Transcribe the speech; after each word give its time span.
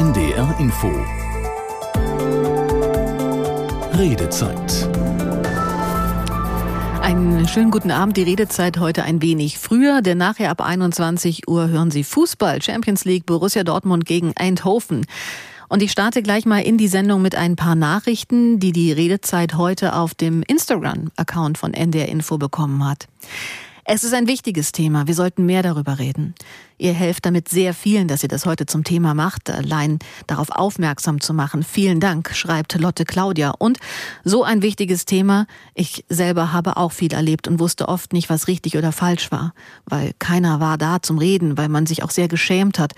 NDR 0.00 0.56
Info 0.58 0.90
Redezeit 3.98 4.88
einen 7.02 7.46
schönen 7.46 7.70
guten 7.70 7.90
Abend. 7.90 8.16
Die 8.16 8.22
Redezeit 8.22 8.78
heute 8.78 9.02
ein 9.02 9.20
wenig 9.20 9.58
früher, 9.58 10.00
denn 10.00 10.16
nachher 10.16 10.48
ab 10.48 10.62
21 10.62 11.48
Uhr 11.48 11.68
hören 11.68 11.90
Sie 11.90 12.02
Fußball, 12.02 12.62
Champions 12.62 13.04
League, 13.04 13.26
Borussia 13.26 13.62
Dortmund 13.62 14.06
gegen 14.06 14.32
Eindhoven. 14.36 15.04
Und 15.68 15.82
ich 15.82 15.92
starte 15.92 16.22
gleich 16.22 16.46
mal 16.46 16.60
in 16.60 16.78
die 16.78 16.88
Sendung 16.88 17.20
mit 17.20 17.34
ein 17.34 17.56
paar 17.56 17.74
Nachrichten, 17.74 18.58
die 18.58 18.72
die 18.72 18.92
Redezeit 18.92 19.58
heute 19.58 19.94
auf 19.94 20.14
dem 20.14 20.42
Instagram-Account 20.42 21.58
von 21.58 21.74
NDR 21.74 22.08
Info 22.08 22.38
bekommen 22.38 22.88
hat. 22.88 23.06
Es 23.92 24.04
ist 24.04 24.14
ein 24.14 24.28
wichtiges 24.28 24.70
Thema. 24.70 25.08
Wir 25.08 25.14
sollten 25.16 25.46
mehr 25.46 25.64
darüber 25.64 25.98
reden. 25.98 26.36
Ihr 26.78 26.92
helft 26.92 27.26
damit 27.26 27.48
sehr 27.48 27.74
vielen, 27.74 28.06
dass 28.06 28.22
ihr 28.22 28.28
das 28.28 28.46
heute 28.46 28.64
zum 28.66 28.84
Thema 28.84 29.14
macht, 29.14 29.50
allein 29.50 29.98
darauf 30.28 30.50
aufmerksam 30.50 31.20
zu 31.20 31.34
machen. 31.34 31.64
Vielen 31.64 31.98
Dank, 31.98 32.30
schreibt 32.32 32.78
Lotte 32.78 33.04
Claudia. 33.04 33.50
Und 33.50 33.80
so 34.22 34.44
ein 34.44 34.62
wichtiges 34.62 35.06
Thema. 35.06 35.48
Ich 35.74 36.04
selber 36.08 36.52
habe 36.52 36.76
auch 36.76 36.92
viel 36.92 37.12
erlebt 37.12 37.48
und 37.48 37.58
wusste 37.58 37.88
oft 37.88 38.12
nicht, 38.12 38.30
was 38.30 38.46
richtig 38.46 38.76
oder 38.78 38.92
falsch 38.92 39.32
war, 39.32 39.54
weil 39.86 40.12
keiner 40.20 40.60
war 40.60 40.78
da 40.78 41.02
zum 41.02 41.18
Reden, 41.18 41.58
weil 41.58 41.68
man 41.68 41.86
sich 41.86 42.04
auch 42.04 42.10
sehr 42.10 42.28
geschämt 42.28 42.78
hat 42.78 42.92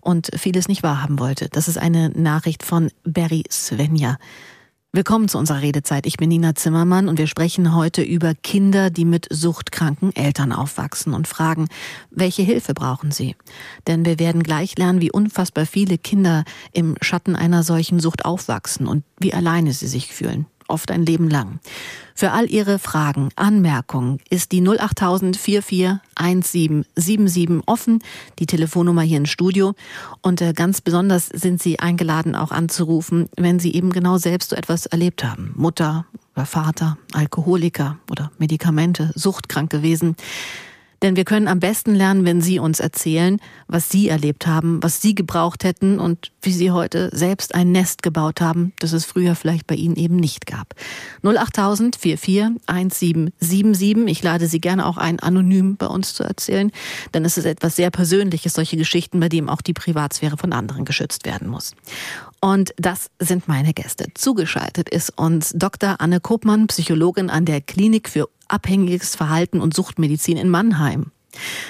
und 0.00 0.30
vieles 0.34 0.66
nicht 0.66 0.82
wahrhaben 0.82 1.18
wollte. 1.18 1.50
Das 1.50 1.68
ist 1.68 1.76
eine 1.76 2.08
Nachricht 2.08 2.62
von 2.62 2.90
Barry 3.04 3.44
Svenja. 3.50 4.16
Willkommen 4.90 5.28
zu 5.28 5.36
unserer 5.36 5.60
Redezeit. 5.60 6.06
Ich 6.06 6.16
bin 6.16 6.30
Nina 6.30 6.54
Zimmermann 6.54 7.08
und 7.08 7.18
wir 7.18 7.26
sprechen 7.26 7.74
heute 7.74 8.00
über 8.00 8.34
Kinder, 8.34 8.88
die 8.88 9.04
mit 9.04 9.26
suchtkranken 9.30 10.16
Eltern 10.16 10.50
aufwachsen 10.50 11.12
und 11.12 11.28
fragen, 11.28 11.68
welche 12.10 12.40
Hilfe 12.40 12.72
brauchen 12.72 13.10
sie? 13.10 13.36
Denn 13.86 14.06
wir 14.06 14.18
werden 14.18 14.42
gleich 14.42 14.78
lernen, 14.78 15.02
wie 15.02 15.12
unfassbar 15.12 15.66
viele 15.66 15.98
Kinder 15.98 16.44
im 16.72 16.94
Schatten 17.02 17.36
einer 17.36 17.64
solchen 17.64 18.00
Sucht 18.00 18.24
aufwachsen 18.24 18.86
und 18.86 19.04
wie 19.20 19.34
alleine 19.34 19.74
sie 19.74 19.88
sich 19.88 20.06
fühlen 20.06 20.46
oft 20.68 20.90
ein 20.90 21.04
Leben 21.04 21.28
lang. 21.28 21.60
Für 22.14 22.32
all 22.32 22.50
Ihre 22.50 22.78
Fragen, 22.78 23.28
Anmerkungen 23.36 24.20
ist 24.28 24.52
die 24.52 24.66
08000 24.66 25.36
441777 25.36 27.62
offen, 27.66 28.00
die 28.38 28.46
Telefonnummer 28.46 29.02
hier 29.02 29.18
im 29.18 29.26
Studio. 29.26 29.74
Und 30.20 30.40
äh, 30.40 30.52
ganz 30.52 30.80
besonders 30.80 31.26
sind 31.26 31.62
Sie 31.62 31.78
eingeladen, 31.78 32.34
auch 32.34 32.50
anzurufen, 32.50 33.28
wenn 33.36 33.60
Sie 33.60 33.74
eben 33.74 33.90
genau 33.90 34.18
selbst 34.18 34.50
so 34.50 34.56
etwas 34.56 34.86
erlebt 34.86 35.22
haben. 35.22 35.52
Mutter 35.56 36.06
oder 36.34 36.46
Vater, 36.46 36.98
Alkoholiker 37.12 37.98
oder 38.10 38.32
Medikamente, 38.38 39.12
suchtkrank 39.14 39.70
gewesen. 39.70 40.16
Denn 41.02 41.14
wir 41.14 41.24
können 41.24 41.46
am 41.46 41.60
besten 41.60 41.94
lernen, 41.94 42.24
wenn 42.24 42.40
Sie 42.40 42.58
uns 42.58 42.80
erzählen, 42.80 43.40
was 43.68 43.88
Sie 43.88 44.08
erlebt 44.08 44.46
haben, 44.46 44.82
was 44.82 45.00
Sie 45.00 45.14
gebraucht 45.14 45.62
hätten 45.62 46.00
und 46.00 46.32
wie 46.42 46.52
Sie 46.52 46.70
heute 46.70 47.10
selbst 47.12 47.54
ein 47.54 47.72
Nest 47.72 48.02
gebaut 48.02 48.40
haben, 48.40 48.72
das 48.78 48.92
es 48.92 49.04
früher 49.04 49.34
vielleicht 49.34 49.66
bei 49.66 49.74
Ihnen 49.74 49.96
eben 49.96 50.16
nicht 50.16 50.46
gab. 50.46 50.74
08000 51.22 51.96
44 51.96 52.60
1777. 52.66 54.06
Ich 54.06 54.22
lade 54.22 54.46
Sie 54.46 54.60
gerne 54.60 54.86
auch 54.86 54.96
ein, 54.96 55.20
anonym 55.20 55.76
bei 55.76 55.86
uns 55.86 56.14
zu 56.14 56.22
erzählen, 56.22 56.70
denn 57.14 57.24
es 57.24 57.38
ist 57.38 57.44
etwas 57.44 57.76
sehr 57.76 57.90
Persönliches, 57.90 58.54
solche 58.54 58.76
Geschichten, 58.76 59.20
bei 59.20 59.28
denen 59.28 59.48
auch 59.48 59.62
die 59.62 59.74
Privatsphäre 59.74 60.36
von 60.36 60.52
anderen 60.52 60.84
geschützt 60.84 61.24
werden 61.26 61.48
muss. 61.48 61.74
Und 62.40 62.72
das 62.76 63.10
sind 63.18 63.48
meine 63.48 63.74
Gäste. 63.74 64.06
Zugeschaltet 64.14 64.88
ist 64.88 65.18
uns 65.18 65.52
Dr. 65.54 66.00
Anne 66.00 66.20
Kopmann, 66.20 66.68
Psychologin 66.68 67.30
an 67.30 67.44
der 67.44 67.60
Klinik 67.60 68.08
für 68.08 68.28
abhängiges 68.46 69.16
Verhalten 69.16 69.60
und 69.60 69.74
Suchtmedizin 69.74 70.36
in 70.36 70.48
Mannheim. 70.48 71.10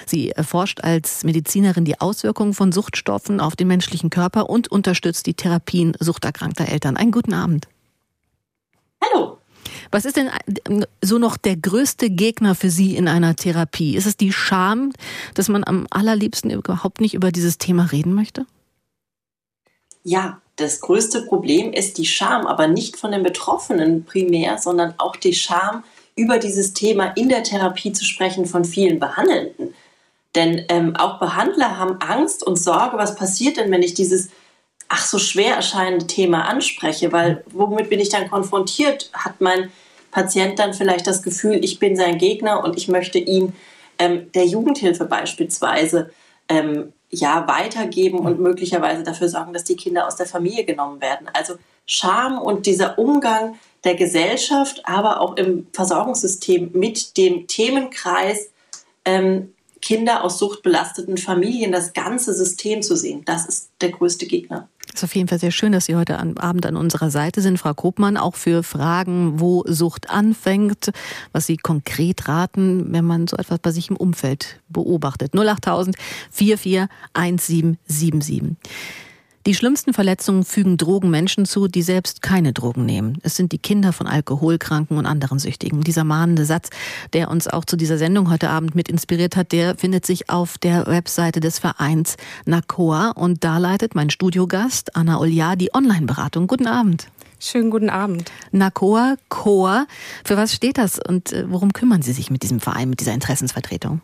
Sie 0.07 0.31
erforscht 0.31 0.81
als 0.83 1.25
Medizinerin 1.25 1.85
die 1.85 2.01
Auswirkungen 2.01 2.55
von 2.55 2.73
Suchtstoffen 2.73 3.41
auf 3.41 3.57
den 3.57 3.69
menschlichen 3.69 4.11
Körper 4.11 4.49
und 4.49 4.69
unterstützt 4.69 5.27
die 5.27 5.35
Therapien 5.35 5.95
suchterkrankter 5.99 6.69
Eltern. 6.69 6.97
Einen 6.97 7.13
guten 7.13 7.35
Abend. 7.35 7.69
Hallo. 9.03 9.39
Was 9.91 10.05
ist 10.05 10.17
denn 10.17 10.31
so 11.03 11.19
noch 11.19 11.37
der 11.37 11.57
größte 11.57 12.11
Gegner 12.11 12.55
für 12.55 12.71
Sie 12.71 12.97
in 12.97 13.09
einer 13.09 13.37
Therapie? 13.37 13.97
Ist 13.97 14.07
es 14.07 14.17
die 14.17 14.33
Scham, 14.33 14.93
dass 15.35 15.49
man 15.49 15.65
am 15.65 15.87
allerliebsten 15.91 16.51
überhaupt 16.51 17.01
nicht 17.01 17.15
über 17.15 17.33
dieses 17.33 17.59
Thema 17.59 17.85
reden 17.85 18.15
möchte? 18.15 18.47
Ja, 20.03 20.41
das 20.57 20.81
größte 20.81 21.23
Problem 21.23 21.73
ist 21.73 21.99
die 21.99 22.07
Scham, 22.07 22.47
aber 22.47 22.67
nicht 22.67 22.97
von 22.97 23.13
den 23.13 23.23
Betroffenen 23.23 24.05
primär, 24.05 24.59
sondern 24.59 24.95
auch 24.99 25.17
die 25.17 25.35
Scham 25.35 25.85
über 26.19 26.39
dieses 26.39 26.75
Thema 26.75 27.13
in 27.17 27.29
der 27.29 27.45
Therapie 27.45 27.93
zu 27.93 28.05
sprechen 28.05 28.45
von 28.45 28.65
vielen 28.65 28.99
Behandelnden. 28.99 29.75
Denn 30.35 30.65
ähm, 30.69 30.95
auch 30.97 31.19
Behandler 31.19 31.79
haben 31.79 32.01
Angst 32.01 32.43
und 32.43 32.57
Sorge, 32.57 32.99
was 32.99 33.15
passiert 33.15 33.57
denn, 33.57 33.71
wenn 33.71 33.83
ich 33.83 33.95
dieses 33.95 34.29
ach 34.89 35.05
so 35.05 35.19
schwer 35.19 35.57
erscheinende 35.57 36.07
Thema 36.07 36.47
anspreche, 36.47 37.13
weil 37.13 37.45
womit 37.53 37.91
bin 37.91 38.01
ich 38.01 38.09
dann 38.09 38.31
konfrontiert? 38.31 39.11
Hat 39.13 39.41
mein 39.41 39.71
Patient 40.11 40.59
dann 40.59 40.75
vielleicht 40.75 41.07
das 41.07 41.23
Gefühl, 41.23 41.63
ich 41.63 41.79
bin 41.79 41.97
sein 41.97 42.19
Gegner 42.19 42.65
und 42.65 42.77
ich 42.77 42.89
möchte 42.89 43.19
ihn 43.19 43.53
ähm, 43.99 44.33
der 44.33 44.47
Jugendhilfe 44.47 45.05
beispielsweise 45.05 46.11
ähm, 46.49 46.93
ja 47.11 47.47
weitergeben 47.47 48.21
und 48.21 48.41
möglicherweise 48.41 49.03
dafür 49.03 49.29
sorgen, 49.29 49.53
dass 49.53 49.65
die 49.65 49.77
Kinder 49.77 50.07
aus 50.07 50.17
der 50.17 50.27
Familie 50.27 50.65
genommen 50.65 51.01
werden. 51.01 51.29
Also 51.33 51.55
Scham 51.87 52.39
und 52.39 52.67
dieser 52.67 52.99
Umgang 52.99 53.59
der 53.85 53.95
Gesellschaft, 53.95 54.83
aber 54.85 55.21
auch 55.21 55.37
im 55.37 55.67
Versorgungssystem 55.73 56.71
mit 56.73 57.17
dem 57.17 57.47
Themenkreis 57.47 58.51
ähm, 59.05 59.53
Kinder 59.81 60.25
aus 60.25 60.39
suchtbelasteten 60.39 61.17
Familien, 61.17 61.73
das 61.73 61.93
ganze 61.93 62.35
System 62.35 62.83
zu 62.83 62.97
sehen. 62.97 63.23
Das 63.25 63.47
ist 63.47 63.71
der 63.81 63.91
größte 63.91 64.27
Gegner. 64.27 64.69
Es 64.89 65.03
ist 65.03 65.05
auf 65.05 65.15
jeden 65.15 65.29
Fall 65.29 65.39
sehr 65.39 65.53
schön, 65.53 65.73
dass 65.73 65.87
Sie 65.87 65.95
heute 65.95 66.19
Abend 66.19 66.67
an 66.67 66.77
unserer 66.77 67.11
Seite 67.11 67.43
sind, 67.43 67.59
Frau 67.59 67.75
Kopmann, 67.75 68.17
auch 68.17 68.35
für 68.35 68.63
Fragen, 68.63 69.39
wo 69.39 69.63
Sucht 69.67 70.11
anfängt, 70.11 70.91
was 71.33 71.47
Sie 71.47 71.57
konkret 71.57 72.27
raten, 72.27 72.93
wenn 72.93 73.05
man 73.05 73.29
so 73.29 73.37
etwas 73.37 73.61
bei 73.61 73.71
sich 73.71 73.91
im 73.91 73.97
Umfeld 73.97 74.61
beobachtet. 74.69 75.37
08000 75.37 75.97
441777. 76.31 78.57
Die 79.47 79.55
schlimmsten 79.55 79.95
Verletzungen 79.95 80.45
fügen 80.45 80.77
Drogen 80.77 81.11
Menschen 81.11 81.47
zu, 81.47 81.69
die 81.69 81.83
selbst 81.83 82.23
keine 82.23 82.53
Drogen 82.53 82.85
nehmen. 82.85 83.19
Es 83.23 83.37
sind 83.37 83.53
die 83.53 83.59
Kinder 83.59 83.93
von 83.93 84.07
Alkoholkranken 84.07 84.99
und 84.99 85.07
anderen 85.07 85.39
Süchtigen. 85.39 85.81
Dieser 85.83 86.05
mahnende 86.05 86.45
Satz, 86.45 86.71
der 87.13 87.31
uns 87.31 87.49
auch 87.49 87.65
zu 87.65 87.77
dieser 87.77 87.99
Sendung 87.99 88.31
heute 88.31 88.51
Abend 88.51 88.75
mit 88.75 88.89
inspiriert 88.89 89.37
hat, 89.37 89.53
der 89.53 89.77
findet 89.77 90.05
sich 90.05 90.29
auf 90.29 90.59
der 90.59 90.87
Webseite 90.87 91.41
des 91.41 91.59
Vereins 91.59 92.17
NACOA 92.45 93.11
und 93.13 93.45
da 93.45 93.59
leitet 93.59 93.95
mein 93.95 94.11
Studiogast 94.11 94.97
Anna 94.97 95.19
Olja 95.19 95.57
die 95.57 95.73
Online-Beratung. 95.73 96.47
Guten 96.47 96.67
Abend. 96.67 97.07
Schönen 97.41 97.71
guten 97.71 97.89
Abend. 97.89 98.33
NACOA, 98.51 99.15
COA, 99.29 99.87
für 100.25 100.37
was 100.37 100.53
steht 100.53 100.77
das 100.77 100.99
und 100.99 101.33
äh, 101.33 101.45
worum 101.49 101.73
kümmern 101.73 102.03
Sie 102.03 102.13
sich 102.13 102.31
mit 102.31 102.43
diesem 102.43 102.59
Verein, 102.59 102.91
mit 102.91 102.99
dieser 102.99 103.15
Interessensvertretung? 103.15 104.01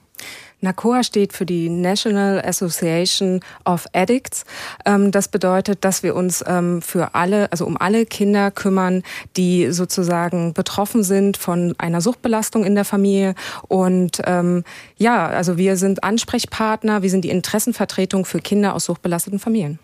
NACOA 0.64 1.04
steht 1.04 1.32
für 1.32 1.46
die 1.46 1.68
National 1.68 2.40
Association 2.44 3.40
of 3.64 3.86
Addicts. 3.92 4.44
Ähm, 4.84 5.10
das 5.10 5.28
bedeutet, 5.28 5.84
dass 5.84 6.02
wir 6.02 6.16
uns 6.16 6.42
ähm, 6.46 6.82
für 6.82 7.14
alle, 7.14 7.52
also 7.52 7.66
um 7.66 7.76
alle 7.76 8.06
Kinder 8.06 8.50
kümmern, 8.50 9.02
die 9.36 9.70
sozusagen 9.70 10.52
betroffen 10.52 11.04
sind 11.04 11.36
von 11.36 11.74
einer 11.78 12.00
Suchtbelastung 12.00 12.64
in 12.64 12.74
der 12.74 12.84
Familie. 12.84 13.34
Und 13.68 14.20
ähm, 14.24 14.64
ja, 14.96 15.26
also 15.26 15.56
wir 15.56 15.76
sind 15.76 16.02
Ansprechpartner, 16.02 17.02
wir 17.02 17.10
sind 17.10 17.24
die 17.24 17.30
Interessenvertretung 17.30 18.24
für 18.24 18.40
Kinder 18.40 18.74
aus 18.74 18.86
suchtbelasteten 18.86 19.38
Familien. 19.38 19.78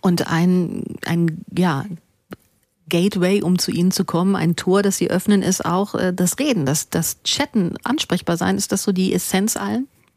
Und 0.00 0.30
ein, 0.30 0.84
ein 1.06 1.44
ja, 1.56 1.84
Gateway, 2.88 3.42
um 3.42 3.58
zu 3.58 3.70
Ihnen 3.70 3.90
zu 3.90 4.04
kommen, 4.04 4.36
ein 4.36 4.56
Tor, 4.56 4.82
das 4.82 4.98
Sie 4.98 5.10
öffnen, 5.10 5.42
ist 5.42 5.64
auch 5.64 5.94
äh, 5.94 6.12
das 6.12 6.38
Reden, 6.38 6.66
das, 6.66 6.90
das 6.90 7.22
Chatten, 7.22 7.74
ansprechbar 7.82 8.36
sein. 8.36 8.56
Ist 8.56 8.72
das 8.72 8.82
so 8.82 8.92
die 8.92 9.12
Essenz 9.14 9.56
allen? 9.56 9.88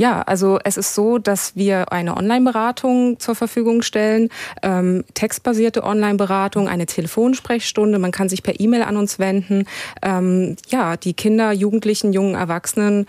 Ja, 0.00 0.22
also 0.22 0.58
es 0.64 0.78
ist 0.78 0.94
so, 0.94 1.18
dass 1.18 1.56
wir 1.56 1.92
eine 1.92 2.16
Online-Beratung 2.16 3.20
zur 3.20 3.34
Verfügung 3.34 3.82
stellen, 3.82 4.30
ähm, 4.62 5.04
textbasierte 5.12 5.84
Online-Beratung, 5.84 6.68
eine 6.68 6.86
Telefonsprechstunde. 6.86 7.98
Man 7.98 8.10
kann 8.10 8.30
sich 8.30 8.42
per 8.42 8.58
E-Mail 8.58 8.84
an 8.84 8.96
uns 8.96 9.18
wenden. 9.18 9.66
Ähm, 10.00 10.56
ja, 10.70 10.96
die 10.96 11.12
Kinder, 11.12 11.52
Jugendlichen, 11.52 12.14
jungen 12.14 12.34
Erwachsenen 12.34 13.04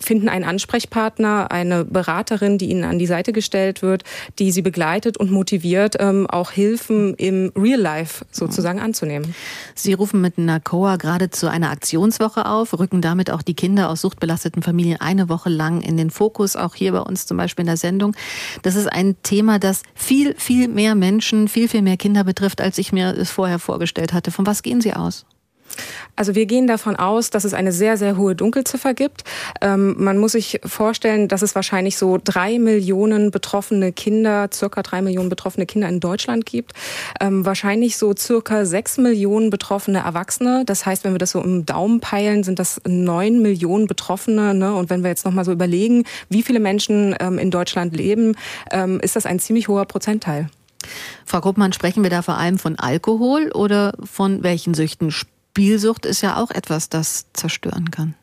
finden 0.00 0.28
einen 0.28 0.44
Ansprechpartner, 0.44 1.50
eine 1.50 1.84
Beraterin, 1.84 2.58
die 2.58 2.70
ihnen 2.70 2.84
an 2.84 2.98
die 2.98 3.06
Seite 3.06 3.32
gestellt 3.32 3.82
wird, 3.82 4.04
die 4.38 4.50
sie 4.50 4.62
begleitet 4.62 5.16
und 5.16 5.30
motiviert, 5.30 5.96
ähm, 5.98 6.26
auch 6.28 6.50
Hilfen 6.50 7.14
im 7.14 7.52
Real 7.56 7.80
Life 7.80 8.24
sozusagen 8.30 8.80
anzunehmen. 8.80 9.34
Sie 9.74 9.92
rufen 9.92 10.20
mit 10.20 10.38
NACOA 10.38 10.96
gerade 10.96 11.30
zu 11.30 11.50
einer 11.50 11.70
Aktionswoche 11.70 12.46
auf, 12.46 12.78
rücken 12.78 13.00
damit 13.00 13.30
auch 13.30 13.42
die 13.42 13.54
Kinder 13.54 13.90
aus 13.90 14.00
suchtbelasteten 14.00 14.62
Familien 14.62 15.00
eine 15.00 15.28
Woche 15.28 15.48
lang 15.48 15.82
in 15.82 15.96
den 15.96 16.10
Fokus, 16.10 16.35
auch 16.56 16.74
hier 16.74 16.92
bei 16.92 17.00
uns 17.00 17.26
zum 17.26 17.36
Beispiel 17.36 17.62
in 17.62 17.68
der 17.68 17.76
Sendung. 17.76 18.14
Das 18.62 18.74
ist 18.74 18.86
ein 18.86 19.16
Thema, 19.22 19.58
das 19.58 19.82
viel, 19.94 20.34
viel 20.36 20.68
mehr 20.68 20.94
Menschen, 20.94 21.48
viel, 21.48 21.68
viel 21.68 21.82
mehr 21.82 21.96
Kinder 21.96 22.24
betrifft, 22.24 22.60
als 22.60 22.78
ich 22.78 22.92
mir 22.92 23.16
es 23.16 23.30
vorher 23.30 23.58
vorgestellt 23.58 24.12
hatte. 24.12 24.30
Von 24.30 24.46
was 24.46 24.62
gehen 24.62 24.80
Sie 24.80 24.92
aus? 24.92 25.24
Also 26.16 26.34
wir 26.34 26.46
gehen 26.46 26.66
davon 26.66 26.96
aus, 26.96 27.30
dass 27.30 27.44
es 27.44 27.54
eine 27.54 27.72
sehr, 27.72 27.96
sehr 27.96 28.16
hohe 28.16 28.34
Dunkelziffer 28.34 28.94
gibt. 28.94 29.24
Ähm, 29.60 29.94
man 29.98 30.18
muss 30.18 30.32
sich 30.32 30.60
vorstellen, 30.64 31.28
dass 31.28 31.42
es 31.42 31.54
wahrscheinlich 31.54 31.96
so 31.96 32.18
drei 32.22 32.58
Millionen 32.58 33.30
betroffene 33.30 33.92
Kinder, 33.92 34.48
circa 34.52 34.82
drei 34.82 35.02
Millionen 35.02 35.28
betroffene 35.28 35.66
Kinder 35.66 35.88
in 35.88 36.00
Deutschland 36.00 36.46
gibt. 36.46 36.72
Ähm, 37.20 37.44
wahrscheinlich 37.44 37.96
so 37.96 38.14
circa 38.16 38.64
sechs 38.64 38.98
Millionen 38.98 39.50
betroffene 39.50 39.98
Erwachsene. 39.98 40.64
Das 40.64 40.86
heißt, 40.86 41.04
wenn 41.04 41.12
wir 41.12 41.18
das 41.18 41.32
so 41.32 41.42
im 41.42 41.66
Daumen 41.66 42.00
peilen, 42.00 42.44
sind 42.44 42.58
das 42.58 42.80
neun 42.86 43.42
Millionen 43.42 43.86
Betroffene. 43.86 44.54
Ne? 44.54 44.74
Und 44.74 44.90
wenn 44.90 45.02
wir 45.02 45.10
jetzt 45.10 45.24
nochmal 45.24 45.44
so 45.44 45.52
überlegen, 45.52 46.04
wie 46.28 46.42
viele 46.42 46.60
Menschen 46.60 47.14
ähm, 47.20 47.38
in 47.38 47.50
Deutschland 47.50 47.96
leben, 47.96 48.34
ähm, 48.70 49.00
ist 49.00 49.16
das 49.16 49.26
ein 49.26 49.38
ziemlich 49.38 49.68
hoher 49.68 49.84
Prozentteil. 49.84 50.48
Frau 51.24 51.40
Gruppmann, 51.40 51.72
sprechen 51.72 52.02
wir 52.02 52.10
da 52.10 52.22
vor 52.22 52.36
allem 52.36 52.58
von 52.58 52.78
Alkohol 52.78 53.50
oder 53.52 53.94
von 54.04 54.42
welchen 54.42 54.74
Süchten? 54.74 55.10
Spielsucht 55.56 56.04
ist 56.04 56.20
ja 56.20 56.36
auch 56.36 56.50
etwas, 56.50 56.90
das 56.90 57.32
zerstören 57.32 57.90
kann. 57.90 58.14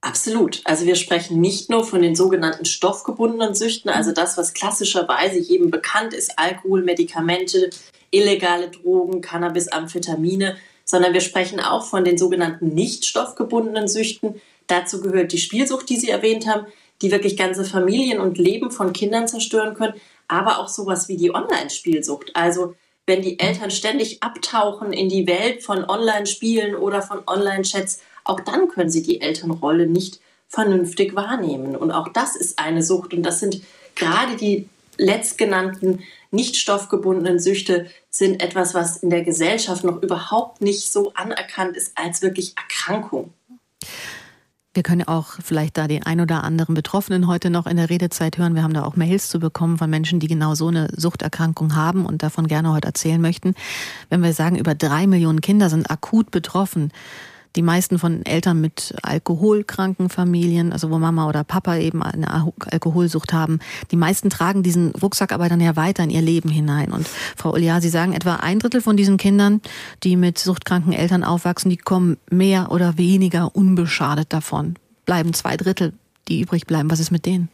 Absolut. 0.00 0.62
Also 0.64 0.84
wir 0.84 0.96
sprechen 0.96 1.40
nicht 1.40 1.70
nur 1.70 1.84
von 1.84 2.02
den 2.02 2.16
sogenannten 2.16 2.64
stoffgebundenen 2.64 3.54
Süchten, 3.54 3.88
also 3.88 4.10
das, 4.10 4.36
was 4.36 4.52
klassischerweise 4.52 5.38
jedem 5.38 5.70
bekannt 5.70 6.12
ist, 6.12 6.36
Alkohol, 6.36 6.82
Medikamente, 6.82 7.70
illegale 8.10 8.68
Drogen, 8.68 9.20
Cannabis, 9.20 9.68
Amphetamine, 9.68 10.56
sondern 10.84 11.12
wir 11.12 11.20
sprechen 11.20 11.60
auch 11.60 11.86
von 11.86 12.04
den 12.04 12.18
sogenannten 12.18 12.74
nicht 12.74 13.06
stoffgebundenen 13.06 13.86
Süchten. 13.86 14.40
Dazu 14.66 15.00
gehört 15.00 15.30
die 15.30 15.38
Spielsucht, 15.38 15.88
die 15.88 15.98
Sie 15.98 16.10
erwähnt 16.10 16.48
haben, 16.48 16.66
die 17.00 17.12
wirklich 17.12 17.36
ganze 17.36 17.64
Familien 17.64 18.18
und 18.18 18.38
Leben 18.38 18.72
von 18.72 18.92
Kindern 18.92 19.28
zerstören 19.28 19.74
können, 19.74 19.94
aber 20.26 20.58
auch 20.58 20.68
sowas 20.68 21.06
wie 21.06 21.16
die 21.16 21.32
Online-Spielsucht. 21.32 22.32
Also 22.34 22.74
wenn 23.06 23.22
die 23.22 23.38
Eltern 23.38 23.70
ständig 23.70 24.22
abtauchen 24.22 24.92
in 24.92 25.08
die 25.08 25.26
Welt 25.26 25.62
von 25.62 25.84
Online-Spielen 25.84 26.74
oder 26.74 27.02
von 27.02 27.22
Online-Chats, 27.26 28.00
auch 28.24 28.40
dann 28.40 28.68
können 28.68 28.90
sie 28.90 29.02
die 29.02 29.20
Elternrolle 29.20 29.86
nicht 29.86 30.20
vernünftig 30.48 31.14
wahrnehmen. 31.14 31.76
Und 31.76 31.90
auch 31.90 32.08
das 32.08 32.36
ist 32.36 32.58
eine 32.58 32.82
Sucht. 32.82 33.12
Und 33.12 33.22
das 33.22 33.40
sind 33.40 33.62
gerade 33.94 34.36
die 34.36 34.68
letztgenannten 34.96 36.02
nicht 36.30 36.56
stoffgebundenen 36.56 37.38
Süchte 37.38 37.86
sind 38.10 38.42
etwas, 38.42 38.74
was 38.74 38.98
in 38.98 39.10
der 39.10 39.22
Gesellschaft 39.22 39.84
noch 39.84 40.02
überhaupt 40.02 40.60
nicht 40.60 40.90
so 40.90 41.12
anerkannt 41.14 41.76
ist 41.76 41.96
als 41.96 42.22
wirklich 42.22 42.54
Erkrankung. 42.56 43.32
Wir 44.74 44.82
können 44.82 45.06
auch 45.06 45.34
vielleicht 45.40 45.78
da 45.78 45.86
den 45.86 46.02
ein 46.02 46.20
oder 46.20 46.42
anderen 46.42 46.74
Betroffenen 46.74 47.28
heute 47.28 47.48
noch 47.48 47.68
in 47.68 47.76
der 47.76 47.90
Redezeit 47.90 48.38
hören. 48.38 48.56
Wir 48.56 48.64
haben 48.64 48.74
da 48.74 48.84
auch 48.84 48.96
Mails 48.96 49.28
zu 49.28 49.38
bekommen 49.38 49.78
von 49.78 49.88
Menschen, 49.88 50.18
die 50.18 50.26
genau 50.26 50.56
so 50.56 50.66
eine 50.66 50.88
Suchterkrankung 50.96 51.76
haben 51.76 52.04
und 52.04 52.24
davon 52.24 52.48
gerne 52.48 52.72
heute 52.72 52.88
erzählen 52.88 53.20
möchten. 53.20 53.54
Wenn 54.10 54.20
wir 54.20 54.32
sagen, 54.32 54.56
über 54.56 54.74
drei 54.74 55.06
Millionen 55.06 55.40
Kinder 55.40 55.70
sind 55.70 55.92
akut 55.92 56.32
betroffen, 56.32 56.90
die 57.56 57.62
meisten 57.62 57.98
von 57.98 58.24
Eltern 58.26 58.60
mit 58.60 58.94
alkoholkranken 59.02 60.08
Familien, 60.08 60.72
also 60.72 60.90
wo 60.90 60.98
Mama 60.98 61.28
oder 61.28 61.44
Papa 61.44 61.76
eben 61.76 62.02
eine 62.02 62.30
Alkoholsucht 62.70 63.32
haben, 63.32 63.60
die 63.90 63.96
meisten 63.96 64.30
tragen 64.30 64.62
diesen 64.62 64.90
Rucksack 64.90 65.32
aber 65.32 65.48
dann 65.48 65.60
ja 65.60 65.76
weiter 65.76 66.02
in 66.04 66.10
ihr 66.10 66.22
Leben 66.22 66.48
hinein. 66.48 66.92
Und 66.92 67.08
Frau 67.36 67.52
Ulia, 67.52 67.80
Sie 67.80 67.88
sagen, 67.88 68.12
etwa 68.12 68.36
ein 68.36 68.58
Drittel 68.58 68.80
von 68.80 68.96
diesen 68.96 69.16
Kindern, 69.16 69.60
die 70.02 70.16
mit 70.16 70.38
suchtkranken 70.38 70.92
Eltern 70.92 71.24
aufwachsen, 71.24 71.70
die 71.70 71.76
kommen 71.76 72.16
mehr 72.30 72.72
oder 72.72 72.98
weniger 72.98 73.54
unbeschadet 73.54 74.32
davon. 74.32 74.74
Bleiben 75.06 75.34
zwei 75.34 75.56
Drittel, 75.56 75.92
die 76.28 76.40
übrig 76.40 76.66
bleiben. 76.66 76.90
Was 76.90 77.00
ist 77.00 77.10
mit 77.10 77.26
denen? 77.26 77.48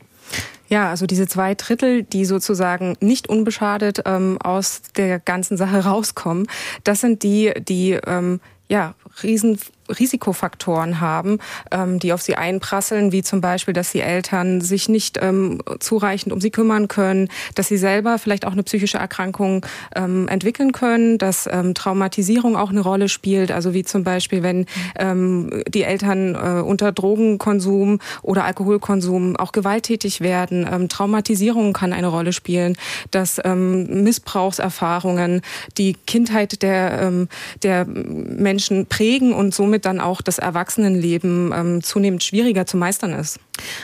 Ja, 0.69 0.89
also 0.89 1.07
diese 1.07 1.27
zwei 1.27 1.57
Drittel, 1.57 2.05
die 2.05 2.25
sozusagen 2.25 2.97
nicht 3.01 3.29
unbeschadet 3.29 4.03
ähm, 4.07 4.39
aus 4.41 4.83
der 4.97 5.19
ganzen 5.19 5.57
Sache 5.57 5.85
rauskommen, 5.85 6.47
das 6.85 7.01
sind 7.01 7.25
die, 7.25 7.53
die 7.69 7.99
ähm, 8.07 8.41
ja 8.69 8.95
riesen 9.23 9.59
Risikofaktoren 9.99 11.01
haben, 11.01 11.39
ähm, 11.71 11.99
die 11.99 12.13
auf 12.13 12.23
sie 12.23 12.37
einprasseln, 12.37 13.13
wie 13.13 13.23
zum 13.23 13.41
Beispiel, 13.41 13.75
dass 13.75 13.93
die 13.93 14.01
Eltern 14.01 14.61
sich 14.61 14.89
nicht 14.89 15.19
ähm, 15.21 15.61
zureichend 15.81 16.33
um 16.33 16.41
sie 16.41 16.51
kümmern 16.51 16.89
können, 16.89 17.29
dass 17.55 17.69
sie 17.69 17.79
selber 17.79 18.19
vielleicht 18.19 18.47
auch 18.47 18.53
eine 18.53 18.63
psychische 18.63 18.99
Erkrankung 18.99 19.67
ähm, 19.95 20.29
entwickeln 20.29 20.73
können, 20.73 21.19
dass 21.19 21.49
ähm, 21.51 21.75
Traumatisierung 21.75 22.57
auch 22.57 22.71
eine 22.71 22.81
Rolle 22.81 23.09
spielt, 23.09 23.51
also 23.51 23.75
wie 23.75 23.85
zum 23.85 24.05
Beispiel, 24.05 24.43
wenn 24.43 24.67
ähm, 24.99 25.63
die 25.69 25.83
Eltern 25.83 26.35
äh, 26.35 26.63
unter 26.63 26.93
Drogenkonsum 26.93 27.99
oder 28.23 28.45
Alkoholkonsum 28.45 29.37
auch 29.37 29.53
gewalttätig 29.53 30.21
werden. 30.21 30.69
Ähm, 30.71 30.89
Traumatisierung 30.89 31.73
kann 31.73 31.93
eine 31.93 32.09
Rolle 32.09 32.33
spielen, 32.33 32.77
dass 33.11 33.41
ähm, 33.45 34.05
Missbrauchserfahrungen 34.05 35.43
die 35.79 35.95
Kindheit 36.07 36.63
der, 36.63 37.01
ähm, 37.03 37.29
der 37.63 37.87
Menschen 37.87 38.87
prägen 38.87 39.33
und 39.33 39.55
somit 39.55 39.80
dann 39.85 40.01
auch 40.01 40.23
das 40.23 40.39
Erwachsenenleben 40.39 41.53
ähm, 41.55 41.83
zunehmend 41.83 42.23
schwieriger 42.23 42.67
zu 42.67 42.77
meistern 42.77 43.13
ist. 43.13 43.39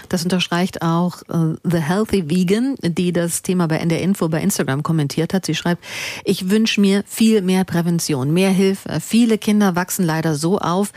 Das 0.09 0.23
unterstreicht 0.23 0.83
auch 0.83 1.23
äh, 1.29 1.57
The 1.65 1.79
Healthy 1.79 2.31
Vegan, 2.31 2.77
die 2.83 3.13
das 3.13 3.43
Thema 3.43 3.69
bei 3.69 3.79
NDR 3.79 4.01
Info 4.01 4.29
bei 4.29 4.41
Instagram 4.41 4.83
kommentiert 4.83 5.35
hat. 5.35 5.47
Sie 5.47 5.55
schreibt, 5.55 5.85
ich 6.25 6.51
wünsche 6.51 6.81
mir 6.81 7.05
viel 7.07 7.43
mehr 7.43 7.65
Prävention, 7.65 8.33
mehr 8.33 8.51
Hilfe. 8.51 9.01
Viele 9.01 9.39
Kinder 9.39 9.77
wachsen 9.77 10.05
leider 10.05 10.35
so 10.35 10.59
auf, 10.59 10.93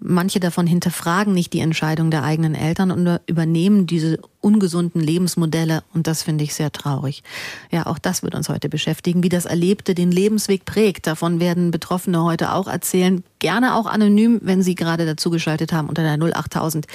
manche 0.00 0.40
davon 0.40 0.66
hinterfragen 0.66 1.34
nicht 1.34 1.52
die 1.52 1.60
Entscheidung 1.60 2.10
der 2.10 2.24
eigenen 2.24 2.54
Eltern 2.54 2.90
und 2.90 3.20
übernehmen 3.26 3.86
diese 3.86 4.18
ungesunden 4.44 5.00
Lebensmodelle 5.00 5.82
und 5.94 6.06
das 6.06 6.22
finde 6.22 6.44
ich 6.44 6.54
sehr 6.54 6.70
traurig. 6.70 7.22
Ja, 7.70 7.86
auch 7.86 7.98
das 7.98 8.22
wird 8.22 8.34
uns 8.34 8.50
heute 8.50 8.68
beschäftigen, 8.68 9.22
wie 9.22 9.30
das 9.30 9.46
Erlebte 9.46 9.94
den 9.94 10.10
Lebensweg 10.10 10.66
prägt. 10.66 11.06
Davon 11.06 11.40
werden 11.40 11.70
Betroffene 11.70 12.22
heute 12.22 12.52
auch 12.52 12.68
erzählen, 12.68 13.24
gerne 13.38 13.74
auch 13.74 13.86
anonym, 13.86 14.40
wenn 14.42 14.62
Sie 14.62 14.74
gerade 14.74 15.06
dazugeschaltet 15.06 15.72
haben 15.72 15.88
unter 15.88 16.02
der 16.02 16.18
08000 16.20 16.86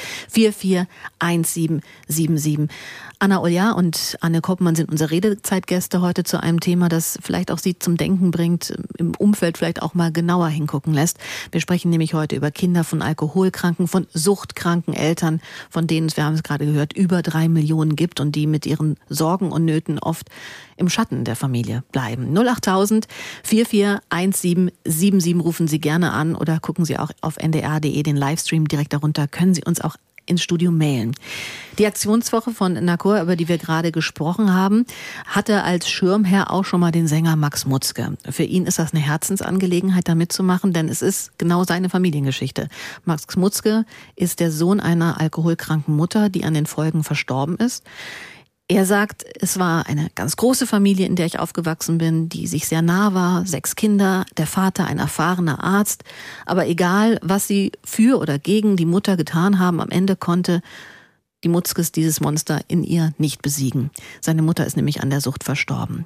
441777. 1.30 2.70
Anna 3.22 3.42
Olja 3.42 3.74
und 3.74 4.18
Anne 4.22 4.40
Koppmann 4.40 4.76
sind 4.76 4.90
unsere 4.90 5.12
Redezeitgäste 5.12 6.00
heute 6.00 6.24
zu 6.24 6.42
einem 6.42 6.62
Thema, 6.62 6.88
das 6.88 7.20
vielleicht 7.22 7.52
auch 7.52 7.58
Sie 7.58 7.78
zum 7.78 7.98
Denken 7.98 8.32
bringt, 8.32 8.74
im 8.98 9.14
Umfeld 9.16 9.58
vielleicht 9.58 9.82
auch 9.82 9.94
mal 9.94 10.14
genauer 10.14 10.48
hingucken 10.48 10.94
lässt. 10.94 11.18
Wir 11.52 11.60
sprechen 11.60 11.90
nämlich 11.90 12.14
heute 12.14 12.38
über 12.38 12.50
Kinder 12.50 12.86
von 12.86 13.02
Alkoholkranken, 13.02 13.90
von 13.90 14.08
suchtkranken 14.14 14.94
Eltern, 14.94 15.42
von 15.70 15.86
denen 15.86 16.08
es, 16.08 16.16
wir 16.16 16.24
haben 16.24 16.36
es 16.36 16.44
gerade 16.44 16.66
gehört, 16.66 16.94
über 16.94 17.22
drei 17.22 17.50
Millionen 17.50 17.98
gibt 17.98 18.22
und 18.22 18.38
die 18.38 18.48
mit 18.48 18.66
ihren 18.66 18.96
Sorgen 19.10 19.52
und 19.52 19.66
Nöten 19.66 20.00
oft 20.00 20.30
im 20.78 20.88
Schatten 20.88 21.26
der 21.26 21.36
Familie 21.36 21.84
bleiben. 21.92 22.38
08000 22.38 23.06
441777 23.44 25.44
rufen 25.44 25.68
Sie 25.68 25.82
gerne 25.82 26.14
an 26.14 26.36
oder 26.36 26.62
gucken 26.62 26.86
Sie 26.86 26.98
auch 26.98 27.12
auf 27.20 27.36
ndr.de 27.36 28.02
den 28.02 28.16
Livestream 28.16 28.68
direkt 28.68 28.94
darunter. 28.94 29.28
Können 29.28 29.54
Sie 29.54 29.66
uns 29.66 29.82
auch 29.82 29.98
ins 30.30 30.44
Studio 30.44 30.72
mailen. 30.72 31.16
Die 31.78 31.86
Aktionswoche 31.86 32.52
von 32.52 32.74
Nakor, 32.74 33.22
über 33.22 33.36
die 33.36 33.48
wir 33.48 33.58
gerade 33.58 33.92
gesprochen 33.92 34.54
haben, 34.54 34.86
hatte 35.26 35.64
als 35.64 35.90
Schirmherr 35.90 36.52
auch 36.52 36.66
schon 36.66 36.82
mal 36.82 36.92
den 36.92 37.08
Sänger 37.08 37.36
Max 37.36 37.66
Mutzke. 37.66 38.18
Für 38.30 38.44
ihn 38.44 38.66
ist 38.66 38.80
das 38.80 38.94
eine 38.94 39.02
Herzensangelegenheit, 39.02 40.08
da 40.08 40.16
mitzumachen, 40.16 40.74
denn 40.74 40.90
es 40.90 41.02
ist 41.02 41.38
genau 41.38 41.64
seine 41.64 41.90
Familiengeschichte. 41.90 42.68
Max 43.06 43.36
Mutzke 43.38 43.86
ist 44.16 44.42
der 44.42 44.52
Sohn 44.52 44.80
einer 44.80 45.22
alkoholkranken 45.22 45.96
Mutter, 45.96 46.30
die 46.30 46.44
an 46.44 46.54
den 46.54 46.66
Folgen 46.66 47.04
verstorben 47.04 47.56
ist. 47.56 47.84
Er 48.72 48.86
sagt, 48.86 49.26
es 49.42 49.58
war 49.58 49.88
eine 49.88 50.12
ganz 50.14 50.36
große 50.36 50.68
Familie, 50.68 51.08
in 51.08 51.16
der 51.16 51.26
ich 51.26 51.40
aufgewachsen 51.40 51.98
bin, 51.98 52.30
die 52.30 52.46
sich 52.46 52.68
sehr 52.68 52.84
nah 52.84 53.16
war, 53.16 53.48
sechs 53.48 53.76
Kinder, 53.76 54.28
der 54.38 54.46
Vater 54.46 54.86
ein 54.86 55.00
erfahrener 55.00 55.64
Arzt, 55.64 56.04
aber 56.46 56.68
egal, 56.68 57.18
was 57.24 57.48
sie 57.48 57.72
für 57.84 58.20
oder 58.20 58.38
gegen 58.38 58.78
die 58.78 58.86
Mutter 58.86 59.18
getan 59.18 59.58
haben, 59.58 59.82
am 59.82 59.90
Ende 59.90 60.16
konnte 60.16 60.62
die 61.44 61.50
Mutzkes 61.50 61.92
dieses 61.92 62.22
Monster 62.22 62.62
in 62.68 62.84
ihr 62.84 63.12
nicht 63.18 63.42
besiegen. 63.42 63.90
Seine 64.22 64.44
Mutter 64.44 64.68
ist 64.68 64.76
nämlich 64.76 65.02
an 65.02 65.10
der 65.10 65.22
Sucht 65.22 65.44
verstorben. 65.44 66.06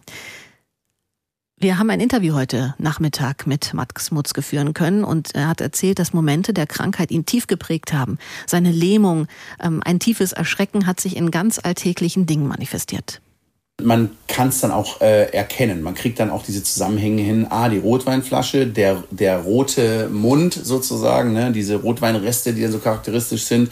Wir 1.60 1.77
haben 1.77 1.89
ein 1.89 2.00
Interview 2.00 2.33
heute 2.33 2.75
Nachmittag 2.77 3.48
mit 3.48 3.74
Max 3.74 4.12
Mutzke 4.12 4.41
führen 4.41 4.74
können 4.74 5.03
und 5.03 5.33
er 5.36 5.48
hat 5.48 5.62
erzählt, 5.62 6.00
dass 6.00 6.12
Momente 6.12 6.53
der 6.53 6.67
Krankheit 6.67 7.12
ihn 7.12 7.25
tief 7.25 7.48
geprägt 7.48 7.93
haben. 7.93 8.17
Seine 8.45 8.72
Lähmung, 8.72 9.27
ähm, 9.62 9.81
ein 9.86 10.00
tiefes 10.00 10.33
Erschrecken 10.33 10.88
hat 10.88 11.00
sich 11.00 11.15
in 11.15 11.31
ganz 11.31 11.60
alltäglichen 11.63 12.25
Dingen 12.25 12.48
manifestiert. 12.48 13.22
Man 13.81 14.12
kann 14.27 14.50
es 14.50 14.60
dann 14.60 14.72
auch 14.72 15.01
äh, 15.01 15.31
erkennen. 15.31 15.81
Man 15.81 15.95
kriegt 15.95 16.19
dann 16.19 16.29
auch 16.29 16.43
diese 16.43 16.63
Zusammenhänge 16.63 17.22
hin. 17.22 17.48
Ah, 17.50 17.69
die 17.69 17.79
Rotweinflasche, 17.79 18.67
der, 18.67 19.03
der 19.10 19.39
rote 19.39 20.10
Mund 20.10 20.53
sozusagen, 20.53 21.33
ne, 21.33 21.51
diese 21.51 21.77
Rotweinreste, 21.77 22.53
die 22.53 22.62
dann 22.62 22.72
so 22.72 22.79
charakteristisch 22.79 23.45
sind 23.45 23.72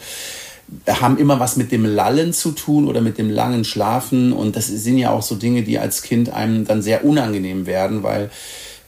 haben 0.88 1.18
immer 1.18 1.40
was 1.40 1.56
mit 1.56 1.72
dem 1.72 1.84
Lallen 1.84 2.32
zu 2.32 2.52
tun 2.52 2.88
oder 2.88 3.00
mit 3.00 3.18
dem 3.18 3.30
langen 3.30 3.64
Schlafen. 3.64 4.32
Und 4.32 4.56
das 4.56 4.68
sind 4.68 4.98
ja 4.98 5.10
auch 5.10 5.22
so 5.22 5.34
Dinge, 5.34 5.62
die 5.62 5.78
als 5.78 6.02
Kind 6.02 6.30
einem 6.30 6.66
dann 6.66 6.82
sehr 6.82 7.04
unangenehm 7.04 7.66
werden, 7.66 8.02
weil 8.02 8.30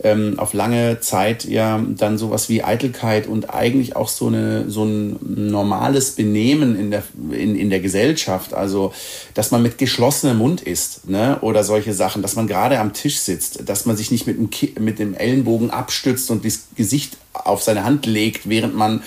ähm, 0.02 0.38
auf 0.38 0.52
lange 0.52 1.00
Zeit 1.00 1.44
ja 1.44 1.82
dann 1.96 2.18
sowas 2.18 2.48
wie 2.48 2.64
Eitelkeit 2.64 3.26
und 3.26 3.54
eigentlich 3.54 3.96
auch 3.96 4.08
so 4.08 4.26
eine 4.26 4.68
so 4.68 4.84
ein 4.84 5.18
normales 5.22 6.12
Benehmen 6.12 6.78
in 6.78 6.90
der 6.90 7.04
in, 7.30 7.56
in 7.56 7.70
der 7.70 7.80
Gesellschaft, 7.80 8.54
also 8.54 8.92
dass 9.34 9.50
man 9.50 9.62
mit 9.62 9.78
geschlossenem 9.78 10.38
Mund 10.38 10.60
isst, 10.62 11.08
ne, 11.08 11.38
oder 11.40 11.64
solche 11.64 11.94
Sachen, 11.94 12.22
dass 12.22 12.36
man 12.36 12.46
gerade 12.46 12.80
am 12.80 12.92
Tisch 12.92 13.18
sitzt, 13.18 13.68
dass 13.68 13.86
man 13.86 13.96
sich 13.96 14.10
nicht 14.10 14.26
mit 14.26 14.36
dem 14.38 14.84
mit 14.84 14.98
dem 14.98 15.14
Ellenbogen 15.14 15.70
abstützt 15.70 16.30
und 16.30 16.44
das 16.44 16.66
Gesicht 16.74 17.16
auf 17.32 17.62
seine 17.62 17.84
Hand 17.84 18.06
legt, 18.06 18.48
während 18.48 18.76
man 18.76 19.02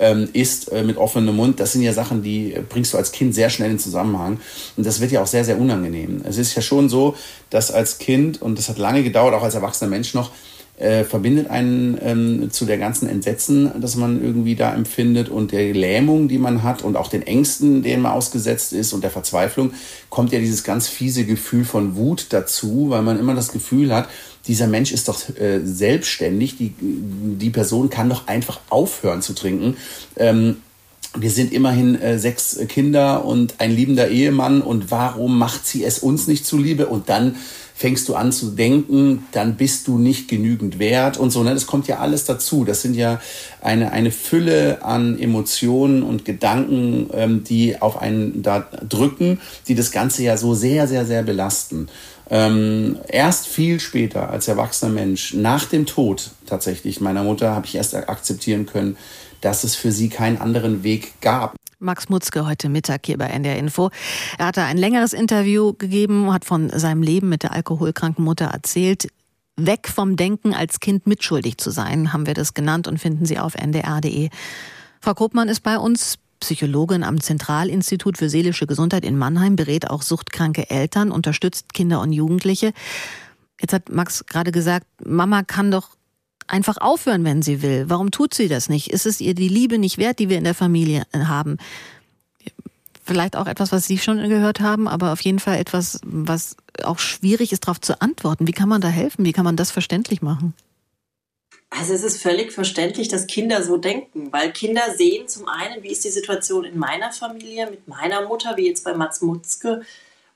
ähm, 0.00 0.28
isst 0.32 0.72
äh, 0.72 0.82
mit 0.82 0.96
offenem 0.96 1.36
Mund, 1.36 1.60
das 1.60 1.72
sind 1.72 1.82
ja 1.82 1.92
Sachen, 1.92 2.22
die 2.22 2.56
bringst 2.68 2.92
du 2.92 2.98
als 2.98 3.12
Kind 3.12 3.34
sehr 3.34 3.50
schnell 3.50 3.70
in 3.70 3.78
Zusammenhang. 3.78 4.40
Und 4.76 4.86
das 4.86 5.00
wird 5.00 5.12
ja 5.12 5.22
auch 5.22 5.26
sehr, 5.26 5.44
sehr 5.44 5.58
unangenehm. 5.58 6.22
Es 6.24 6.38
ist 6.38 6.54
ja 6.54 6.62
schon 6.62 6.88
so, 6.88 7.14
dass 7.50 7.70
als 7.70 7.98
Kind, 7.98 8.42
und 8.42 8.58
das 8.58 8.68
hat 8.68 8.78
lange 8.78 9.02
gedauert, 9.02 9.34
auch 9.34 9.42
als 9.42 9.54
erwachsener 9.54 9.90
Mensch 9.90 10.14
noch, 10.14 10.32
äh, 10.80 11.04
verbindet 11.04 11.50
einen 11.50 11.98
ähm, 12.02 12.50
zu 12.50 12.64
der 12.64 12.78
ganzen 12.78 13.06
Entsetzen, 13.06 13.70
das 13.80 13.96
man 13.96 14.22
irgendwie 14.22 14.54
da 14.56 14.72
empfindet 14.72 15.28
und 15.28 15.52
der 15.52 15.74
Lähmung, 15.74 16.26
die 16.26 16.38
man 16.38 16.62
hat 16.62 16.80
und 16.82 16.96
auch 16.96 17.08
den 17.08 17.22
Ängsten, 17.22 17.82
denen 17.82 18.02
man 18.02 18.12
ausgesetzt 18.12 18.72
ist 18.72 18.94
und 18.94 19.04
der 19.04 19.10
Verzweiflung, 19.10 19.74
kommt 20.08 20.32
ja 20.32 20.38
dieses 20.38 20.64
ganz 20.64 20.88
fiese 20.88 21.26
Gefühl 21.26 21.66
von 21.66 21.96
Wut 21.96 22.28
dazu, 22.30 22.86
weil 22.88 23.02
man 23.02 23.18
immer 23.18 23.34
das 23.34 23.52
Gefühl 23.52 23.94
hat, 23.94 24.08
dieser 24.46 24.66
Mensch 24.66 24.92
ist 24.92 25.08
doch 25.08 25.28
äh, 25.36 25.60
selbstständig, 25.62 26.56
die, 26.56 26.74
die 26.80 27.50
Person 27.50 27.90
kann 27.90 28.08
doch 28.08 28.26
einfach 28.26 28.60
aufhören 28.70 29.22
zu 29.22 29.34
trinken. 29.34 29.76
Ähm, 30.16 30.56
wir 31.16 31.30
sind 31.30 31.52
immerhin 31.52 32.00
äh, 32.00 32.18
sechs 32.18 32.58
Kinder 32.68 33.24
und 33.24 33.54
ein 33.58 33.74
liebender 33.74 34.08
Ehemann 34.08 34.62
und 34.62 34.90
warum 34.90 35.38
macht 35.38 35.66
sie 35.66 35.84
es 35.84 35.98
uns 35.98 36.28
nicht 36.28 36.46
zuliebe? 36.46 36.86
Und 36.86 37.08
dann 37.08 37.36
fängst 37.80 38.10
du 38.10 38.14
an 38.14 38.30
zu 38.30 38.50
denken, 38.50 39.26
dann 39.32 39.56
bist 39.56 39.88
du 39.88 39.96
nicht 39.96 40.28
genügend 40.28 40.78
wert 40.78 41.16
und 41.16 41.30
so. 41.30 41.42
Ne? 41.42 41.54
Das 41.54 41.66
kommt 41.66 41.88
ja 41.88 41.98
alles 41.98 42.26
dazu. 42.26 42.66
Das 42.66 42.82
sind 42.82 42.94
ja 42.94 43.22
eine, 43.62 43.92
eine 43.92 44.10
Fülle 44.10 44.84
an 44.84 45.18
Emotionen 45.18 46.02
und 46.02 46.26
Gedanken, 46.26 47.08
ähm, 47.14 47.42
die 47.42 47.80
auf 47.80 47.98
einen 47.98 48.42
da 48.42 48.68
drücken, 48.86 49.40
die 49.66 49.74
das 49.74 49.92
Ganze 49.92 50.22
ja 50.22 50.36
so 50.36 50.52
sehr, 50.52 50.88
sehr, 50.88 51.06
sehr 51.06 51.22
belasten. 51.22 51.88
Ähm, 52.28 52.98
erst 53.08 53.46
viel 53.46 53.80
später 53.80 54.28
als 54.28 54.46
erwachsener 54.46 54.92
Mensch, 54.92 55.32
nach 55.32 55.64
dem 55.64 55.86
Tod 55.86 56.32
tatsächlich 56.44 57.00
meiner 57.00 57.24
Mutter, 57.24 57.54
habe 57.54 57.64
ich 57.64 57.76
erst 57.76 57.94
akzeptieren 57.94 58.66
können, 58.66 58.98
dass 59.40 59.64
es 59.64 59.74
für 59.74 59.90
sie 59.90 60.10
keinen 60.10 60.36
anderen 60.36 60.82
Weg 60.82 61.18
gab. 61.22 61.56
Max 61.80 62.10
Mutzke 62.10 62.46
heute 62.46 62.68
Mittag 62.68 63.06
hier 63.06 63.16
bei 63.16 63.26
NDR 63.26 63.56
Info. 63.56 63.90
Er 64.36 64.46
hatte 64.46 64.62
ein 64.62 64.76
längeres 64.76 65.14
Interview 65.14 65.72
gegeben, 65.72 66.30
hat 66.30 66.44
von 66.44 66.68
seinem 66.68 67.02
Leben 67.02 67.30
mit 67.30 67.42
der 67.42 67.52
alkoholkranken 67.52 68.22
Mutter 68.22 68.44
erzählt. 68.46 69.08
Weg 69.56 69.88
vom 69.88 70.16
Denken, 70.16 70.52
als 70.52 70.80
Kind 70.80 71.06
mitschuldig 71.06 71.56
zu 71.56 71.70
sein, 71.70 72.12
haben 72.12 72.26
wir 72.26 72.34
das 72.34 72.52
genannt 72.52 72.86
und 72.86 72.98
finden 72.98 73.24
Sie 73.24 73.38
auf 73.38 73.54
ndr.de. 73.54 74.28
Frau 75.00 75.14
Kopmann 75.14 75.48
ist 75.48 75.60
bei 75.60 75.78
uns. 75.78 76.18
Psychologin 76.40 77.02
am 77.02 77.20
Zentralinstitut 77.20 78.16
für 78.16 78.30
seelische 78.30 78.66
Gesundheit 78.66 79.04
in 79.04 79.18
Mannheim, 79.18 79.56
berät 79.56 79.90
auch 79.90 80.00
suchtkranke 80.00 80.70
Eltern, 80.70 81.10
unterstützt 81.10 81.74
Kinder 81.74 82.00
und 82.00 82.14
Jugendliche. 82.14 82.72
Jetzt 83.60 83.74
hat 83.74 83.90
Max 83.90 84.24
gerade 84.24 84.50
gesagt, 84.50 84.86
Mama 85.04 85.42
kann 85.42 85.70
doch 85.70 85.90
einfach 86.50 86.78
aufhören, 86.78 87.24
wenn 87.24 87.42
sie 87.42 87.62
will. 87.62 87.84
Warum 87.88 88.10
tut 88.10 88.34
sie 88.34 88.48
das 88.48 88.68
nicht? 88.68 88.88
Ist 88.88 89.06
es 89.06 89.20
ihr 89.20 89.34
die 89.34 89.48
Liebe 89.48 89.78
nicht 89.78 89.98
wert, 89.98 90.18
die 90.18 90.28
wir 90.28 90.38
in 90.38 90.44
der 90.44 90.54
Familie 90.54 91.04
haben? 91.14 91.58
Vielleicht 93.02 93.34
auch 93.36 93.46
etwas, 93.46 93.72
was 93.72 93.86
Sie 93.86 93.98
schon 93.98 94.18
gehört 94.28 94.60
haben, 94.60 94.86
aber 94.86 95.12
auf 95.12 95.20
jeden 95.22 95.40
Fall 95.40 95.58
etwas, 95.58 96.00
was 96.04 96.56
auch 96.84 96.98
schwierig 96.98 97.52
ist, 97.52 97.64
darauf 97.64 97.80
zu 97.80 98.00
antworten. 98.00 98.46
Wie 98.46 98.52
kann 98.52 98.68
man 98.68 98.80
da 98.80 98.88
helfen? 98.88 99.24
Wie 99.24 99.32
kann 99.32 99.44
man 99.44 99.56
das 99.56 99.70
verständlich 99.70 100.22
machen? 100.22 100.54
Also 101.70 101.94
es 101.94 102.02
ist 102.02 102.20
völlig 102.20 102.52
verständlich, 102.52 103.08
dass 103.08 103.28
Kinder 103.28 103.62
so 103.62 103.76
denken, 103.76 104.32
weil 104.32 104.52
Kinder 104.52 104.94
sehen 104.96 105.28
zum 105.28 105.48
einen, 105.48 105.82
wie 105.82 105.90
ist 105.90 106.04
die 106.04 106.10
Situation 106.10 106.64
in 106.64 106.78
meiner 106.78 107.12
Familie 107.12 107.70
mit 107.70 107.86
meiner 107.86 108.26
Mutter, 108.26 108.56
wie 108.56 108.66
jetzt 108.66 108.84
bei 108.84 108.92
Mats 108.94 109.20
Mutzke, 109.22 109.82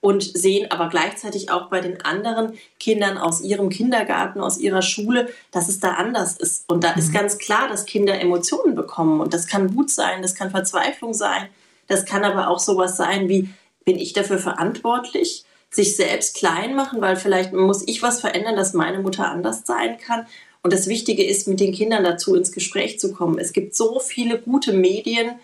und 0.04 0.23
sehen 0.23 0.70
aber 0.70 0.90
gleichzeitig 0.90 1.50
auch 1.50 1.70
bei 1.70 1.80
den 1.80 2.02
anderen 2.02 2.58
Kindern 2.78 3.16
aus 3.16 3.40
ihrem 3.40 3.70
Kindergarten, 3.70 4.38
aus 4.38 4.58
ihrer 4.58 4.82
Schule, 4.82 5.30
dass 5.50 5.70
es 5.70 5.80
da 5.80 5.92
anders 5.92 6.37
ist. 6.37 6.68
Und 6.68 6.84
da 6.84 6.90
ist 6.92 7.08
mhm. 7.08 7.14
ganz 7.14 7.38
klar, 7.38 7.68
dass 7.68 7.87
Kinder 7.87 8.20
Emotionen 8.20 8.75
bekommen. 8.75 9.23
Und 9.23 9.32
das 9.32 9.46
kann 9.46 9.75
Wut 9.75 9.90
sein, 9.90 10.20
das 10.20 10.34
kann 10.34 10.50
Verzweiflung 10.50 11.14
sein, 11.14 11.49
das 11.87 12.04
kann 12.04 12.23
aber 12.23 12.49
auch 12.49 12.58
sowas 12.58 12.99
sein 12.99 13.30
wie, 13.30 13.49
bin 13.87 13.96
ich 13.96 14.12
dafür 14.12 14.38
verantwortlich? 14.38 15.46
Sich 15.70 15.96
selbst 15.96 16.37
klein 16.37 16.75
machen, 16.75 17.00
weil 17.00 17.16
vielleicht 17.16 17.54
muss 17.54 17.82
ich 17.88 18.02
was 18.02 18.20
verändern, 18.20 18.56
dass 18.56 18.75
meine 18.75 18.99
Mutter 18.99 19.26
anders 19.30 19.62
sein 19.64 19.96
kann. 19.96 20.26
Und 20.62 20.75
das 20.75 20.87
Wichtige 20.87 21.25
ist, 21.25 21.49
mit 21.49 21.61
den 21.61 21.73
Kindern 21.73 22.04
dazu 22.04 22.34
ins 22.34 22.52
Gespräch 22.52 23.00
zu 23.00 23.14
kommen. 23.14 23.38
Es 23.38 23.54
gibt 23.54 23.75
so 23.75 24.00
viele 24.00 24.38
gute 24.38 24.75
Medien, 24.75 25.37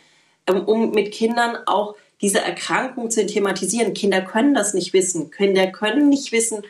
ähm, 0.46 0.64
um 0.66 0.90
mit 0.90 1.12
Kindern 1.12 1.56
auch 1.64 1.94
diese 2.20 2.40
Erkrankung 2.40 3.10
zu 3.10 3.24
thematisieren. 3.26 3.94
Kinder 3.94 4.20
können 4.20 4.54
das 4.54 4.74
nicht 4.74 4.92
wissen. 4.92 5.30
Kinder 5.30 5.66
können 5.68 6.08
nicht 6.08 6.32
wissen, 6.32 6.62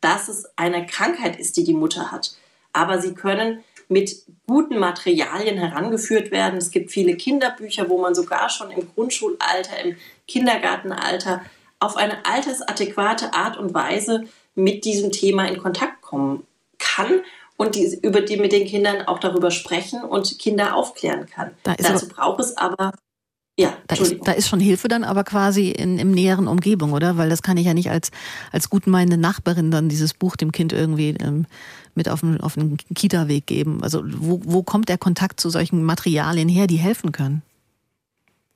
dass 0.00 0.28
es 0.28 0.46
eine 0.56 0.86
Krankheit 0.86 1.38
ist, 1.38 1.56
die 1.56 1.64
die 1.64 1.74
Mutter 1.74 2.12
hat. 2.12 2.36
Aber 2.72 3.00
sie 3.00 3.14
können 3.14 3.64
mit 3.88 4.22
guten 4.46 4.78
Materialien 4.78 5.56
herangeführt 5.56 6.30
werden. 6.30 6.58
Es 6.58 6.70
gibt 6.70 6.90
viele 6.90 7.16
Kinderbücher, 7.16 7.88
wo 7.88 7.98
man 7.98 8.14
sogar 8.14 8.50
schon 8.50 8.70
im 8.70 8.86
Grundschulalter, 8.94 9.82
im 9.82 9.96
Kindergartenalter 10.26 11.42
auf 11.80 11.96
eine 11.96 12.24
altersadäquate 12.26 13.32
Art 13.32 13.56
und 13.56 13.72
Weise 13.72 14.24
mit 14.54 14.84
diesem 14.84 15.10
Thema 15.10 15.46
in 15.46 15.58
Kontakt 15.58 16.02
kommen 16.02 16.46
kann 16.78 17.22
und 17.56 17.74
die, 17.74 17.98
über 18.02 18.20
die 18.20 18.36
mit 18.36 18.52
den 18.52 18.66
Kindern 18.66 19.02
auch 19.02 19.18
darüber 19.18 19.50
sprechen 19.50 20.02
und 20.02 20.38
Kinder 20.38 20.74
aufklären 20.74 21.26
kann. 21.26 21.52
Da 21.62 21.74
Dazu 21.74 22.08
braucht 22.08 22.40
es 22.40 22.56
aber 22.56 22.92
ja, 23.58 23.76
da 23.88 23.96
ist, 23.96 24.16
da 24.22 24.32
ist 24.32 24.48
schon 24.48 24.60
Hilfe 24.60 24.86
dann 24.86 25.02
aber 25.02 25.24
quasi 25.24 25.70
in, 25.70 25.98
im 25.98 26.12
näheren 26.12 26.46
Umgebung, 26.46 26.92
oder? 26.92 27.16
Weil 27.16 27.28
das 27.28 27.42
kann 27.42 27.56
ich 27.56 27.66
ja 27.66 27.74
nicht 27.74 27.90
als, 27.90 28.12
als 28.52 28.70
gutmeinende 28.70 29.16
Nachbarin 29.16 29.72
dann 29.72 29.88
dieses 29.88 30.14
Buch 30.14 30.36
dem 30.36 30.52
Kind 30.52 30.72
irgendwie 30.72 31.16
ähm, 31.20 31.46
mit 31.96 32.08
auf 32.08 32.20
den, 32.20 32.40
auf 32.40 32.54
den 32.54 32.76
Kita-Weg 32.94 33.48
geben. 33.48 33.82
Also 33.82 34.04
wo, 34.04 34.40
wo 34.44 34.62
kommt 34.62 34.88
der 34.88 34.96
Kontakt 34.96 35.40
zu 35.40 35.50
solchen 35.50 35.82
Materialien 35.82 36.48
her, 36.48 36.68
die 36.68 36.76
helfen 36.76 37.10
können? 37.10 37.42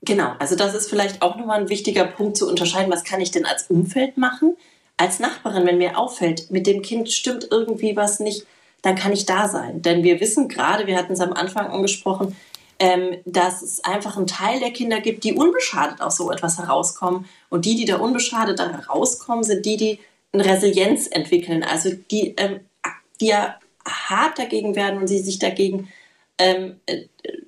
Genau, 0.03 0.35
also 0.39 0.55
das 0.55 0.73
ist 0.73 0.89
vielleicht 0.89 1.21
auch 1.21 1.37
nochmal 1.37 1.61
ein 1.61 1.69
wichtiger 1.69 2.05
Punkt 2.05 2.37
zu 2.37 2.49
unterscheiden, 2.49 2.93
was 2.93 3.03
kann 3.03 3.21
ich 3.21 3.33
denn 3.33 3.45
als 3.45 3.67
Umfeld 3.69 4.19
machen? 4.19 4.57
Als 4.97 5.19
Nachbarin, 5.19 5.67
wenn 5.67 5.79
mir 5.79 5.99
auffällt, 5.99 6.53
mit 6.53 6.69
dem 6.69 6.81
Kind 6.81 7.11
stimmt 7.11 7.49
irgendwie 7.51 7.97
was 7.97 8.21
nicht, 8.21 8.47
dann 8.83 8.95
kann 8.95 9.13
ich 9.13 9.27
da 9.27 9.49
sein. 9.49 9.83
Denn 9.83 10.05
wir 10.05 10.21
wissen 10.21 10.47
gerade, 10.49 10.87
wir 10.87 10.97
hatten 10.97 11.15
es 11.15 11.21
am 11.21 11.33
Anfang 11.33 11.67
angesprochen, 11.67 12.37
ähm, 12.83 13.19
dass 13.25 13.63
es 13.63 13.85
einfach 13.85 14.17
einen 14.17 14.27
Teil 14.27 14.59
der 14.59 14.73
Kinder 14.73 15.01
gibt, 15.01 15.23
die 15.23 15.35
unbeschadet 15.35 16.01
aus 16.01 16.17
so 16.17 16.33
etwas 16.33 16.59
herauskommen. 16.59 17.27
Und 17.49 17.65
die, 17.65 17.77
die 17.77 17.85
da 17.85 17.99
unbeschadet 17.99 18.59
herauskommen, 18.59 19.45
sind 19.45 19.65
die, 19.65 19.77
die 19.77 20.01
eine 20.33 20.45
Resilienz 20.45 21.07
entwickeln, 21.07 21.63
also 21.63 21.91
die, 22.11 22.35
ähm, 22.37 22.59
die 23.21 23.27
ja 23.27 23.55
hart 23.87 24.37
dagegen 24.41 24.75
werden 24.75 24.99
und 24.99 25.07
sie 25.07 25.21
sich 25.21 25.39
dagegen 25.39 25.93
ähm, 26.39 26.81
äh, 26.87 27.03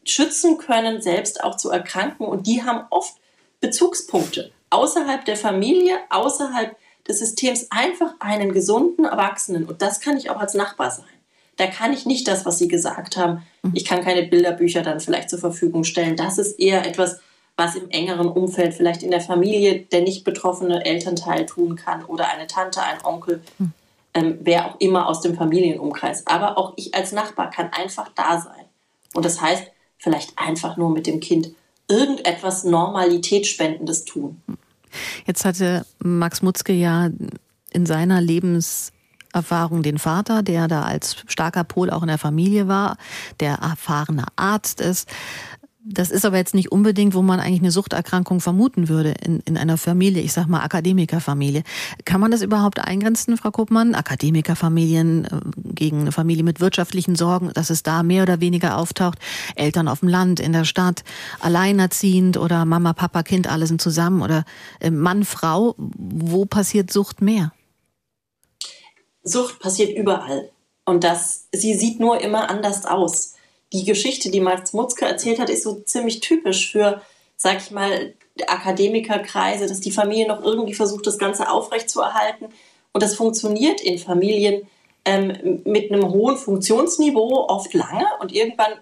schützen 0.04 0.56
können, 0.58 1.02
selbst 1.02 1.42
auch 1.42 1.56
zu 1.56 1.68
erkranken. 1.68 2.28
Und 2.28 2.46
die 2.46 2.62
haben 2.62 2.86
oft 2.90 3.16
Bezugspunkte 3.60 4.52
außerhalb 4.70 5.24
der 5.24 5.36
Familie, 5.36 5.98
außerhalb 6.10 6.76
des 7.08 7.18
Systems, 7.18 7.66
einfach 7.70 8.14
einen 8.20 8.52
gesunden 8.52 9.04
Erwachsenen. 9.04 9.64
Und 9.64 9.82
das 9.82 9.98
kann 9.98 10.16
ich 10.16 10.30
auch 10.30 10.38
als 10.38 10.54
Nachbar 10.54 10.92
sein 10.92 11.13
da 11.56 11.66
kann 11.66 11.92
ich 11.92 12.06
nicht 12.06 12.26
das, 12.28 12.44
was 12.46 12.58
Sie 12.58 12.68
gesagt 12.68 13.16
haben. 13.16 13.42
Mhm. 13.62 13.72
Ich 13.74 13.84
kann 13.84 14.02
keine 14.02 14.24
Bilderbücher 14.24 14.82
dann 14.82 15.00
vielleicht 15.00 15.30
zur 15.30 15.38
Verfügung 15.38 15.84
stellen. 15.84 16.16
Das 16.16 16.38
ist 16.38 16.58
eher 16.58 16.86
etwas, 16.86 17.20
was 17.56 17.76
im 17.76 17.88
engeren 17.90 18.28
Umfeld 18.28 18.74
vielleicht 18.74 19.02
in 19.02 19.10
der 19.10 19.20
Familie 19.20 19.80
der 19.80 20.02
nicht 20.02 20.24
betroffene 20.24 20.84
Elternteil 20.84 21.46
tun 21.46 21.76
kann 21.76 22.04
oder 22.04 22.28
eine 22.28 22.46
Tante, 22.46 22.82
ein 22.82 23.04
Onkel, 23.04 23.42
mhm. 23.58 23.72
ähm, 24.14 24.38
wer 24.42 24.66
auch 24.66 24.80
immer 24.80 25.08
aus 25.08 25.20
dem 25.20 25.36
Familienumkreis. 25.36 26.26
Aber 26.26 26.58
auch 26.58 26.72
ich 26.76 26.94
als 26.94 27.12
Nachbar 27.12 27.50
kann 27.50 27.70
einfach 27.72 28.10
da 28.14 28.40
sein. 28.40 28.64
Und 29.14 29.24
das 29.24 29.40
heißt, 29.40 29.64
vielleicht 29.98 30.38
einfach 30.38 30.76
nur 30.76 30.90
mit 30.90 31.06
dem 31.06 31.20
Kind 31.20 31.52
irgendetwas 31.88 32.64
Normalitätsspendendes 32.64 34.04
tun. 34.04 34.42
Jetzt 35.26 35.44
hatte 35.44 35.84
Max 35.98 36.42
Mutzke 36.42 36.72
ja 36.72 37.10
in 37.72 37.86
seiner 37.86 38.20
Lebens 38.20 38.92
Erfahrung 39.34 39.82
den 39.82 39.98
Vater, 39.98 40.42
der 40.42 40.68
da 40.68 40.82
als 40.82 41.16
starker 41.26 41.64
Pol 41.64 41.90
auch 41.90 42.02
in 42.02 42.08
der 42.08 42.18
Familie 42.18 42.68
war, 42.68 42.96
der 43.40 43.54
erfahrener 43.54 44.26
Arzt 44.36 44.80
ist. 44.80 45.08
Das 45.86 46.10
ist 46.10 46.24
aber 46.24 46.38
jetzt 46.38 46.54
nicht 46.54 46.72
unbedingt, 46.72 47.12
wo 47.12 47.20
man 47.20 47.40
eigentlich 47.40 47.60
eine 47.60 47.70
Suchterkrankung 47.70 48.40
vermuten 48.40 48.88
würde 48.88 49.14
in, 49.22 49.40
in 49.40 49.58
einer 49.58 49.76
Familie, 49.76 50.22
ich 50.22 50.32
sag 50.32 50.46
mal 50.46 50.62
Akademikerfamilie. 50.62 51.62
Kann 52.06 52.22
man 52.22 52.30
das 52.30 52.40
überhaupt 52.40 52.78
eingrenzen, 52.78 53.36
Frau 53.36 53.50
Kuppmann? 53.50 53.94
Akademikerfamilien 53.94 55.26
äh, 55.26 55.28
gegen 55.74 56.00
eine 56.00 56.12
Familie 56.12 56.42
mit 56.42 56.60
wirtschaftlichen 56.60 57.16
Sorgen, 57.16 57.50
dass 57.52 57.68
es 57.68 57.82
da 57.82 58.02
mehr 58.02 58.22
oder 58.22 58.40
weniger 58.40 58.78
auftaucht. 58.78 59.18
Eltern 59.56 59.86
auf 59.86 60.00
dem 60.00 60.08
Land, 60.08 60.40
in 60.40 60.54
der 60.54 60.64
Stadt, 60.64 61.04
alleinerziehend 61.40 62.38
oder 62.38 62.64
Mama, 62.64 62.94
Papa, 62.94 63.22
Kind, 63.22 63.46
alle 63.46 63.66
sind 63.66 63.82
zusammen 63.82 64.22
oder 64.22 64.44
äh, 64.80 64.90
Mann, 64.90 65.22
Frau. 65.24 65.74
Wo 65.76 66.46
passiert 66.46 66.90
Sucht 66.94 67.20
mehr? 67.20 67.52
Sucht 69.24 69.58
passiert 69.58 69.96
überall. 69.96 70.50
und 70.86 71.02
dass 71.02 71.48
sie 71.50 71.74
sieht 71.74 71.98
nur 71.98 72.20
immer 72.20 72.50
anders 72.50 72.84
aus. 72.84 73.34
Die 73.72 73.84
Geschichte, 73.84 74.30
die 74.30 74.40
Max 74.40 74.74
Mutzke 74.74 75.06
erzählt 75.06 75.38
hat, 75.38 75.48
ist 75.48 75.62
so 75.62 75.80
ziemlich 75.80 76.20
typisch 76.20 76.70
für, 76.70 77.00
sag 77.36 77.56
ich 77.58 77.70
mal, 77.70 78.14
Akademikerkreise, 78.46 79.66
dass 79.66 79.80
die 79.80 79.90
Familie 79.90 80.28
noch 80.28 80.42
irgendwie 80.42 80.74
versucht, 80.74 81.06
das 81.06 81.18
Ganze 81.18 81.50
aufrechtzuerhalten. 81.50 82.48
Und 82.92 83.02
das 83.02 83.14
funktioniert 83.14 83.80
in 83.80 83.98
Familien 83.98 84.68
ähm, 85.04 85.62
mit 85.64 85.90
einem 85.90 86.10
hohen 86.10 86.36
Funktionsniveau 86.36 87.46
oft 87.48 87.72
lange 87.74 88.06
und 88.20 88.32
irgendwann 88.32 88.72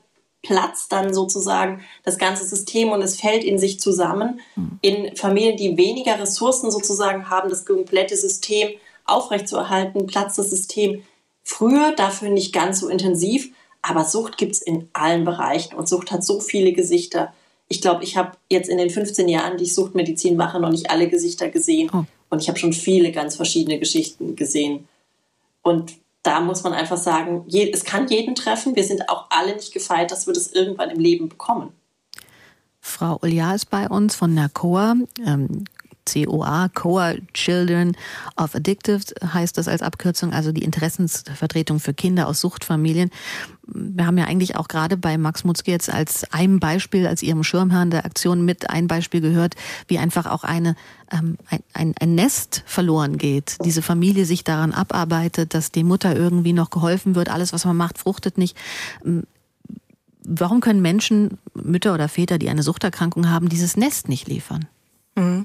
platzt 0.43 0.91
dann 0.91 1.15
sozusagen 1.15 1.85
das 2.05 2.19
ganze 2.19 2.45
System 2.45 2.91
und 2.91 3.01
es 3.01 3.21
fällt 3.21 3.45
in 3.45 3.59
sich 3.59 3.79
zusammen. 3.81 4.41
Mhm. 4.57 4.79
In 4.83 5.17
Familien, 5.17 5.57
die 5.57 5.77
weniger 5.77 6.19
Ressourcen 6.19 6.71
sozusagen 6.71 7.31
haben, 7.31 7.49
das 7.49 7.65
komplette 7.65 8.17
System 8.17 8.71
aufrechtzuerhalten, 9.05 10.07
platzt 10.07 10.39
das 10.39 10.51
System 10.51 11.03
früher, 11.43 11.93
dafür 11.93 12.31
nicht 12.31 12.53
ganz 12.53 12.81
so 12.81 12.89
intensiv. 12.89 13.51
Aber 13.83 14.05
Sucht 14.05 14.39
gibt 14.39 14.53
es 14.53 14.63
in 14.63 14.89
allen 14.93 15.25
Bereichen 15.25 15.75
und 15.75 15.89
Sucht 15.89 16.13
hat 16.13 16.25
so 16.25 16.39
viele 16.39 16.73
Gesichter. 16.73 17.33
Ich 17.69 17.81
glaube, 17.81 18.05
ich 18.05 18.17
habe 18.17 18.33
jetzt 18.49 18.69
in 18.69 18.79
den 18.79 18.91
15 18.91 19.29
Jahren, 19.29 19.57
die 19.57 19.65
ich 19.65 19.75
Suchtmedizin 19.75 20.37
mache, 20.37 20.61
noch 20.61 20.71
nicht 20.71 20.91
alle 20.91 21.09
Gesichter 21.09 21.49
gesehen. 21.49 21.91
Oh. 21.93 22.05
Und 22.31 22.43
ich 22.43 22.49
habe 22.49 22.59
schon 22.59 22.73
viele 22.73 23.13
ganz 23.13 23.37
verschiedene 23.37 23.79
Geschichten 23.79 24.37
gesehen. 24.37 24.87
Und 25.63 25.95
da 26.23 26.41
muss 26.41 26.63
man 26.63 26.73
einfach 26.73 26.97
sagen, 26.97 27.45
es 27.53 27.85
kann 27.85 28.09
jeden 28.09 28.35
treffen. 28.35 28.77
Wir 28.77 28.85
sind 28.85 29.09
auch 29.09 29.27
alle 29.31 29.55
nicht 29.57 29.73
gefeit, 29.73 30.11
dass 30.11 30.27
wir 30.27 30.35
das 30.35 30.53
irgendwann 30.53 30.91
im 30.91 31.01
Leben 31.01 31.29
bekommen. 31.29 31.73
Frau 32.81 33.19
Ulja 33.23 33.55
ist 33.55 33.71
bei 33.71 33.89
uns 33.89 34.15
von 34.15 34.35
NACOA. 34.35 34.97
Ähm, 35.25 35.65
COA, 36.07 36.69
COA 36.75 37.15
Children 37.35 37.97
of 38.37 38.55
Addictive 38.55 39.01
heißt 39.25 39.57
das 39.57 39.69
als 39.69 39.83
Abkürzung, 39.83 40.33
also 40.33 40.53
die 40.53 40.65
Interessensvertretung 40.65 41.81
für 41.81 41.95
Kinder 41.95 42.29
aus 42.29 42.41
Suchtfamilien. 42.41 43.11
Wir 43.67 44.07
haben 44.07 44.19
ja 44.19 44.25
eigentlich 44.25 44.57
auch 44.57 44.69
gerade 44.69 44.97
bei 44.97 45.17
Max 45.19 45.45
Mutzke 45.45 45.71
jetzt 45.71 45.93
als 45.93 46.25
einem 46.33 46.59
Beispiel, 46.61 47.07
als 47.07 47.23
ihrem 47.23 47.45
Schirmherrn 47.45 47.91
der 47.91 48.05
Aktion 48.05 48.45
mit 48.45 48.71
ein 48.71 48.89
Beispiel 48.89 49.21
gehört, 49.21 49.55
wie 49.87 49.99
einfach 49.99 50.27
auch 50.27 50.45
eine, 50.45 50.75
ähm, 51.11 51.39
ein, 51.49 51.63
ein, 51.73 51.95
ein 52.01 52.15
Nest 52.15 52.63
verloren 52.67 53.19
geht. 53.19 53.57
Diese 53.65 53.83
Familie 53.83 54.27
sich 54.27 54.45
daran 54.45 54.73
abarbeitet, 54.73 55.55
dass 55.55 55.71
die 55.71 55.85
Mutter 55.85 56.17
irgendwie 56.17 56.53
noch 56.53 56.71
geholfen 56.71 57.15
wird. 57.15 57.29
Alles, 57.29 57.53
was 57.53 57.65
man 57.65 57.77
macht, 57.77 57.99
fruchtet 57.99 58.37
nicht. 58.37 58.57
Ähm, 59.05 59.25
warum 60.25 60.61
können 60.61 60.83
Menschen, 60.83 61.39
Mütter 61.55 61.95
oder 61.95 62.09
Väter, 62.09 62.39
die 62.39 62.49
eine 62.49 62.63
Suchterkrankung 62.63 63.31
haben, 63.31 63.49
dieses 63.49 63.77
Nest 63.77 64.09
nicht 64.09 64.29
liefern? 64.29 64.67
Mhm. 65.15 65.45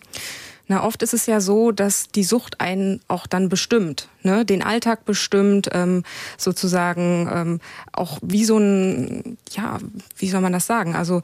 Na, 0.67 0.83
oft 0.83 1.01
ist 1.01 1.13
es 1.13 1.25
ja 1.25 1.39
so, 1.39 1.71
dass 1.71 2.09
die 2.09 2.23
Sucht 2.23 2.59
einen 2.59 3.01
auch 3.07 3.27
dann 3.27 3.49
bestimmt 3.49 4.09
ne, 4.27 4.45
den 4.45 4.61
Alltag 4.61 5.05
bestimmt, 5.05 5.69
ähm, 5.71 6.03
sozusagen 6.37 7.29
ähm, 7.33 7.59
auch 7.91 8.19
wie 8.21 8.45
so 8.45 8.57
ein, 8.57 9.37
ja, 9.51 9.79
wie 10.17 10.29
soll 10.29 10.41
man 10.41 10.53
das 10.53 10.67
sagen? 10.67 10.95
Also 10.95 11.21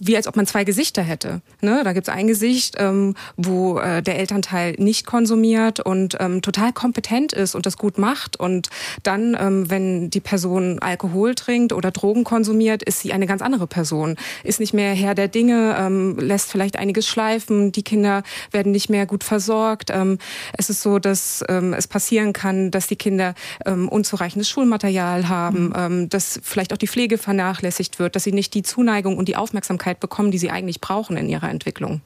wie 0.00 0.16
als 0.16 0.26
ob 0.26 0.34
man 0.34 0.46
zwei 0.46 0.64
Gesichter 0.64 1.02
hätte. 1.02 1.42
Ne? 1.60 1.82
Da 1.84 1.92
gibt's 1.92 2.08
ein 2.08 2.26
Gesicht, 2.26 2.76
ähm, 2.78 3.14
wo 3.36 3.78
äh, 3.78 4.02
der 4.02 4.18
Elternteil 4.18 4.74
nicht 4.78 5.06
konsumiert 5.06 5.78
und 5.78 6.16
ähm, 6.18 6.42
total 6.42 6.72
kompetent 6.72 7.32
ist 7.32 7.54
und 7.54 7.66
das 7.66 7.76
gut 7.76 7.98
macht. 7.98 8.40
Und 8.40 8.70
dann, 9.02 9.36
ähm, 9.38 9.70
wenn 9.70 10.10
die 10.10 10.20
Person 10.20 10.78
Alkohol 10.80 11.34
trinkt 11.34 11.72
oder 11.72 11.90
Drogen 11.90 12.24
konsumiert, 12.24 12.82
ist 12.82 13.00
sie 13.00 13.12
eine 13.12 13.26
ganz 13.26 13.42
andere 13.42 13.66
Person. 13.66 14.16
Ist 14.42 14.58
nicht 14.58 14.72
mehr 14.72 14.94
Herr 14.94 15.14
der 15.14 15.28
Dinge, 15.28 15.76
ähm, 15.78 16.18
lässt 16.18 16.50
vielleicht 16.50 16.76
einiges 16.76 17.06
schleifen, 17.06 17.72
die 17.72 17.82
Kinder 17.82 18.22
werden 18.50 18.61
nicht 18.70 18.90
mehr 18.90 19.06
gut 19.06 19.24
versorgt. 19.24 19.90
Ähm, 19.90 20.18
es 20.56 20.70
ist 20.70 20.82
so, 20.82 20.98
dass 20.98 21.44
ähm, 21.48 21.72
es 21.74 21.88
passieren 21.88 22.12
passieren 22.12 22.32
kann, 22.32 22.70
dass 22.70 22.88
die 22.88 22.96
Kinder 22.96 23.34
ähm, 23.64 23.88
unzureichendes 23.88 24.48
Schulmaterial 24.48 25.28
haben, 25.28 25.66
mhm. 25.68 25.74
ähm, 25.76 26.08
dass 26.08 26.40
vielleicht 26.42 26.72
auch 26.72 26.76
die 26.76 26.88
Pflege 26.88 27.16
vernachlässigt 27.16 27.98
wird, 27.98 28.16
dass 28.16 28.24
sie 28.24 28.32
nicht 28.32 28.54
die 28.54 28.62
Zuneigung 28.62 29.16
und 29.16 29.28
die 29.28 29.36
Aufmerksamkeit 29.36 29.98
bekommen, 29.98 30.30
die 30.30 30.38
sie 30.38 30.50
eigentlich 30.50 30.80
brauchen 30.80 31.16
in 31.16 31.28
ihrer 31.28 31.48
Entwicklung. 31.48 32.02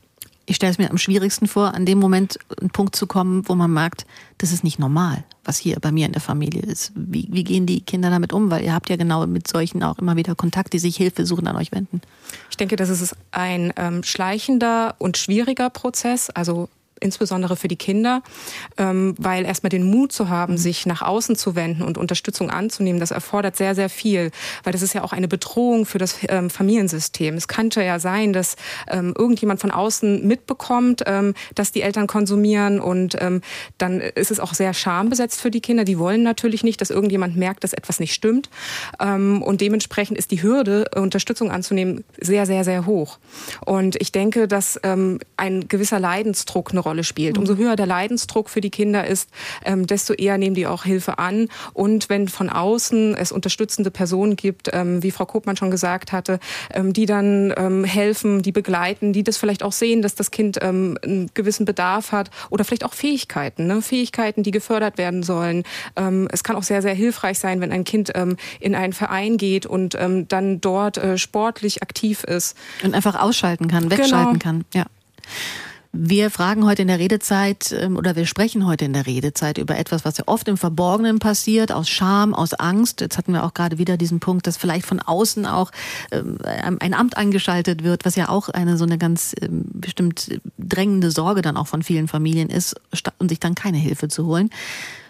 Ich 0.48 0.56
stelle 0.56 0.70
es 0.70 0.78
mir 0.78 0.90
am 0.90 0.98
schwierigsten 0.98 1.48
vor, 1.48 1.74
an 1.74 1.86
dem 1.86 1.98
Moment 1.98 2.38
einen 2.60 2.70
Punkt 2.70 2.94
zu 2.94 3.08
kommen, 3.08 3.48
wo 3.48 3.56
man 3.56 3.72
merkt, 3.72 4.06
das 4.38 4.52
ist 4.52 4.62
nicht 4.62 4.78
normal, 4.78 5.24
was 5.44 5.58
hier 5.58 5.78
bei 5.80 5.90
mir 5.90 6.06
in 6.06 6.12
der 6.12 6.20
Familie 6.20 6.62
ist. 6.62 6.92
Wie, 6.94 7.26
wie 7.32 7.42
gehen 7.42 7.66
die 7.66 7.80
Kinder 7.80 8.10
damit 8.10 8.32
um? 8.32 8.48
Weil 8.48 8.62
ihr 8.62 8.72
habt 8.72 8.88
ja 8.88 8.96
genau 8.96 9.26
mit 9.26 9.48
solchen 9.48 9.82
auch 9.82 9.98
immer 9.98 10.14
wieder 10.14 10.36
Kontakt, 10.36 10.72
die 10.72 10.78
sich 10.78 10.96
Hilfe 10.96 11.26
suchen, 11.26 11.48
an 11.48 11.56
euch 11.56 11.72
wenden. 11.72 12.00
Ich 12.48 12.56
denke, 12.56 12.76
das 12.76 12.90
ist 12.90 13.16
ein 13.32 13.72
ähm, 13.76 14.04
schleichender 14.04 14.94
und 14.98 15.16
schwieriger 15.16 15.68
Prozess. 15.68 16.30
Also 16.30 16.68
insbesondere 17.00 17.56
für 17.56 17.68
die 17.68 17.76
Kinder, 17.76 18.22
ähm, 18.78 19.14
weil 19.18 19.44
erstmal 19.44 19.70
den 19.70 19.84
Mut 19.84 20.12
zu 20.12 20.28
haben, 20.28 20.54
mhm. 20.54 20.58
sich 20.58 20.86
nach 20.86 21.02
außen 21.02 21.36
zu 21.36 21.54
wenden 21.54 21.82
und 21.82 21.98
Unterstützung 21.98 22.50
anzunehmen, 22.50 23.00
das 23.00 23.10
erfordert 23.10 23.56
sehr, 23.56 23.74
sehr 23.74 23.88
viel, 23.88 24.30
weil 24.64 24.72
das 24.72 24.82
ist 24.82 24.94
ja 24.94 25.02
auch 25.02 25.12
eine 25.12 25.28
Bedrohung 25.28 25.86
für 25.86 25.98
das 25.98 26.16
ähm, 26.28 26.50
Familiensystem. 26.50 27.34
Es 27.34 27.48
könnte 27.48 27.82
ja 27.82 27.98
sein, 27.98 28.32
dass 28.32 28.56
ähm, 28.88 29.14
irgendjemand 29.16 29.60
von 29.60 29.70
außen 29.70 30.26
mitbekommt, 30.26 31.04
dass 31.54 31.72
die 31.72 31.82
Eltern 31.82 32.06
konsumieren 32.06 32.80
und 32.80 33.16
dann 33.78 34.00
ist 34.00 34.30
es 34.30 34.40
auch 34.40 34.54
sehr 34.54 34.74
schambesetzt 34.74 35.40
für 35.40 35.50
die 35.50 35.60
Kinder. 35.60 35.84
Die 35.84 35.98
wollen 35.98 36.22
natürlich 36.22 36.64
nicht, 36.64 36.80
dass 36.80 36.90
irgendjemand 36.90 37.36
merkt, 37.36 37.64
dass 37.64 37.72
etwas 37.72 38.00
nicht 38.00 38.14
stimmt 38.14 38.48
und 38.98 39.60
dementsprechend 39.60 40.18
ist 40.18 40.30
die 40.30 40.42
Hürde, 40.42 40.86
Unterstützung 40.94 41.50
anzunehmen, 41.50 42.04
sehr, 42.20 42.46
sehr, 42.46 42.64
sehr 42.64 42.86
hoch. 42.86 43.18
Und 43.64 43.96
ich 44.00 44.12
denke, 44.12 44.48
dass 44.48 44.80
ein 44.82 45.68
gewisser 45.68 46.00
Leidensdruck 46.00 46.72
eine 46.72 46.85
Rolle 46.86 47.04
spielt. 47.04 47.36
Umso 47.36 47.56
höher 47.56 47.76
der 47.76 47.86
Leidensdruck 47.86 48.48
für 48.48 48.60
die 48.60 48.70
Kinder 48.70 49.06
ist, 49.06 49.28
ähm, 49.64 49.86
desto 49.86 50.14
eher 50.14 50.38
nehmen 50.38 50.54
die 50.54 50.66
auch 50.66 50.84
Hilfe 50.84 51.18
an. 51.18 51.48
Und 51.74 52.08
wenn 52.08 52.28
von 52.28 52.48
außen 52.48 53.14
es 53.14 53.32
unterstützende 53.32 53.90
Personen 53.90 54.36
gibt, 54.36 54.70
ähm, 54.72 55.02
wie 55.02 55.10
Frau 55.10 55.26
Kopmann 55.26 55.56
schon 55.56 55.70
gesagt 55.70 56.12
hatte, 56.12 56.38
ähm, 56.72 56.92
die 56.92 57.06
dann 57.06 57.52
ähm, 57.56 57.84
helfen, 57.84 58.42
die 58.42 58.52
begleiten, 58.52 59.12
die 59.12 59.24
das 59.24 59.36
vielleicht 59.36 59.62
auch 59.62 59.72
sehen, 59.72 60.00
dass 60.00 60.14
das 60.14 60.30
Kind 60.30 60.58
ähm, 60.62 60.96
einen 61.02 61.30
gewissen 61.34 61.66
Bedarf 61.66 62.12
hat 62.12 62.30
oder 62.50 62.64
vielleicht 62.64 62.84
auch 62.84 62.94
Fähigkeiten, 62.94 63.66
ne? 63.66 63.82
Fähigkeiten, 63.82 64.42
die 64.42 64.52
gefördert 64.52 64.96
werden 64.96 65.22
sollen. 65.22 65.64
Ähm, 65.96 66.28
es 66.32 66.42
kann 66.44 66.56
auch 66.56 66.62
sehr, 66.62 66.82
sehr 66.82 66.94
hilfreich 66.94 67.38
sein, 67.38 67.60
wenn 67.60 67.72
ein 67.72 67.84
Kind 67.84 68.12
in 68.60 68.74
einen 68.74 68.92
Verein 68.92 69.36
geht 69.36 69.66
und 69.66 69.96
dann 70.28 70.60
dort 70.60 70.98
äh, 70.98 71.18
sportlich 71.18 71.82
aktiv 71.82 72.24
ist. 72.24 72.56
Und 72.82 72.94
einfach 72.94 73.20
ausschalten 73.20 73.68
kann, 73.68 73.90
wegschalten 73.90 74.38
genau. 74.38 74.42
kann. 74.42 74.64
Ja. 74.72 74.86
Wir 75.98 76.30
fragen 76.30 76.66
heute 76.66 76.82
in 76.82 76.88
der 76.88 76.98
Redezeit 76.98 77.72
ähm, 77.72 77.96
oder 77.96 78.16
wir 78.16 78.26
sprechen 78.26 78.66
heute 78.66 78.84
in 78.84 78.92
der 78.92 79.06
Redezeit 79.06 79.56
über 79.56 79.78
etwas, 79.78 80.04
was 80.04 80.18
ja 80.18 80.24
oft 80.26 80.46
im 80.46 80.58
Verborgenen 80.58 81.18
passiert, 81.18 81.72
aus 81.72 81.88
Scham, 81.88 82.34
aus 82.34 82.52
Angst. 82.52 83.00
Jetzt 83.00 83.16
hatten 83.16 83.32
wir 83.32 83.44
auch 83.44 83.54
gerade 83.54 83.78
wieder 83.78 83.96
diesen 83.96 84.20
Punkt, 84.20 84.46
dass 84.46 84.58
vielleicht 84.58 84.84
von 84.84 85.00
außen 85.00 85.46
auch 85.46 85.70
ähm, 86.10 86.38
ein 86.44 86.92
Amt 86.92 87.16
eingeschaltet 87.16 87.82
wird, 87.82 88.04
was 88.04 88.14
ja 88.14 88.28
auch 88.28 88.50
eine 88.50 88.76
so 88.76 88.84
eine 88.84 88.98
ganz 88.98 89.34
ähm, 89.40 89.64
bestimmt 89.72 90.38
drängende 90.58 91.10
Sorge 91.10 91.40
dann 91.40 91.56
auch 91.56 91.66
von 91.66 91.82
vielen 91.82 92.08
Familien 92.08 92.50
ist 92.50 92.76
und 93.18 93.30
sich 93.30 93.40
dann 93.40 93.54
keine 93.54 93.78
Hilfe 93.78 94.08
zu 94.08 94.26
holen. 94.26 94.50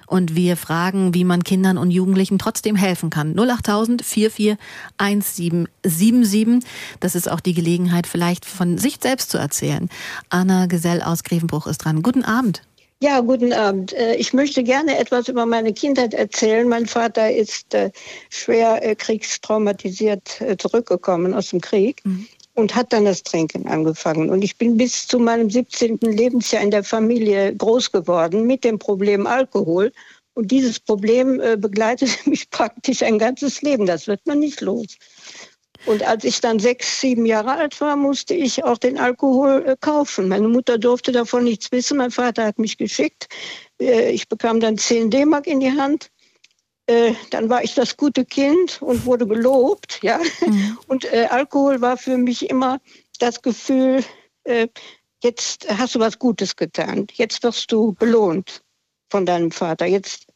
Und 0.06 0.34
wir 0.34 0.56
fragen, 0.56 1.12
wie 1.14 1.24
man 1.24 1.44
Kindern 1.44 1.78
und 1.78 1.90
Jugendlichen 1.90 2.38
trotzdem 2.38 2.76
helfen 2.76 3.08
kann. 3.10 3.38
08000 3.38 4.04
441777. 4.04 6.68
Das 7.00 7.14
ist 7.14 7.30
auch 7.30 7.40
die 7.40 7.54
Gelegenheit, 7.54 8.06
vielleicht 8.06 8.44
von 8.44 8.76
sich 8.78 8.98
selbst 9.02 9.30
zu 9.30 9.38
erzählen. 9.38 9.88
Anna 10.30 10.66
Gesell 10.66 11.02
aus 11.02 11.24
Grevenbruch 11.24 11.66
ist 11.66 11.78
dran. 11.78 12.02
Guten 12.02 12.22
Abend. 12.24 12.62
Ja, 13.02 13.20
guten 13.20 13.52
Abend. 13.52 13.92
Äh, 13.92 14.14
ich 14.16 14.32
möchte 14.32 14.62
gerne 14.62 14.98
etwas 14.98 15.28
über 15.28 15.44
meine 15.44 15.74
Kindheit 15.74 16.14
erzählen. 16.14 16.66
Mein 16.66 16.86
Vater 16.86 17.30
ist 17.30 17.74
äh, 17.74 17.90
schwer 18.30 18.82
äh, 18.82 18.94
kriegstraumatisiert 18.94 20.42
zurückgekommen 20.58 21.34
aus 21.34 21.50
dem 21.50 21.60
Krieg. 21.60 22.00
Mhm 22.04 22.26
und 22.56 22.74
hat 22.74 22.92
dann 22.92 23.04
das 23.04 23.22
Trinken 23.22 23.68
angefangen. 23.68 24.30
Und 24.30 24.42
ich 24.42 24.56
bin 24.56 24.76
bis 24.76 25.06
zu 25.06 25.18
meinem 25.18 25.50
17. 25.50 25.98
Lebensjahr 26.00 26.62
in 26.62 26.70
der 26.70 26.84
Familie 26.84 27.54
groß 27.54 27.92
geworden 27.92 28.46
mit 28.46 28.64
dem 28.64 28.78
Problem 28.78 29.26
Alkohol. 29.26 29.92
Und 30.34 30.50
dieses 30.50 30.80
Problem 30.80 31.40
äh, 31.40 31.56
begleitet 31.56 32.26
mich 32.26 32.50
praktisch 32.50 33.02
ein 33.02 33.18
ganzes 33.18 33.62
Leben. 33.62 33.86
Das 33.86 34.06
wird 34.06 34.26
man 34.26 34.38
nicht 34.38 34.60
los. 34.62 34.96
Und 35.84 36.02
als 36.02 36.24
ich 36.24 36.40
dann 36.40 36.58
sechs, 36.58 37.00
sieben 37.00 37.26
Jahre 37.26 37.52
alt 37.52 37.80
war, 37.80 37.94
musste 37.94 38.34
ich 38.34 38.64
auch 38.64 38.78
den 38.78 38.98
Alkohol 38.98 39.62
äh, 39.66 39.76
kaufen. 39.78 40.28
Meine 40.28 40.48
Mutter 40.48 40.78
durfte 40.78 41.12
davon 41.12 41.44
nichts 41.44 41.70
wissen. 41.72 41.98
Mein 41.98 42.10
Vater 42.10 42.44
hat 42.44 42.58
mich 42.58 42.78
geschickt. 42.78 43.28
Äh, 43.80 44.10
ich 44.12 44.28
bekam 44.28 44.60
dann 44.60 44.78
10 44.78 45.10
D-Mark 45.10 45.46
in 45.46 45.60
die 45.60 45.72
Hand 45.72 46.10
äh, 46.86 47.14
dann 47.30 47.48
war 47.48 47.64
ich 47.64 47.74
das 47.74 47.96
gute 47.96 48.24
Kind 48.24 48.80
und 48.80 49.04
wurde 49.06 49.26
gelobt, 49.26 49.98
ja. 50.02 50.20
Mhm. 50.40 50.78
Und 50.86 51.12
äh, 51.12 51.26
Alkohol 51.30 51.80
war 51.80 51.96
für 51.96 52.16
mich 52.16 52.48
immer 52.48 52.80
das 53.18 53.42
Gefühl, 53.42 54.04
äh, 54.44 54.68
jetzt 55.22 55.66
hast 55.68 55.94
du 55.94 56.00
was 56.00 56.18
Gutes 56.18 56.56
getan, 56.56 57.06
jetzt 57.14 57.42
wirst 57.42 57.72
du 57.72 57.92
belohnt 57.92 58.62
von 59.10 59.26
deinem 59.26 59.50
Vater, 59.50 59.86
jetzt 59.86 60.26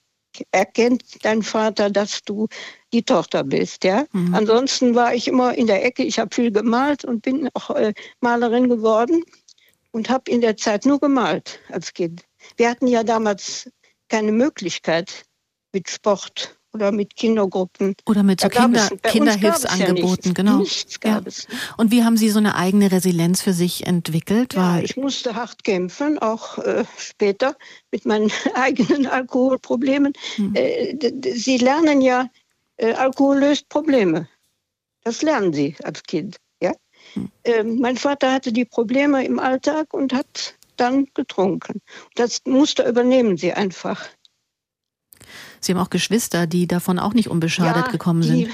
erkennt 0.52 1.24
dein 1.24 1.42
Vater, 1.42 1.90
dass 1.90 2.22
du 2.22 2.48
die 2.92 3.02
Tochter 3.02 3.44
bist, 3.44 3.84
ja. 3.84 4.04
Mhm. 4.12 4.34
Ansonsten 4.34 4.94
war 4.94 5.14
ich 5.14 5.28
immer 5.28 5.54
in 5.54 5.66
der 5.66 5.84
Ecke, 5.84 6.02
ich 6.02 6.18
habe 6.18 6.34
viel 6.34 6.50
gemalt 6.50 7.04
und 7.04 7.22
bin 7.22 7.48
auch 7.54 7.70
äh, 7.70 7.92
Malerin 8.20 8.68
geworden 8.68 9.24
und 9.92 10.08
habe 10.08 10.30
in 10.30 10.40
der 10.40 10.56
Zeit 10.56 10.84
nur 10.86 11.00
gemalt 11.00 11.60
als 11.68 11.92
Kind. 11.92 12.24
Wir 12.56 12.70
hatten 12.70 12.86
ja 12.86 13.02
damals 13.02 13.70
keine 14.08 14.32
Möglichkeit, 14.32 15.24
mit 15.72 15.88
Sport 15.88 16.56
oder 16.72 16.92
mit 16.92 17.16
Kindergruppen. 17.16 17.94
Oder 18.06 18.22
mit 18.22 18.40
so 18.40 18.48
Kinder, 18.48 18.88
Kinderhilfsangeboten, 19.02 20.30
ja 20.30 20.32
genau. 20.32 20.58
Nichts 20.58 21.00
gab 21.00 21.22
ja. 21.22 21.28
es. 21.28 21.46
Und 21.76 21.90
wie 21.90 22.04
haben 22.04 22.16
Sie 22.16 22.30
so 22.30 22.38
eine 22.38 22.54
eigene 22.54 22.92
Resilienz 22.92 23.42
für 23.42 23.52
sich 23.52 23.86
entwickelt? 23.86 24.54
Ja, 24.54 24.78
ich 24.78 24.96
musste 24.96 25.34
hart 25.34 25.64
kämpfen, 25.64 26.18
auch 26.18 26.58
äh, 26.58 26.84
später 26.96 27.56
mit 27.90 28.06
meinen 28.06 28.30
eigenen 28.54 29.06
Alkoholproblemen. 29.06 30.12
Hm. 30.36 30.54
Äh, 30.54 30.96
Sie 31.34 31.58
lernen 31.58 32.00
ja, 32.00 32.28
äh, 32.76 32.92
Alkohol 32.92 33.38
löst 33.38 33.68
Probleme. 33.68 34.28
Das 35.02 35.22
lernen 35.22 35.52
Sie 35.52 35.76
als 35.82 36.02
Kind. 36.02 36.36
Ja? 36.62 36.72
Hm. 37.14 37.30
Ähm, 37.44 37.78
mein 37.80 37.96
Vater 37.96 38.32
hatte 38.32 38.52
die 38.52 38.64
Probleme 38.64 39.24
im 39.24 39.38
Alltag 39.38 39.92
und 39.92 40.12
hat 40.12 40.54
dann 40.76 41.06
getrunken. 41.14 41.80
Das 42.14 42.40
Muster 42.46 42.88
übernehmen 42.88 43.36
Sie 43.36 43.52
einfach. 43.52 44.08
Sie 45.60 45.72
haben 45.72 45.80
auch 45.80 45.90
Geschwister, 45.90 46.46
die 46.46 46.66
davon 46.66 46.98
auch 46.98 47.14
nicht 47.14 47.28
unbeschadet 47.28 47.86
ja, 47.86 47.92
gekommen 47.92 48.22
sind. 48.22 48.38
Die 48.38 48.50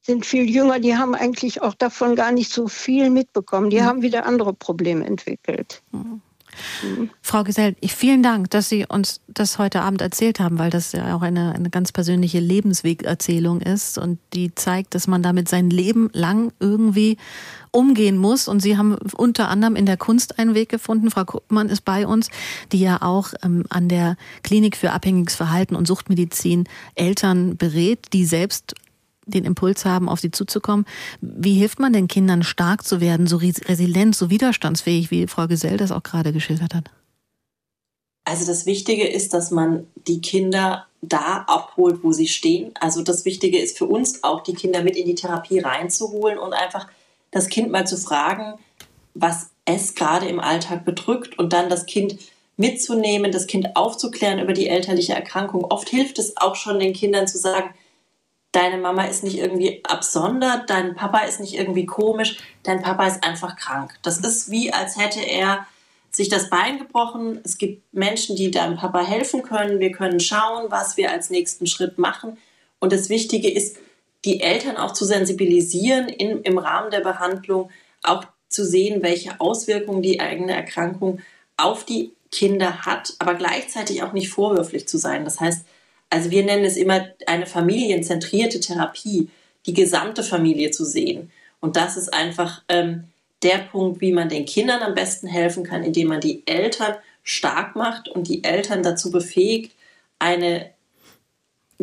sind 0.00 0.26
viel 0.26 0.48
jünger, 0.48 0.80
die 0.80 0.96
haben 0.96 1.14
eigentlich 1.14 1.62
auch 1.62 1.74
davon 1.74 2.16
gar 2.16 2.32
nicht 2.32 2.52
so 2.52 2.68
viel 2.68 3.10
mitbekommen. 3.10 3.70
Die 3.70 3.80
mhm. 3.80 3.84
haben 3.84 4.02
wieder 4.02 4.26
andere 4.26 4.54
Probleme 4.54 5.04
entwickelt. 5.04 5.82
Mhm. 5.92 6.22
Mhm. 6.82 7.10
Frau 7.22 7.44
Gesell, 7.44 7.76
vielen 7.86 8.22
Dank, 8.22 8.50
dass 8.50 8.68
Sie 8.68 8.86
uns 8.86 9.20
das 9.28 9.58
heute 9.58 9.82
Abend 9.82 10.00
erzählt 10.00 10.40
haben, 10.40 10.58
weil 10.58 10.70
das 10.70 10.92
ja 10.92 11.14
auch 11.14 11.22
eine, 11.22 11.54
eine 11.54 11.70
ganz 11.70 11.92
persönliche 11.92 12.40
Lebenswegerzählung 12.40 13.60
ist 13.60 13.98
und 13.98 14.18
die 14.32 14.54
zeigt, 14.54 14.94
dass 14.94 15.06
man 15.06 15.22
damit 15.22 15.48
sein 15.48 15.70
Leben 15.70 16.10
lang 16.12 16.52
irgendwie 16.58 17.16
umgehen 17.72 18.16
muss. 18.16 18.48
Und 18.48 18.60
Sie 18.60 18.76
haben 18.76 18.96
unter 19.16 19.48
anderem 19.48 19.76
in 19.76 19.86
der 19.86 19.96
Kunst 19.96 20.38
einen 20.38 20.54
Weg 20.54 20.68
gefunden. 20.68 21.10
Frau 21.10 21.24
Kuppmann 21.24 21.68
ist 21.68 21.84
bei 21.84 22.06
uns, 22.06 22.28
die 22.72 22.80
ja 22.80 23.02
auch 23.02 23.32
ähm, 23.42 23.64
an 23.68 23.88
der 23.88 24.16
Klinik 24.42 24.76
für 24.76 24.92
abhängiges 24.92 25.36
Verhalten 25.36 25.76
und 25.76 25.86
Suchtmedizin 25.86 26.68
Eltern 26.94 27.56
berät, 27.56 28.12
die 28.12 28.24
selbst 28.24 28.74
den 29.26 29.44
Impuls 29.44 29.84
haben, 29.84 30.08
auf 30.08 30.20
sie 30.20 30.30
zuzukommen. 30.30 30.86
Wie 31.20 31.54
hilft 31.54 31.78
man 31.78 31.92
den 31.92 32.08
Kindern, 32.08 32.42
stark 32.42 32.84
zu 32.84 33.00
werden, 33.00 33.26
so 33.26 33.36
resilient, 33.36 34.16
so 34.16 34.30
widerstandsfähig, 34.30 35.10
wie 35.10 35.26
Frau 35.26 35.46
Gesell 35.46 35.76
das 35.76 35.92
auch 35.92 36.02
gerade 36.02 36.32
geschildert 36.32 36.74
hat? 36.74 36.90
Also 38.24 38.46
das 38.46 38.66
Wichtige 38.66 39.08
ist, 39.08 39.32
dass 39.34 39.50
man 39.50 39.86
die 40.06 40.20
Kinder 40.20 40.86
da 41.02 41.44
abholt, 41.48 42.04
wo 42.04 42.12
sie 42.12 42.28
stehen. 42.28 42.72
Also 42.78 43.02
das 43.02 43.24
Wichtige 43.24 43.58
ist 43.58 43.78
für 43.78 43.86
uns 43.86 44.22
auch, 44.22 44.42
die 44.42 44.54
Kinder 44.54 44.82
mit 44.82 44.96
in 44.96 45.06
die 45.06 45.14
Therapie 45.14 45.60
reinzuholen 45.60 46.38
und 46.38 46.52
einfach 46.52 46.86
das 47.30 47.48
Kind 47.48 47.70
mal 47.70 47.86
zu 47.86 47.96
fragen, 47.96 48.58
was 49.14 49.50
es 49.64 49.94
gerade 49.94 50.26
im 50.26 50.40
Alltag 50.40 50.84
bedrückt 50.84 51.38
und 51.38 51.52
dann 51.52 51.68
das 51.68 51.86
Kind 51.86 52.18
mitzunehmen, 52.56 53.32
das 53.32 53.46
Kind 53.46 53.76
aufzuklären 53.76 54.38
über 54.38 54.52
die 54.52 54.68
elterliche 54.68 55.14
Erkrankung. 55.14 55.64
Oft 55.64 55.88
hilft 55.88 56.18
es 56.18 56.36
auch 56.36 56.56
schon 56.56 56.78
den 56.78 56.92
Kindern 56.92 57.26
zu 57.26 57.38
sagen, 57.38 57.70
deine 58.52 58.78
Mama 58.78 59.04
ist 59.04 59.24
nicht 59.24 59.38
irgendwie 59.38 59.82
absondert, 59.84 60.68
dein 60.68 60.94
Papa 60.94 61.20
ist 61.20 61.40
nicht 61.40 61.54
irgendwie 61.54 61.86
komisch, 61.86 62.38
dein 62.62 62.82
Papa 62.82 63.06
ist 63.06 63.24
einfach 63.24 63.56
krank. 63.56 63.98
Das 64.02 64.18
ist 64.18 64.50
wie, 64.50 64.72
als 64.72 64.98
hätte 64.98 65.20
er 65.20 65.66
sich 66.10 66.28
das 66.28 66.50
Bein 66.50 66.78
gebrochen. 66.78 67.40
Es 67.44 67.56
gibt 67.56 67.94
Menschen, 67.94 68.36
die 68.36 68.50
deinem 68.50 68.76
Papa 68.76 69.00
helfen 69.00 69.42
können. 69.42 69.78
Wir 69.78 69.92
können 69.92 70.20
schauen, 70.20 70.66
was 70.68 70.96
wir 70.96 71.10
als 71.10 71.30
nächsten 71.30 71.66
Schritt 71.66 71.98
machen. 71.98 72.36
Und 72.80 72.92
das 72.92 73.08
Wichtige 73.08 73.50
ist, 73.50 73.76
die 74.24 74.40
Eltern 74.40 74.76
auch 74.76 74.92
zu 74.92 75.04
sensibilisieren 75.04 76.08
in, 76.08 76.42
im 76.42 76.58
Rahmen 76.58 76.90
der 76.90 77.00
Behandlung, 77.00 77.70
auch 78.02 78.24
zu 78.48 78.64
sehen, 78.64 79.02
welche 79.02 79.40
Auswirkungen 79.40 80.02
die 80.02 80.20
eigene 80.20 80.54
Erkrankung 80.54 81.20
auf 81.56 81.84
die 81.84 82.12
Kinder 82.32 82.82
hat, 82.82 83.14
aber 83.18 83.34
gleichzeitig 83.34 84.02
auch 84.02 84.12
nicht 84.12 84.28
vorwürflich 84.28 84.86
zu 84.86 84.98
sein. 84.98 85.24
Das 85.24 85.40
heißt, 85.40 85.64
also 86.10 86.30
wir 86.30 86.44
nennen 86.44 86.64
es 86.64 86.76
immer 86.76 87.06
eine 87.26 87.46
familienzentrierte 87.46 88.60
Therapie, 88.60 89.28
die 89.66 89.74
gesamte 89.74 90.22
Familie 90.22 90.70
zu 90.70 90.84
sehen. 90.84 91.30
Und 91.60 91.76
das 91.76 91.96
ist 91.96 92.12
einfach 92.12 92.62
ähm, 92.68 93.04
der 93.42 93.58
Punkt, 93.58 94.00
wie 94.00 94.12
man 94.12 94.28
den 94.28 94.44
Kindern 94.44 94.82
am 94.82 94.94
besten 94.94 95.26
helfen 95.26 95.64
kann, 95.64 95.82
indem 95.82 96.08
man 96.08 96.20
die 96.20 96.42
Eltern 96.46 96.96
stark 97.22 97.76
macht 97.76 98.08
und 98.08 98.28
die 98.28 98.44
Eltern 98.44 98.82
dazu 98.82 99.10
befähigt, 99.10 99.72
eine 100.18 100.70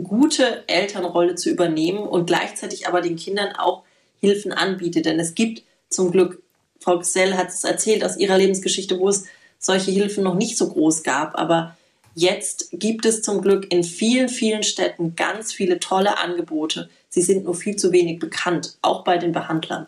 gute 0.03 0.63
Elternrolle 0.67 1.35
zu 1.35 1.49
übernehmen 1.49 1.99
und 1.99 2.27
gleichzeitig 2.27 2.87
aber 2.87 3.01
den 3.01 3.15
Kindern 3.15 3.55
auch 3.55 3.83
Hilfen 4.19 4.51
anbietet. 4.51 5.05
Denn 5.05 5.19
es 5.19 5.35
gibt 5.35 5.63
zum 5.89 6.11
Glück, 6.11 6.41
Frau 6.79 6.99
Gsell 6.99 7.35
hat 7.35 7.49
es 7.49 7.63
erzählt 7.63 8.03
aus 8.03 8.17
ihrer 8.17 8.37
Lebensgeschichte, 8.37 8.99
wo 8.99 9.09
es 9.09 9.25
solche 9.59 9.91
Hilfen 9.91 10.23
noch 10.23 10.35
nicht 10.35 10.57
so 10.57 10.69
groß 10.69 11.03
gab, 11.03 11.37
aber 11.37 11.76
Jetzt 12.19 12.69
gibt 12.71 13.05
es 13.05 13.21
zum 13.21 13.43
Glück 13.43 13.71
in 13.71 13.83
vielen, 13.83 14.27
vielen 14.27 14.63
Städten 14.63 15.15
ganz 15.15 15.53
viele 15.53 15.79
tolle 15.79 16.17
Angebote. 16.17 16.89
Sie 17.09 17.21
sind 17.21 17.43
nur 17.43 17.53
viel 17.53 17.75
zu 17.75 17.91
wenig 17.91 18.17
bekannt, 18.17 18.79
auch 18.81 19.03
bei 19.03 19.19
den 19.19 19.33
Behandlern. 19.33 19.85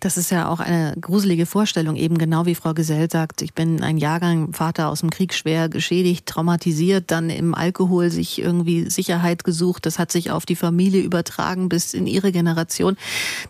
Das 0.00 0.16
ist 0.16 0.30
ja 0.30 0.48
auch 0.48 0.60
eine 0.60 0.94
gruselige 0.98 1.44
Vorstellung, 1.44 1.96
eben 1.96 2.16
genau 2.16 2.46
wie 2.46 2.54
Frau 2.54 2.72
Gesell 2.72 3.10
sagt. 3.10 3.42
Ich 3.42 3.52
bin 3.52 3.82
ein 3.82 3.98
Jahrgang 3.98 4.54
Vater 4.54 4.88
aus 4.88 5.00
dem 5.00 5.10
Krieg 5.10 5.34
schwer 5.34 5.68
geschädigt, 5.68 6.24
traumatisiert, 6.24 7.10
dann 7.10 7.28
im 7.28 7.54
Alkohol 7.54 8.08
sich 8.08 8.38
irgendwie 8.38 8.88
Sicherheit 8.88 9.44
gesucht. 9.44 9.84
Das 9.84 9.98
hat 9.98 10.10
sich 10.10 10.30
auf 10.30 10.46
die 10.46 10.56
Familie 10.56 11.02
übertragen 11.02 11.68
bis 11.68 11.92
in 11.92 12.06
ihre 12.06 12.32
Generation. 12.32 12.96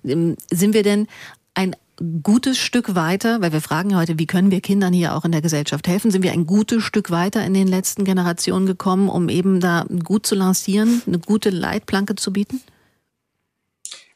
Ähm, 0.05 0.35
sind 0.51 0.75
wir 0.75 0.83
denn 0.83 1.07
ein 1.55 1.77
gutes 2.23 2.59
Stück 2.59 2.95
weiter, 2.95 3.41
weil 3.41 3.53
wir 3.53 3.61
fragen 3.61 3.91
ja 3.91 3.99
heute, 3.99 4.19
wie 4.19 4.27
können 4.27 4.51
wir 4.51 4.61
Kindern 4.61 4.93
hier 4.93 5.15
auch 5.15 5.25
in 5.25 5.33
der 5.33 5.43
Gesellschaft 5.43 5.89
helfen? 5.89 6.11
Sind 6.11 6.23
wir 6.23 6.33
ein 6.33 6.47
gutes 6.47 6.83
Stück 6.83 7.11
weiter 7.11 7.45
in 7.45 7.55
den 7.55 7.69
letzten 7.69 8.05
Generationen 8.05 8.67
gekommen, 8.67 9.09
um 9.09 9.29
eben 9.29 9.61
da 9.61 9.87
gut 10.05 10.27
zu 10.27 10.35
lancieren, 10.35 11.03
eine 11.07 11.19
gute 11.19 11.51
Leitplanke 11.51 12.15
zu 12.15 12.33
bieten? 12.33 12.61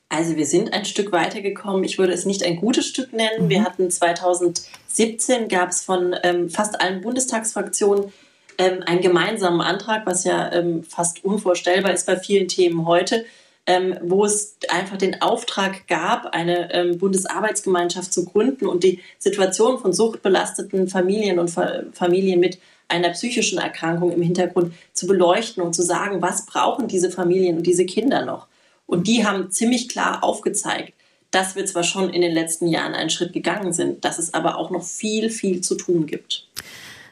Also 0.09 0.37
wir 0.37 0.47
sind 0.47 0.75
ein 0.75 0.85
Stück 0.85 1.11
weitergekommen. 1.11 1.85
Ich 1.85 1.99
würde 1.99 2.13
es 2.13 2.27
nicht 2.27 2.45
ein 2.45 2.57
gutes 2.57 2.87
Stück 2.87 3.13
nennen. 3.13 3.47
Mhm. 3.47 3.49
Wir 3.49 3.65
hatten 3.65 3.91
2017 3.91 5.49
gab 5.49 5.71
es 5.71 5.83
von 5.83 6.15
ähm, 6.23 6.51
fast 6.51 6.81
allen 6.81 7.01
Bundestagsfraktionen 7.01 8.13
ähm, 8.59 8.83
einen 8.85 9.01
gemeinsamen 9.01 9.63
Antrag, 9.63 10.05
was 10.05 10.25
ja 10.25 10.53
ähm, 10.53 10.85
fast 10.85 11.25
unvorstellbar 11.25 11.95
ist 11.95 12.07
bei 12.07 12.19
vielen 12.19 12.47
Themen 12.47 12.87
heute, 12.87 13.25
ähm, 13.67 13.97
wo 14.03 14.25
es 14.25 14.57
einfach 14.69 14.97
den 14.97 15.23
Auftrag 15.23 15.87
gab, 15.87 16.27
eine 16.35 16.73
ähm, 16.73 16.99
Bundesarbeitsgemeinschaft 16.99 18.13
zu 18.13 18.25
gründen 18.25 18.67
und 18.67 18.83
die 18.83 19.01
Situation 19.19 19.79
von 19.79 19.93
suchtbelasteten 19.93 20.89
Familien 20.89 21.39
und 21.39 21.49
Fa 21.49 21.85
Familien 21.93 22.41
mit 22.41 22.59
einer 22.89 23.11
psychischen 23.11 23.59
Erkrankung 23.59 24.13
im 24.13 24.23
Hintergrund 24.23 24.75
zu 24.93 25.07
beleuchten 25.07 25.63
und 25.63 25.75
zu 25.75 25.83
sagen, 25.83 26.21
was 26.21 26.47
brauchen 26.47 26.89
diese 26.89 27.11
Familien 27.11 27.57
und 27.57 27.67
diese 27.67 27.87
Kinder 27.87 28.25
noch. 28.25 28.49
Und 28.87 29.07
die 29.07 29.25
haben 29.27 29.51
ziemlich 29.51 29.89
klar 29.89 30.23
aufgezeigt, 30.23 30.93
dass 31.31 31.57
wir 31.57 31.65
zwar 31.65 31.85
schon 31.85 32.11
in 32.11 32.21
den 32.21 32.33
letzten 32.33 32.69
Jahren 32.69 32.95
einen 32.95 33.11
Schritt 33.11 33.33
gegangen 33.33 33.73
sind, 33.73 34.05
dass 34.05 34.19
es 34.19 34.35
aber 34.35 34.59
auch 34.59 34.71
noch 34.71 34.85
viel, 34.85 35.31
viel 35.31 35.63
zu 35.63 35.77
tun 35.77 36.07
gibt. 36.07 36.47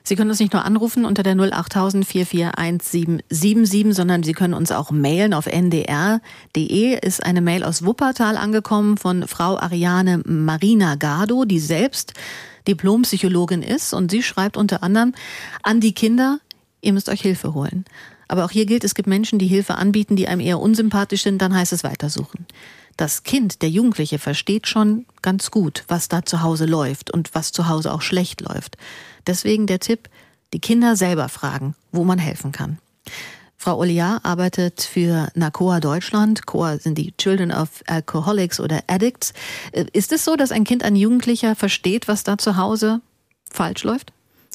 Sie 0.03 0.17
können 0.17 0.31
uns 0.31 0.41
nicht 0.41 0.53
nur 0.53 0.65
anrufen 0.65 1.05
unter 1.05 1.23
der 1.23 1.39
08000 1.39 2.07
441777, 2.07 3.95
sondern 3.95 4.23
Sie 4.23 4.33
können 4.33 4.55
uns 4.55 4.73
auch 4.73 4.91
mailen 4.91 5.35
auf 5.35 5.47
ndr.de. 5.47 6.99
Ist 7.07 7.25
eine 7.25 7.41
Mail 7.41 7.65
aus 7.65 7.85
Wuppertal 7.85 8.37
angekommen 8.37 8.97
von 8.97 9.27
Frau 9.27 9.59
Ariane 9.59 10.23
Marina 10.25 10.95
Gardo, 10.97 11.45
die 11.45 11.61
selbst 11.61 12.15
Diplompsychologin 12.67 13.63
ist. 13.63 13.93
Und 13.93 14.11
sie 14.11 14.23
schreibt 14.23 14.57
unter 14.57 14.83
anderem 14.83 15.15
an 15.63 15.81
die 15.81 15.93
Kinder, 15.93 16.41
ihr 16.81 16.93
müsst 16.93 17.09
euch 17.09 17.21
Hilfe 17.21 17.55
holen. 17.55 17.85
Aber 18.29 18.45
auch 18.45 18.51
hier 18.51 18.67
gilt, 18.67 18.85
es 18.85 18.95
gibt 18.95 19.09
Menschen, 19.09 19.39
die 19.39 19.49
Hilfe 19.49 19.75
anbieten, 19.75 20.15
die 20.15 20.29
einem 20.29 20.41
eher 20.41 20.61
unsympathisch 20.61 21.23
sind, 21.23 21.43
dann 21.43 21.55
heißt 21.55 21.73
es 21.73 21.83
weitersuchen. 21.83 22.47
Das 23.01 23.23
Kind, 23.23 23.63
der 23.63 23.71
Jugendliche, 23.71 24.19
versteht 24.19 24.67
schon 24.67 25.07
ganz 25.23 25.51
gut, 25.51 25.85
was 25.89 26.09
da 26.09 26.23
zu 26.23 26.43
Hause 26.43 26.67
läuft 26.67 27.11
und 27.11 27.35
was 27.35 27.51
zu 27.51 27.67
Hause 27.67 27.95
auch 27.95 28.03
schlecht 28.03 28.43
läuft. 28.43 28.77
Deswegen 29.27 29.67
der 29.67 29.81
Tipp, 29.81 30.11
die 30.53 30.59
Kinder 30.59 30.97
selber 30.97 31.31
fragen, 31.31 31.75
wo 31.93 32.05
man 32.05 32.19
helfen 32.19 32.53
kann. 32.53 32.77
Frau 33.57 33.79
Oliar 33.79 34.21
arbeitet 34.23 34.83
für 34.83 35.31
NACOA 35.35 35.81
Deutschland. 35.81 36.45
COA 36.45 36.77
sind 36.77 36.99
die 36.99 37.13
Children 37.17 37.53
of 37.53 37.83
Alcoholics 37.87 38.61
oder 38.61 38.83
Addicts. 38.87 39.33
Äh, 39.73 39.87
ist 39.95 40.13
es 40.13 40.27
so, 40.27 40.37
dass 40.37 40.53
ein 40.53 40.65
Kind, 40.65 40.85
ein 40.85 40.95
Jugendlicher 40.95 41.57
versteht, 41.57 42.07
was 42.07 42.23
da 42.23 42.37
zu 42.37 42.59
Hause 42.59 43.01
falsch 43.51 43.83
läuft? 43.83 44.13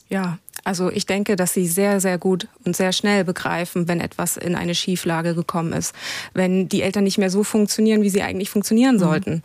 Ja, 0.10 0.38
also 0.64 0.92
ich 0.92 1.06
denke, 1.06 1.36
dass 1.36 1.54
sie 1.54 1.68
sehr, 1.68 2.00
sehr 2.00 2.18
gut 2.18 2.48
und 2.66 2.76
sehr 2.76 2.92
schnell 2.92 3.24
begreifen, 3.24 3.88
wenn 3.88 4.02
etwas 4.02 4.36
in 4.36 4.56
eine 4.56 4.76
Schieflage 4.76 5.36
gekommen 5.36 5.74
ist. 5.74 5.94
Wenn 6.34 6.68
die 6.68 6.82
Eltern 6.82 7.04
nicht 7.04 7.18
mehr 7.18 7.30
so 7.30 7.44
funktionieren, 7.44 8.02
wie 8.02 8.10
sie 8.10 8.24
eigentlich 8.24 8.50
funktionieren 8.50 8.96
mhm. 8.96 9.00
sollten. 9.00 9.44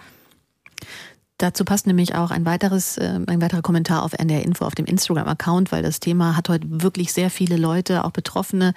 Dazu 1.41 1.65
passt 1.65 1.87
nämlich 1.87 2.15
auch 2.15 2.31
ein 2.31 2.45
weiteres, 2.45 2.99
äh, 2.99 3.19
ein 3.27 3.41
weiterer 3.41 3.63
Kommentar 3.63 4.03
auf 4.03 4.13
NDR 4.13 4.45
Info 4.45 4.67
auf 4.67 4.75
dem 4.75 4.85
Instagram-Account, 4.85 5.73
weil 5.73 5.83
das 5.83 5.99
Thema 5.99 6.37
hat 6.37 6.51
heute 6.51 6.67
wirklich 6.69 7.15
sehr 7.15 7.31
viele 7.31 7.57
Leute, 7.57 8.05
auch 8.05 8.11
Betroffene, 8.11 8.75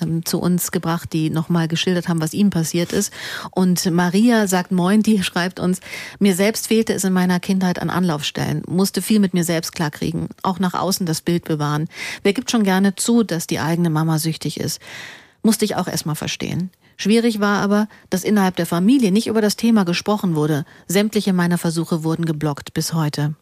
ähm, 0.00 0.24
zu 0.24 0.38
uns 0.38 0.70
gebracht, 0.70 1.12
die 1.12 1.28
nochmal 1.28 1.66
geschildert 1.66 2.08
haben, 2.08 2.20
was 2.20 2.32
ihnen 2.32 2.50
passiert 2.50 2.92
ist. 2.92 3.12
Und 3.50 3.90
Maria 3.90 4.46
sagt 4.46 4.70
Moin, 4.70 5.02
die 5.02 5.22
schreibt 5.24 5.58
uns, 5.58 5.80
mir 6.20 6.36
selbst 6.36 6.68
fehlte 6.68 6.92
es 6.92 7.02
in 7.02 7.12
meiner 7.12 7.40
Kindheit 7.40 7.82
an 7.82 7.90
Anlaufstellen, 7.90 8.62
musste 8.68 9.02
viel 9.02 9.18
mit 9.18 9.34
mir 9.34 9.42
selbst 9.42 9.74
klarkriegen, 9.74 10.28
auch 10.44 10.60
nach 10.60 10.74
außen 10.74 11.06
das 11.06 11.20
Bild 11.20 11.44
bewahren. 11.44 11.88
Wer 12.22 12.32
gibt 12.32 12.48
schon 12.48 12.62
gerne 12.62 12.94
zu, 12.94 13.24
dass 13.24 13.48
die 13.48 13.58
eigene 13.58 13.90
Mama 13.90 14.20
süchtig 14.20 14.60
ist? 14.60 14.80
Musste 15.42 15.64
ich 15.64 15.74
auch 15.74 15.88
erstmal 15.88 16.14
verstehen. 16.14 16.70
Schwierig 16.96 17.40
war 17.40 17.60
aber, 17.60 17.88
dass 18.10 18.24
innerhalb 18.24 18.56
der 18.56 18.66
Familie 18.66 19.12
nicht 19.12 19.26
über 19.26 19.40
das 19.40 19.56
Thema 19.56 19.84
gesprochen 19.84 20.34
wurde. 20.34 20.64
Sämtliche 20.86 21.32
meiner 21.32 21.58
Versuche 21.58 22.04
wurden 22.04 22.24
geblockt 22.24 22.74
bis 22.74 22.94
heute. 22.94 23.34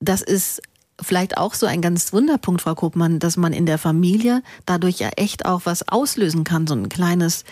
Das 0.00 0.22
ist 0.22 0.62
vielleicht 1.00 1.36
auch 1.36 1.54
so 1.54 1.66
ein 1.66 1.80
ganz 1.80 2.12
Wunderpunkt, 2.12 2.62
Frau 2.62 2.74
Kopmann, 2.74 3.18
dass 3.18 3.36
man 3.36 3.52
in 3.52 3.66
der 3.66 3.78
Familie 3.78 4.42
dadurch 4.66 4.98
ja 4.98 5.08
echt 5.16 5.44
auch 5.44 5.62
was 5.64 5.88
auslösen 5.88 6.44
kann, 6.44 6.66
so 6.66 6.74
ein 6.74 6.88
kleines 6.88 7.44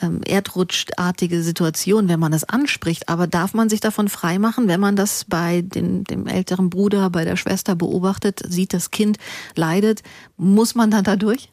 ähm, 0.00 0.20
erdrutschartige 0.24 1.42
Situation, 1.42 2.08
wenn 2.08 2.20
man 2.20 2.32
das 2.32 2.44
anspricht. 2.44 3.08
Aber 3.08 3.26
darf 3.26 3.54
man 3.54 3.68
sich 3.68 3.80
davon 3.80 4.08
freimachen, 4.08 4.68
wenn 4.68 4.80
man 4.80 4.96
das 4.96 5.24
bei 5.24 5.62
den, 5.62 6.04
dem 6.04 6.26
älteren 6.26 6.70
Bruder, 6.70 7.10
bei 7.10 7.24
der 7.24 7.36
Schwester 7.36 7.74
beobachtet, 7.74 8.40
sieht, 8.46 8.72
das 8.72 8.90
Kind 8.90 9.18
leidet, 9.54 10.02
muss 10.36 10.74
man 10.74 10.90
dann 10.90 11.04
dadurch? 11.04 11.50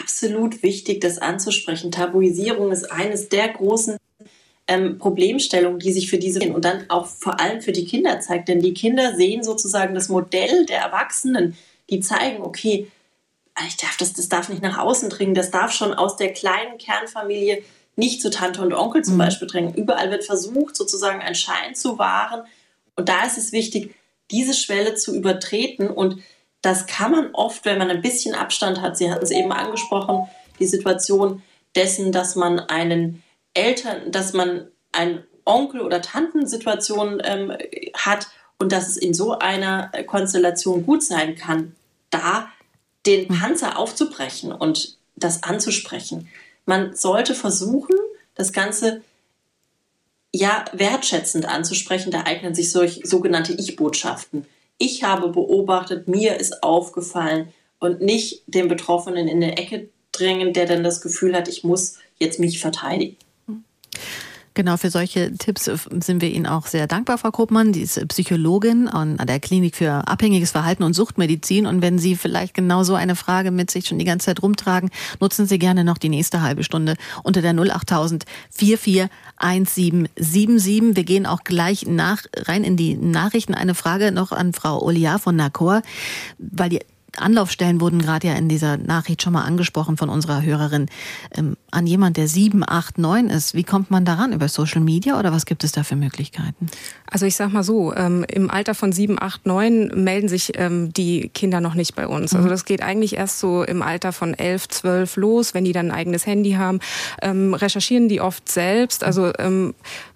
Absolut 0.00 0.62
wichtig, 0.62 1.00
das 1.00 1.18
anzusprechen. 1.18 1.92
Tabuisierung 1.92 2.72
ist 2.72 2.90
eines 2.90 3.28
der 3.28 3.48
großen 3.48 3.96
ähm, 4.66 4.98
Problemstellungen, 4.98 5.78
die 5.78 5.92
sich 5.92 6.10
für 6.10 6.18
diese 6.18 6.40
und 6.52 6.64
dann 6.64 6.90
auch 6.90 7.06
vor 7.06 7.40
allem 7.40 7.62
für 7.62 7.72
die 7.72 7.86
Kinder 7.86 8.20
zeigt. 8.20 8.48
Denn 8.48 8.60
die 8.60 8.74
Kinder 8.74 9.14
sehen 9.14 9.42
sozusagen 9.42 9.94
das 9.94 10.08
Modell 10.08 10.66
der 10.66 10.80
Erwachsenen, 10.80 11.56
die 11.88 12.00
zeigen, 12.00 12.42
okay, 12.42 12.90
ich 13.66 13.76
darf 13.76 13.96
das, 13.96 14.12
das 14.12 14.28
darf 14.28 14.48
nicht 14.48 14.62
nach 14.62 14.78
außen 14.78 15.08
dringen, 15.08 15.34
das 15.34 15.50
darf 15.50 15.72
schon 15.72 15.94
aus 15.94 16.16
der 16.16 16.32
kleinen 16.32 16.78
Kernfamilie 16.78 17.62
nicht 17.94 18.20
zu 18.20 18.30
Tante 18.30 18.60
und 18.60 18.74
Onkel 18.74 19.02
zum 19.02 19.14
mhm. 19.14 19.18
Beispiel 19.18 19.48
dringen. 19.48 19.74
Überall 19.74 20.10
wird 20.10 20.24
versucht, 20.24 20.76
sozusagen 20.76 21.20
einen 21.20 21.34
Schein 21.34 21.74
zu 21.74 21.98
wahren. 21.98 22.42
Und 22.94 23.08
da 23.08 23.24
ist 23.24 23.38
es 23.38 23.52
wichtig, 23.52 23.94
diese 24.30 24.52
Schwelle 24.52 24.94
zu 24.94 25.14
übertreten. 25.14 25.88
Und 25.88 26.22
das 26.62 26.86
kann 26.86 27.12
man 27.12 27.30
oft, 27.32 27.64
wenn 27.64 27.78
man 27.78 27.90
ein 27.90 28.02
bisschen 28.02 28.34
Abstand 28.34 28.80
hat. 28.80 28.96
Sie 28.96 29.10
hatten 29.10 29.24
es 29.24 29.30
eben 29.30 29.52
angesprochen, 29.52 30.28
die 30.58 30.66
Situation 30.66 31.42
dessen, 31.74 32.12
dass 32.12 32.36
man 32.36 32.58
einen 32.58 33.22
Eltern, 33.54 34.10
dass 34.10 34.32
man 34.32 34.68
einen 34.92 35.24
Onkel- 35.44 35.82
oder 35.82 36.02
Tantensituation 36.02 37.20
ähm, 37.24 37.52
hat 37.94 38.28
und 38.58 38.72
dass 38.72 38.88
es 38.88 38.96
in 38.96 39.14
so 39.14 39.38
einer 39.38 39.90
Konstellation 40.06 40.84
gut 40.84 41.02
sein 41.02 41.36
kann, 41.36 41.76
da 42.10 42.48
den 43.04 43.28
Panzer 43.28 43.78
aufzubrechen 43.78 44.52
und 44.52 44.96
das 45.14 45.42
anzusprechen. 45.42 46.28
Man 46.64 46.96
sollte 46.96 47.34
versuchen, 47.34 47.94
das 48.34 48.52
Ganze 48.52 49.02
ja 50.32 50.64
wertschätzend 50.72 51.46
anzusprechen. 51.46 52.10
Da 52.10 52.24
eignen 52.24 52.54
sich 52.54 52.70
solch 52.72 53.00
sogenannte 53.04 53.52
Ich-Botschaften. 53.52 54.46
Ich 54.78 55.02
habe 55.02 55.28
beobachtet, 55.28 56.08
mir 56.08 56.36
ist 56.36 56.62
aufgefallen 56.62 57.52
und 57.78 58.00
nicht 58.00 58.42
den 58.46 58.68
Betroffenen 58.68 59.28
in 59.28 59.42
eine 59.42 59.56
Ecke 59.56 59.88
drängen, 60.12 60.52
der 60.52 60.66
dann 60.66 60.84
das 60.84 61.00
Gefühl 61.00 61.34
hat, 61.34 61.48
ich 61.48 61.64
muss 61.64 61.98
jetzt 62.18 62.38
mich 62.38 62.58
verteidigen. 62.58 63.16
Genau, 64.56 64.76
für 64.78 64.88
solche 64.88 65.34
Tipps 65.34 65.68
äh, 65.68 65.76
sind 66.02 66.22
wir 66.22 66.30
Ihnen 66.30 66.46
auch 66.46 66.66
sehr 66.66 66.86
dankbar, 66.86 67.18
Frau 67.18 67.30
Kopmann. 67.30 67.72
Die 67.72 67.82
ist 67.82 68.08
Psychologin 68.08 68.88
an 68.88 69.18
der 69.18 69.38
Klinik 69.38 69.76
für 69.76 70.08
abhängiges 70.08 70.52
Verhalten 70.52 70.82
und 70.82 70.94
Suchtmedizin. 70.94 71.66
Und 71.66 71.82
wenn 71.82 71.98
Sie 71.98 72.16
vielleicht 72.16 72.54
genau 72.54 72.82
so 72.82 72.94
eine 72.94 73.16
Frage 73.16 73.50
mit 73.50 73.70
sich 73.70 73.86
schon 73.86 73.98
die 73.98 74.06
ganze 74.06 74.24
Zeit 74.24 74.42
rumtragen, 74.42 74.88
nutzen 75.20 75.46
Sie 75.46 75.58
gerne 75.58 75.84
noch 75.84 75.98
die 75.98 76.08
nächste 76.08 76.40
halbe 76.40 76.64
Stunde 76.64 76.94
unter 77.22 77.42
der 77.42 77.54
08000 77.54 78.24
441777. 78.48 80.96
Wir 80.96 81.04
gehen 81.04 81.26
auch 81.26 81.44
gleich 81.44 81.86
nach, 81.86 82.22
rein 82.34 82.64
in 82.64 82.78
die 82.78 82.96
Nachrichten. 82.96 83.52
Eine 83.52 83.74
Frage 83.74 84.10
noch 84.10 84.32
an 84.32 84.54
Frau 84.54 84.82
Olia 84.82 85.18
von 85.18 85.36
Nacor, 85.36 85.82
weil 86.38 86.70
die 86.70 86.80
Anlaufstellen 87.18 87.80
wurden 87.80 88.00
gerade 88.00 88.28
ja 88.28 88.34
in 88.34 88.48
dieser 88.48 88.76
Nachricht 88.76 89.22
schon 89.22 89.32
mal 89.32 89.44
angesprochen 89.44 89.96
von 89.96 90.08
unserer 90.08 90.42
Hörerin. 90.42 90.86
Ähm, 91.34 91.56
an 91.76 91.86
jemand, 91.86 92.16
der 92.16 92.26
sieben, 92.26 92.64
acht, 92.66 92.96
neun 92.96 93.28
ist. 93.28 93.54
Wie 93.54 93.62
kommt 93.62 93.90
man 93.90 94.06
daran? 94.06 94.32
Über 94.32 94.48
Social 94.48 94.80
Media 94.80 95.18
oder 95.18 95.30
was 95.30 95.44
gibt 95.44 95.62
es 95.62 95.72
da 95.72 95.82
für 95.84 95.94
Möglichkeiten? 95.94 96.70
Also 97.06 97.26
ich 97.26 97.36
sag 97.36 97.52
mal 97.52 97.62
so, 97.62 97.94
ähm, 97.94 98.24
im 98.28 98.50
Alter 98.50 98.74
von 98.74 98.92
sieben, 98.92 99.20
acht, 99.20 99.44
neun 99.44 99.88
melden 99.88 100.28
sich 100.28 100.52
ähm, 100.58 100.94
die 100.94 101.28
Kinder 101.28 101.60
noch 101.60 101.74
nicht 101.74 101.94
bei 101.94 102.06
uns. 102.06 102.34
Also 102.34 102.46
mhm. 102.46 102.50
das 102.50 102.64
geht 102.64 102.82
eigentlich 102.82 103.16
erst 103.16 103.40
so 103.40 103.62
im 103.62 103.82
Alter 103.82 104.12
von 104.12 104.32
elf, 104.32 104.68
zwölf 104.68 105.16
los, 105.16 105.52
wenn 105.52 105.64
die 105.64 105.72
dann 105.72 105.90
ein 105.90 105.96
eigenes 105.96 106.26
Handy 106.26 106.52
haben. 106.52 106.80
Ähm, 107.20 107.52
recherchieren 107.52 108.08
die 108.08 108.22
oft 108.22 108.50
selbst. 108.50 109.04
Also 109.04 109.32
ähm, 109.38 109.74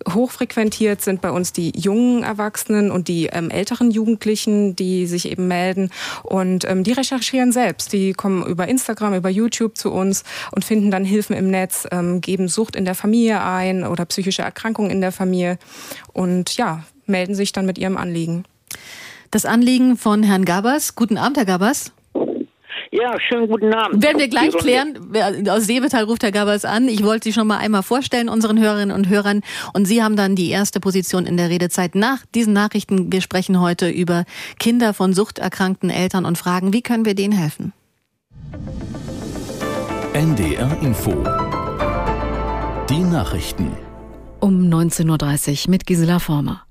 hochfrequentiert 0.08 1.02
sind 1.02 1.20
bei 1.20 1.30
uns 1.30 1.52
die 1.52 1.72
jungen 1.78 2.22
Erwachsenen 2.22 2.90
und 2.90 3.06
die 3.08 3.26
ähm, 3.26 3.50
älteren 3.50 3.90
Jugendlichen, 3.90 4.74
die 4.76 5.06
sich 5.06 5.30
eben 5.30 5.46
melden. 5.46 5.90
Und 6.22 6.64
ähm, 6.64 6.84
die 6.84 6.92
recherchieren 6.92 7.52
selbst. 7.52 7.92
Die 7.92 8.14
kommen 8.14 8.46
über 8.46 8.66
Instagram, 8.66 9.14
über 9.14 9.28
YouTube 9.28 9.76
zu 9.76 9.92
uns 9.92 10.24
und 10.52 10.64
finden 10.64 10.90
dann 10.90 11.04
Hilfen 11.04 11.36
im 11.50 11.60
Netz, 11.60 11.86
ähm, 11.90 12.20
geben 12.20 12.48
Sucht 12.48 12.76
in 12.76 12.84
der 12.84 12.94
Familie 12.94 13.42
ein 13.42 13.84
oder 13.84 14.04
psychische 14.04 14.42
Erkrankungen 14.42 14.90
in 14.90 15.00
der 15.00 15.12
Familie 15.12 15.58
und 16.12 16.56
ja, 16.56 16.84
melden 17.06 17.34
sich 17.34 17.52
dann 17.52 17.66
mit 17.66 17.78
ihrem 17.78 17.96
Anliegen. 17.96 18.44
Das 19.30 19.44
Anliegen 19.44 19.96
von 19.96 20.22
Herrn 20.22 20.44
Gabers. 20.44 20.94
Guten 20.94 21.18
Abend, 21.18 21.36
Herr 21.36 21.44
Gabers. 21.44 21.92
Ja, 22.92 23.16
schönen 23.20 23.48
guten 23.48 23.72
Abend. 23.72 24.02
Werden 24.02 24.18
wir 24.18 24.26
gleich 24.26 24.52
klären. 24.56 24.98
Aus 25.48 25.64
Seebetal 25.64 26.04
ruft 26.04 26.24
Herr 26.24 26.32
Gabers 26.32 26.64
an. 26.64 26.88
Ich 26.88 27.04
wollte 27.04 27.24
Sie 27.24 27.32
schon 27.32 27.46
mal 27.46 27.58
einmal 27.58 27.84
vorstellen, 27.84 28.28
unseren 28.28 28.58
Hörerinnen 28.58 28.94
und 28.94 29.08
Hörern. 29.08 29.42
Und 29.72 29.84
Sie 29.86 30.02
haben 30.02 30.16
dann 30.16 30.34
die 30.34 30.50
erste 30.50 30.80
Position 30.80 31.26
in 31.26 31.36
der 31.36 31.50
Redezeit 31.50 31.94
nach 31.94 32.18
diesen 32.34 32.52
Nachrichten. 32.52 33.12
Wir 33.12 33.20
sprechen 33.20 33.60
heute 33.60 33.88
über 33.88 34.24
Kinder 34.58 34.92
von 34.92 35.14
suchterkrankten 35.14 35.90
Eltern 35.90 36.24
und 36.24 36.36
fragen, 36.36 36.72
wie 36.72 36.82
können 36.82 37.04
wir 37.04 37.14
denen 37.14 37.32
helfen? 37.32 37.72
NDR 40.12 40.76
Info. 40.82 41.12
Die 42.90 42.98
Nachrichten. 42.98 43.70
Um 44.40 44.68
19.30 44.68 45.66
Uhr 45.66 45.70
mit 45.70 45.86
Gisela 45.86 46.18
Former. 46.18 46.64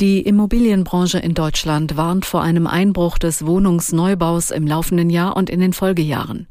Die 0.00 0.22
Immobilienbranche 0.22 1.18
in 1.18 1.34
Deutschland 1.34 1.98
warnt 1.98 2.24
vor 2.24 2.40
einem 2.40 2.66
Einbruch 2.66 3.18
des 3.18 3.44
Wohnungsneubaus 3.44 4.50
im 4.50 4.66
laufenden 4.66 5.10
Jahr 5.10 5.36
und 5.36 5.50
in 5.50 5.60
den 5.60 5.74
Folgejahren. 5.74 6.46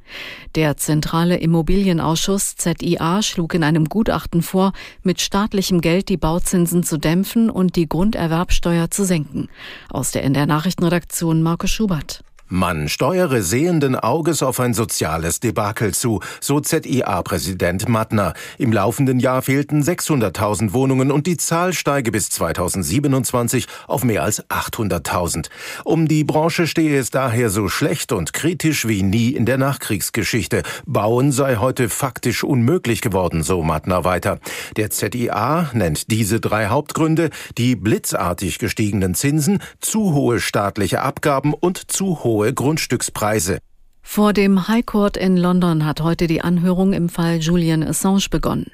Der 0.54 0.78
Zentrale 0.78 1.38
Immobilienausschuss 1.38 2.56
ZIA 2.56 3.24
schlug 3.24 3.56
in 3.56 3.64
einem 3.64 3.86
Gutachten 3.86 4.44
vor, 4.44 4.74
mit 5.02 5.20
staatlichem 5.20 5.82
Geld 5.82 6.08
die 6.08 6.18
Bauzinsen 6.18 6.84
zu 6.84 7.00
dämpfen 7.00 7.50
und 7.50 7.76
die 7.76 7.90
Grunderwerbsteuer 7.90 8.92
zu 8.92 9.06
senken. 9.06 9.50
Aus 9.90 10.12
der 10.12 10.24
NDR 10.24 10.46
Nachrichtenredaktion 10.46 11.42
Marco 11.42 11.66
Schubert. 11.66 12.22
Man 12.50 12.88
steuere 12.88 13.42
sehenden 13.42 13.98
Auges 13.98 14.42
auf 14.42 14.62
ein 14.62 14.74
soziales 14.74 15.42
Debakel 15.42 15.94
zu, 15.94 16.22
so 16.40 16.62
ZIA-Präsident 16.62 17.90
Mattner. 17.90 18.36
Im 18.58 18.72
laufenden 18.72 19.20
Jahr 19.20 19.42
fehlten 19.42 19.84
600.000 19.84 20.72
Wohnungen 20.72 21.12
und 21.12 21.28
die 21.28 21.36
Zahl 21.36 21.74
steige 21.74 22.10
bis 22.10 22.30
2027 22.30 23.68
auf 23.88 24.06
mehr 24.06 24.24
als 24.24 24.46
800.000. 24.50 25.50
Um 25.84 26.08
die 26.08 26.24
Branche 26.24 26.68
stehe 26.68 26.98
es 26.98 27.12
daher 27.12 27.50
so 27.50 27.68
schlecht 27.68 28.14
und 28.14 28.32
kritisch 28.32 28.88
wie 28.88 29.04
nie 29.04 29.32
in 29.32 29.46
der 29.46 29.58
Nachkriegsgeschichte. 29.58 30.64
Bauen 30.86 31.34
sei 31.34 31.58
heute 31.58 31.90
faktisch 31.90 32.46
unmöglich 32.46 33.02
geworden, 33.02 33.44
so 33.44 33.62
Mattner 33.62 34.06
weiter. 34.06 34.40
Der 34.78 34.90
ZIA 34.90 35.72
nennt 35.74 36.12
diese 36.12 36.40
drei 36.40 36.68
Hauptgründe, 36.68 37.30
die 37.58 37.76
blitzartig 37.76 38.58
gestiegenen 38.58 39.16
Zinsen, 39.16 39.60
zu 39.82 40.14
hohe 40.14 40.40
staatliche 40.40 41.02
Abgaben 41.02 41.54
und 41.54 41.92
zu 41.92 42.24
hohe 42.24 42.37
hohe 42.38 42.54
Grundstückspreise. 42.54 43.58
Vor 44.04 44.32
dem 44.32 44.68
High 44.68 44.86
Court 44.86 45.18
in 45.18 45.38
London 45.38 45.86
hat 45.86 46.02
heute 46.02 46.28
die 46.28 46.42
Anhörung 46.42 46.94
im 46.94 47.10
Fall 47.10 47.40
Julian 47.40 47.84
Assange 47.84 48.28
begonnen. 48.30 48.72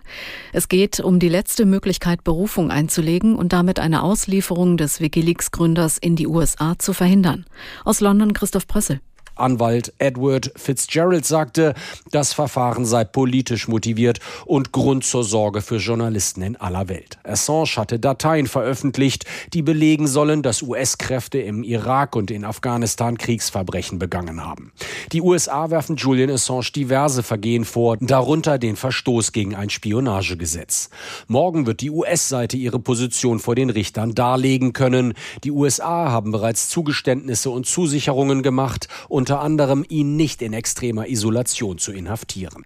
Es 0.52 0.68
geht 0.68 1.00
um 1.00 1.18
die 1.18 1.30
letzte 1.30 1.66
Möglichkeit, 1.66 2.26
Berufung 2.26 2.72
einzulegen 2.72 3.38
und 3.38 3.54
damit 3.54 3.80
eine 3.80 4.04
Auslieferung 4.04 4.76
des 4.76 5.00
Wikileaks-Gründers 5.00 5.98
in 5.98 6.18
die 6.18 6.28
USA 6.28 6.78
zu 6.78 6.92
verhindern. 6.92 7.46
Aus 7.86 8.02
London 8.02 8.34
Christoph 8.34 8.68
Prössel. 8.68 9.00
Anwalt 9.36 9.94
Edward 9.98 10.52
Fitzgerald 10.56 11.26
sagte, 11.26 11.74
das 12.12 12.34
Verfahren 12.34 12.86
sei 12.86 13.04
politisch 13.04 13.68
motiviert 13.68 14.20
und 14.46 14.72
Grund 14.72 15.04
zur 15.06 15.24
Sorge 15.24 15.62
für 15.62 15.78
Journalisten 15.78 16.42
in 16.44 16.56
aller 16.56 16.88
Welt. 16.88 17.18
Assange 17.24 17.78
hatte 17.78 18.00
Dateien 18.00 18.48
veröffentlicht, 18.48 19.26
die 19.54 19.64
belegen 19.64 20.08
sollen, 20.08 20.44
dass 20.44 20.62
US-Kräfte 20.62 21.40
im 21.40 21.64
Irak 21.64 22.16
und 22.16 22.30
in 22.30 22.46
Afghanistan 22.46 23.18
Kriegsverbrechen 23.18 23.98
begangen 23.98 24.46
haben. 24.46 24.72
Die 25.12 25.22
USA 25.22 25.72
werfen 25.72 25.96
Julian 25.96 26.30
Assange 26.30 26.72
diverse 26.76 27.24
Vergehen 27.24 27.66
vor, 27.66 27.98
darunter 27.98 28.60
den 28.60 28.76
Verstoß 28.76 29.32
gegen 29.32 29.56
ein 29.56 29.70
Spionagegesetz. 29.70 30.90
Morgen 31.28 31.66
wird 31.66 31.82
die 31.82 31.90
US-Seite 31.90 32.58
ihre 32.58 32.80
Position 32.80 33.40
vor 33.40 33.56
den 33.56 33.72
Richtern 33.72 34.14
darlegen 34.14 34.74
können. 34.74 35.14
Die 35.44 35.52
USA 35.52 36.12
haben 36.12 36.32
bereits 36.32 36.70
Zugeständnisse 36.70 37.50
und 37.50 37.66
Zusicherungen 37.66 38.44
gemacht 38.44 38.88
und 39.10 39.23
unter 39.24 39.40
anderem 39.40 39.86
ihn 39.88 40.18
nicht 40.18 40.42
in 40.42 40.52
extremer 40.52 41.08
Isolation 41.08 41.78
zu 41.78 41.94
inhaftieren. 41.94 42.66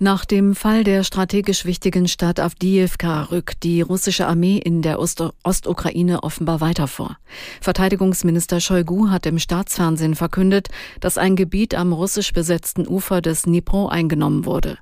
Nach 0.00 0.24
dem 0.24 0.56
Fall 0.56 0.82
der 0.82 1.04
strategisch 1.04 1.66
wichtigen 1.66 2.08
Stadt 2.08 2.40
Avdiivka 2.40 3.30
rückt 3.30 3.62
die 3.62 3.80
russische 3.80 4.26
Armee 4.26 4.58
in 4.58 4.82
der 4.82 4.98
Ost 4.98 5.22
Ostukraine 5.44 6.24
offenbar 6.24 6.60
weiter 6.60 6.88
vor. 6.88 7.16
Verteidigungsminister 7.60 8.58
Shoigu 8.58 9.10
hat 9.10 9.24
im 9.26 9.38
Staatsfernsehen 9.38 10.16
verkündet, 10.16 10.66
dass 10.98 11.16
ein 11.16 11.36
Gebiet 11.36 11.76
am 11.76 11.92
russisch 11.92 12.32
besetzten 12.32 12.88
Ufer 12.88 13.20
des 13.20 13.42
Dnipro 13.42 13.86
eingenommen 13.86 14.46
wurde. 14.46 14.78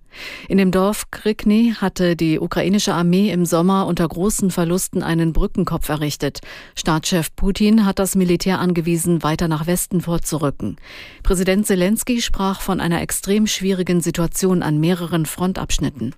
In 0.49 0.59
dem 0.59 0.71
Dorf 0.71 1.11
Krikny 1.11 1.75
hatte 1.79 2.17
die 2.17 2.39
ukrainische 2.39 2.95
Armee 2.95 3.31
im 3.31 3.47
Sommer 3.47 3.87
unter 3.87 4.07
großen 4.07 4.51
Verlusten 4.51 5.03
einen 5.03 5.33
Brückenkopf 5.33 5.89
errichtet. 5.89 6.41
Staatschef 6.75 7.35
Putin 7.37 7.85
hat 7.87 7.99
das 7.99 8.15
Militär 8.15 8.59
angewiesen, 8.59 9.23
weiter 9.23 9.49
nach 9.49 9.67
Westen 9.67 10.01
vorzurücken. 10.01 10.77
Präsident 11.23 11.67
Zelensky 11.67 12.21
sprach 12.21 12.61
von 12.61 12.81
einer 12.81 13.03
extrem 13.03 13.47
schwierigen 13.47 14.01
Situation 14.01 14.63
an 14.63 14.79
mehreren 14.81 15.27
Frontabschnitten. 15.27 16.15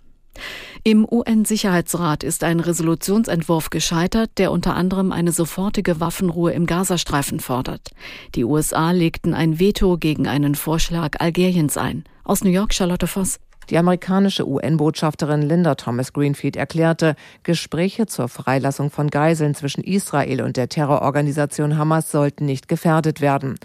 Im 0.83 1.07
UN-Sicherheitsrat 1.11 2.25
ist 2.25 2.45
ein 2.45 2.61
Resolutionsentwurf 2.61 3.71
gescheitert, 3.71 4.33
der 4.37 4.53
unter 4.53 4.75
anderem 4.75 5.13
eine 5.13 5.33
sofortige 5.33 6.01
Waffenruhe 6.01 6.53
im 6.53 6.67
Gazastreifen 6.67 7.41
fordert. 7.41 7.91
Die 8.35 8.45
USA 8.45 8.91
legten 8.91 9.33
ein 9.33 9.59
Veto 9.59 9.97
gegen 9.97 10.27
einen 10.27 10.55
Vorschlag 10.55 11.21
Algeriens 11.21 11.77
ein. 11.77 12.05
Aus 12.25 12.45
New 12.45 12.51
York 12.51 12.75
Charlotte 12.75 13.07
Voss. 13.07 13.39
Die 13.71 13.79
amerikanische 13.79 14.47
UN-Botschafterin 14.47 15.43
Linda 15.43 15.75
Thomas 15.75 16.13
Greenfield 16.13 16.57
erklärte, 16.57 17.17
Gespräche 17.43 18.07
zur 18.07 18.29
Freilassung 18.29 18.91
von 18.91 19.09
Geiseln 19.09 19.55
zwischen 19.55 19.83
Israel 19.83 20.43
und 20.43 20.57
der 20.57 20.69
Terrororganisation 20.69 21.79
Hamas 21.79 22.11
sollten 22.11 22.45
nicht 22.45 22.69
gefährdet 22.69 23.21
werden. 23.21 23.57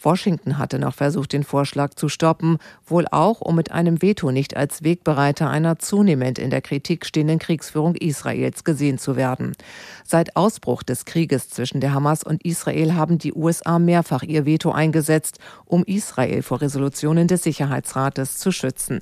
Washington 0.00 0.58
hatte 0.58 0.78
noch 0.78 0.94
versucht, 0.94 1.32
den 1.32 1.42
Vorschlag 1.42 1.94
zu 1.94 2.08
stoppen, 2.08 2.58
wohl 2.86 3.06
auch, 3.10 3.40
um 3.40 3.56
mit 3.56 3.72
einem 3.72 4.00
Veto 4.00 4.30
nicht 4.30 4.56
als 4.56 4.84
Wegbereiter 4.84 5.50
einer 5.50 5.78
zunehmend 5.78 6.38
in 6.38 6.50
der 6.50 6.60
Kritik 6.60 7.04
stehenden 7.04 7.38
Kriegsführung 7.38 7.96
Israels 7.96 8.64
gesehen 8.64 8.98
zu 8.98 9.16
werden. 9.16 9.56
Seit 10.04 10.36
Ausbruch 10.36 10.82
des 10.82 11.04
Krieges 11.04 11.50
zwischen 11.50 11.80
der 11.80 11.94
Hamas 11.94 12.22
und 12.22 12.44
Israel 12.44 12.94
haben 12.94 13.18
die 13.18 13.34
USA 13.34 13.78
mehrfach 13.78 14.22
ihr 14.22 14.46
Veto 14.46 14.70
eingesetzt, 14.70 15.38
um 15.64 15.82
Israel 15.84 16.42
vor 16.42 16.60
Resolutionen 16.60 17.26
des 17.26 17.42
Sicherheitsrates 17.42 18.38
zu 18.38 18.52
schützen. 18.52 19.00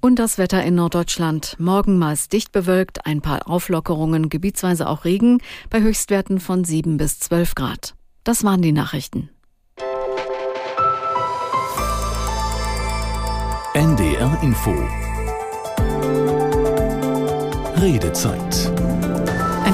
Und 0.00 0.18
das 0.18 0.38
Wetter 0.38 0.62
in 0.62 0.76
Norddeutschland. 0.76 1.56
Morgen 1.58 1.98
meist 1.98 2.32
dicht 2.32 2.52
bewölkt, 2.52 3.06
ein 3.06 3.22
paar 3.22 3.48
Auflockerungen, 3.48 4.28
gebietsweise 4.28 4.88
auch 4.88 5.04
Regen, 5.04 5.38
bei 5.70 5.80
Höchstwerten 5.80 6.38
von 6.38 6.64
7 6.64 6.96
bis 6.96 7.18
12 7.18 7.54
Grad. 7.54 7.94
Das 8.22 8.44
waren 8.44 8.62
die 8.62 8.72
Nachrichten. 8.72 9.30
NDR 13.74 14.38
Info 14.42 14.74
Redezeit 17.78 18.72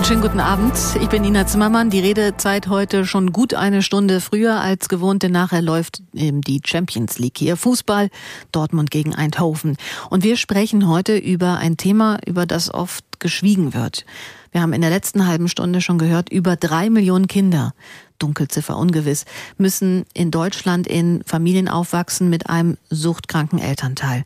einen 0.03 0.09
schönen 0.09 0.23
guten 0.23 0.41
Abend. 0.41 0.75
Ich 1.01 1.09
bin 1.11 1.23
Nina 1.23 1.47
Zimmermann. 1.47 1.89
Die 1.89 2.01
Redezeit 2.01 2.67
heute 2.67 3.07
schon 3.07 3.33
gut 3.33 3.55
eine 3.55 3.83
Stunde 3.83 4.21
früher 4.21 4.61
als 4.61 4.89
gewohnt, 4.89 5.23
denn 5.23 5.31
nachher 5.31 5.63
läuft 5.63 6.03
eben 6.13 6.41
die 6.41 6.61
Champions 6.65 7.21
League 7.21 7.39
hier. 7.39 7.57
Fußball, 7.57 8.11
Dortmund 8.51 8.91
gegen 8.91 9.15
Eindhoven. 9.15 9.77
Und 10.11 10.25
wir 10.25 10.37
sprechen 10.37 10.89
heute 10.89 11.17
über 11.17 11.59
ein 11.59 11.77
Thema, 11.77 12.19
über 12.27 12.47
das 12.47 12.75
oft 12.75 13.05
geschwiegen 13.21 13.75
wird. 13.75 14.05
Wir 14.51 14.63
haben 14.63 14.73
in 14.73 14.81
der 14.81 14.91
letzten 14.91 15.25
halben 15.29 15.47
Stunde 15.47 15.81
schon 15.81 15.99
gehört, 15.99 16.33
über 16.33 16.57
drei 16.57 16.91
Millionen 16.91 17.29
Kinder, 17.29 17.73
Dunkelziffer 18.19 18.77
ungewiss, 18.77 19.25
müssen 19.57 20.05
in 20.15 20.33
Deutschland 20.33 20.89
in 20.89 21.23
Familien 21.25 21.69
aufwachsen 21.69 22.29
mit 22.29 22.51
einem 22.51 22.77
suchtkranken 22.91 23.61
Elternteil. 23.61 24.25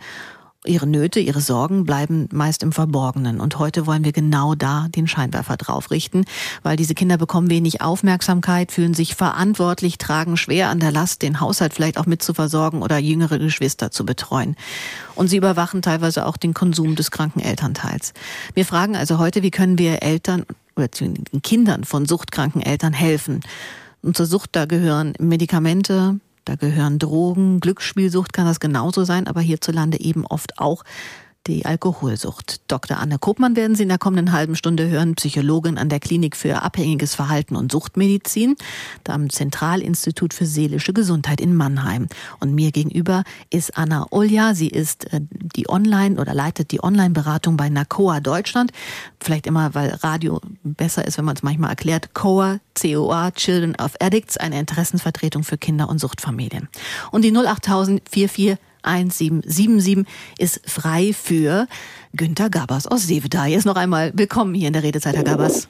Ihre 0.69 0.87
Nöte, 0.87 1.21
ihre 1.21 1.41
Sorgen 1.41 1.85
bleiben 1.85 2.29
meist 2.33 2.63
im 2.63 2.73
Verborgenen. 2.73 3.41
Und 3.41 3.59
heute 3.59 3.87
wollen 3.87 4.05
wir 4.05 4.13
genau 4.13 4.55
da 4.55 4.89
den 4.89 5.07
Scheinwerfer 5.07 5.57
drauf 5.57 5.91
richten, 5.91 6.25
weil 6.63 6.77
diese 6.77 6.95
Kinder 6.95 7.17
bekommen 7.17 7.51
wenig 7.51 7.81
Aufmerksamkeit, 7.81 8.73
fühlen 8.73 8.95
sich 8.95 9.15
verantwortlich, 9.15 9.99
tragen 9.99 10.37
schwer 10.37 10.69
an 10.69 10.81
der 10.81 10.93
Last, 10.93 11.23
den 11.23 11.41
Haushalt 11.41 11.75
vielleicht 11.75 11.99
auch 11.99 12.07
mit 12.07 12.23
zu 12.23 12.35
versorgen 12.35 12.83
oder 12.83 12.99
jüngere 12.99 13.39
Geschwister 13.39 13.91
zu 13.91 14.05
betreuen. 14.05 14.57
Und 15.15 15.29
sie 15.29 15.37
überwachen 15.37 15.83
teilweise 15.83 16.27
auch 16.27 16.37
den 16.37 16.55
Konsum 16.55 16.97
des 16.97 17.11
kranken 17.11 17.41
Elternteils. 17.41 18.13
Wir 18.55 18.65
fragen 18.65 18.97
also 18.97 19.19
heute, 19.19 19.43
wie 19.43 19.51
können 19.51 19.79
wir 19.79 20.03
Eltern 20.03 20.45
oder 20.77 20.89
den 20.89 21.25
Kindern 21.43 21.85
von 21.85 22.07
suchtkranken 22.07 22.63
Eltern 22.63 22.93
helfen? 22.93 23.41
Und 24.03 24.17
zur 24.17 24.27
Sucht 24.27 24.51
da 24.53 24.67
gehören 24.67 25.15
Medikamente, 25.19 26.21
da 26.47 26.55
gehören 26.55 26.99
Drogen, 26.99 27.61
Glücksspielsucht 27.61 28.33
kann 28.33 28.47
das 28.47 28.61
genauso 28.61 29.05
sein, 29.05 29.27
aber 29.27 29.41
hierzulande 29.41 30.01
eben 30.01 30.25
oft 30.25 30.59
auch 30.59 30.85
die 31.47 31.65
Alkoholsucht. 31.65 32.61
Dr. 32.69 32.99
Anne 32.99 33.19
Kopmann 33.19 33.57
werden 33.57 33.77
Sie 33.77 33.85
in 33.85 33.89
der 33.89 33.99
kommenden 33.99 34.33
halben 34.33 34.57
Stunde 34.57 34.89
hören, 34.89 35.15
Psychologin 35.15 35.79
an 35.79 35.89
der 35.89 36.01
Klinik 36.01 36.37
für 36.37 36.63
abhängiges 36.63 37.15
Verhalten 37.15 37.57
und 37.57 37.73
Suchtmedizin, 37.73 38.57
am 39.09 39.31
Zentralinstitut 39.31 40.35
für 40.35 40.47
seelische 40.47 40.93
Gesundheit 40.93 41.41
in 41.41 41.55
Mannheim. 41.55 42.09
Und 42.41 42.55
mir 42.55 42.73
gegenüber 42.73 43.25
ist 43.51 43.77
Anna 43.79 44.07
Olja. 44.11 44.55
Sie 44.55 44.69
ist 44.69 45.13
äh, 45.13 45.21
die 45.31 45.69
Online- 45.69 46.21
oder 46.21 46.35
leitet 46.35 46.73
die 46.73 46.83
Online-Beratung 46.83 47.57
bei 47.57 47.69
NACOA 47.69 48.21
Deutschland. 48.21 48.73
Vielleicht 49.21 49.47
immer, 49.47 49.75
weil 49.75 49.91
Radio 50.03 50.41
besser 50.63 51.07
ist, 51.07 51.19
wenn 51.19 51.25
man 51.25 51.37
es 51.37 51.43
manchmal 51.43 51.71
erklärt. 51.71 52.15
COA, 52.15 52.59
COA, 52.81 53.31
Children 53.33 53.77
of 53.77 53.95
Addicts, 54.01 54.37
eine 54.37 54.59
Interessensvertretung 54.59 55.45
für 55.45 55.59
Kinder- 55.59 55.89
und 55.89 55.99
Suchtfamilien. 55.99 56.69
Und 57.11 57.23
die 57.23 57.37
08000 57.37 58.03
44 58.09 58.57
1777 58.87 60.07
ist 60.39 60.71
frei 60.71 61.13
für 61.13 61.67
Günter 62.15 62.49
Gabers 62.49 62.87
aus 62.87 63.07
Sevedal. 63.07 63.49
Jetzt 63.49 63.67
noch 63.67 63.77
einmal 63.77 64.13
willkommen 64.15 64.55
hier 64.55 64.69
in 64.69 64.73
der 64.73 64.85
Redezeit, 64.85 65.17
Herr 65.17 65.25
Gabers. 65.25 65.69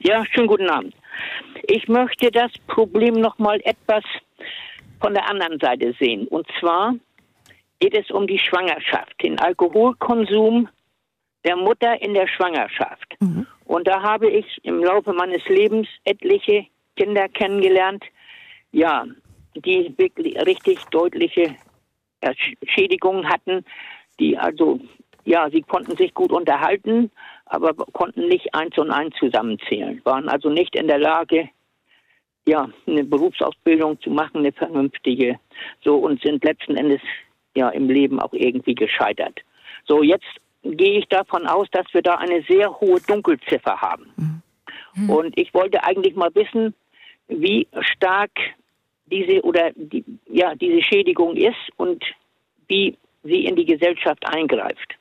Ja, 0.00 0.24
schönen 0.26 0.48
guten 0.48 0.68
Abend. 0.68 0.94
Ich 1.68 1.86
möchte 1.88 2.30
das 2.30 2.50
Problem 2.66 3.14
noch 3.14 3.38
mal 3.38 3.60
etwas 3.64 4.02
von 5.00 5.14
der 5.14 5.28
anderen 5.28 5.58
Seite 5.60 5.94
sehen. 5.98 6.26
Und 6.28 6.46
zwar 6.58 6.94
geht 7.78 7.94
es 7.94 8.10
um 8.10 8.26
die 8.26 8.38
Schwangerschaft, 8.38 9.14
den 9.22 9.38
Alkoholkonsum 9.38 10.68
der 11.44 11.56
Mutter 11.56 12.00
in 12.02 12.14
der 12.14 12.26
Schwangerschaft. 12.26 13.16
Mhm. 13.20 13.46
Und 13.64 13.86
da 13.86 14.02
habe 14.02 14.28
ich 14.28 14.46
im 14.64 14.82
Laufe 14.82 15.12
meines 15.12 15.44
Lebens 15.48 15.88
etliche 16.04 16.66
Kinder 16.96 17.28
kennengelernt, 17.28 18.04
ja, 18.72 19.06
die 19.54 19.94
wirklich 19.96 20.36
richtig 20.44 20.84
deutliche 20.90 21.56
Schädigungen 22.66 23.28
hatten, 23.28 23.64
die 24.18 24.36
also, 24.36 24.80
ja, 25.24 25.48
sie 25.50 25.62
konnten 25.62 25.96
sich 25.96 26.14
gut 26.14 26.32
unterhalten, 26.32 27.10
aber 27.46 27.74
konnten 27.74 28.28
nicht 28.28 28.54
eins 28.54 28.76
und 28.78 28.90
eins 28.90 29.14
zusammenzählen, 29.18 30.00
waren 30.04 30.28
also 30.28 30.50
nicht 30.50 30.76
in 30.76 30.86
der 30.86 30.98
Lage, 30.98 31.48
ja, 32.46 32.68
eine 32.86 33.04
Berufsausbildung 33.04 34.00
zu 34.00 34.10
machen, 34.10 34.38
eine 34.38 34.52
vernünftige, 34.52 35.38
so 35.82 35.96
und 35.96 36.22
sind 36.22 36.44
letzten 36.44 36.76
Endes 36.76 37.00
ja 37.54 37.68
im 37.70 37.88
Leben 37.88 38.20
auch 38.20 38.32
irgendwie 38.32 38.74
gescheitert. 38.74 39.40
So, 39.86 40.02
jetzt 40.02 40.26
gehe 40.62 40.98
ich 40.98 41.08
davon 41.08 41.46
aus, 41.46 41.68
dass 41.72 41.86
wir 41.92 42.02
da 42.02 42.16
eine 42.16 42.42
sehr 42.48 42.80
hohe 42.80 43.00
Dunkelziffer 43.00 43.80
haben. 43.80 44.42
Mhm. 44.94 45.10
Und 45.10 45.38
ich 45.38 45.52
wollte 45.54 45.82
eigentlich 45.84 46.14
mal 46.14 46.34
wissen, 46.34 46.74
wie 47.28 47.66
stark 47.80 48.30
diese 49.10 49.42
oder 49.42 49.70
die, 49.74 50.04
ja, 50.30 50.54
diese 50.54 50.82
Schädigung 50.82 51.36
ist 51.36 51.56
und 51.76 52.02
wie 52.68 52.96
sie 53.24 53.44
in 53.44 53.56
die 53.56 53.66
Gesellschaft 53.66 54.24
eingreift. 54.26 54.96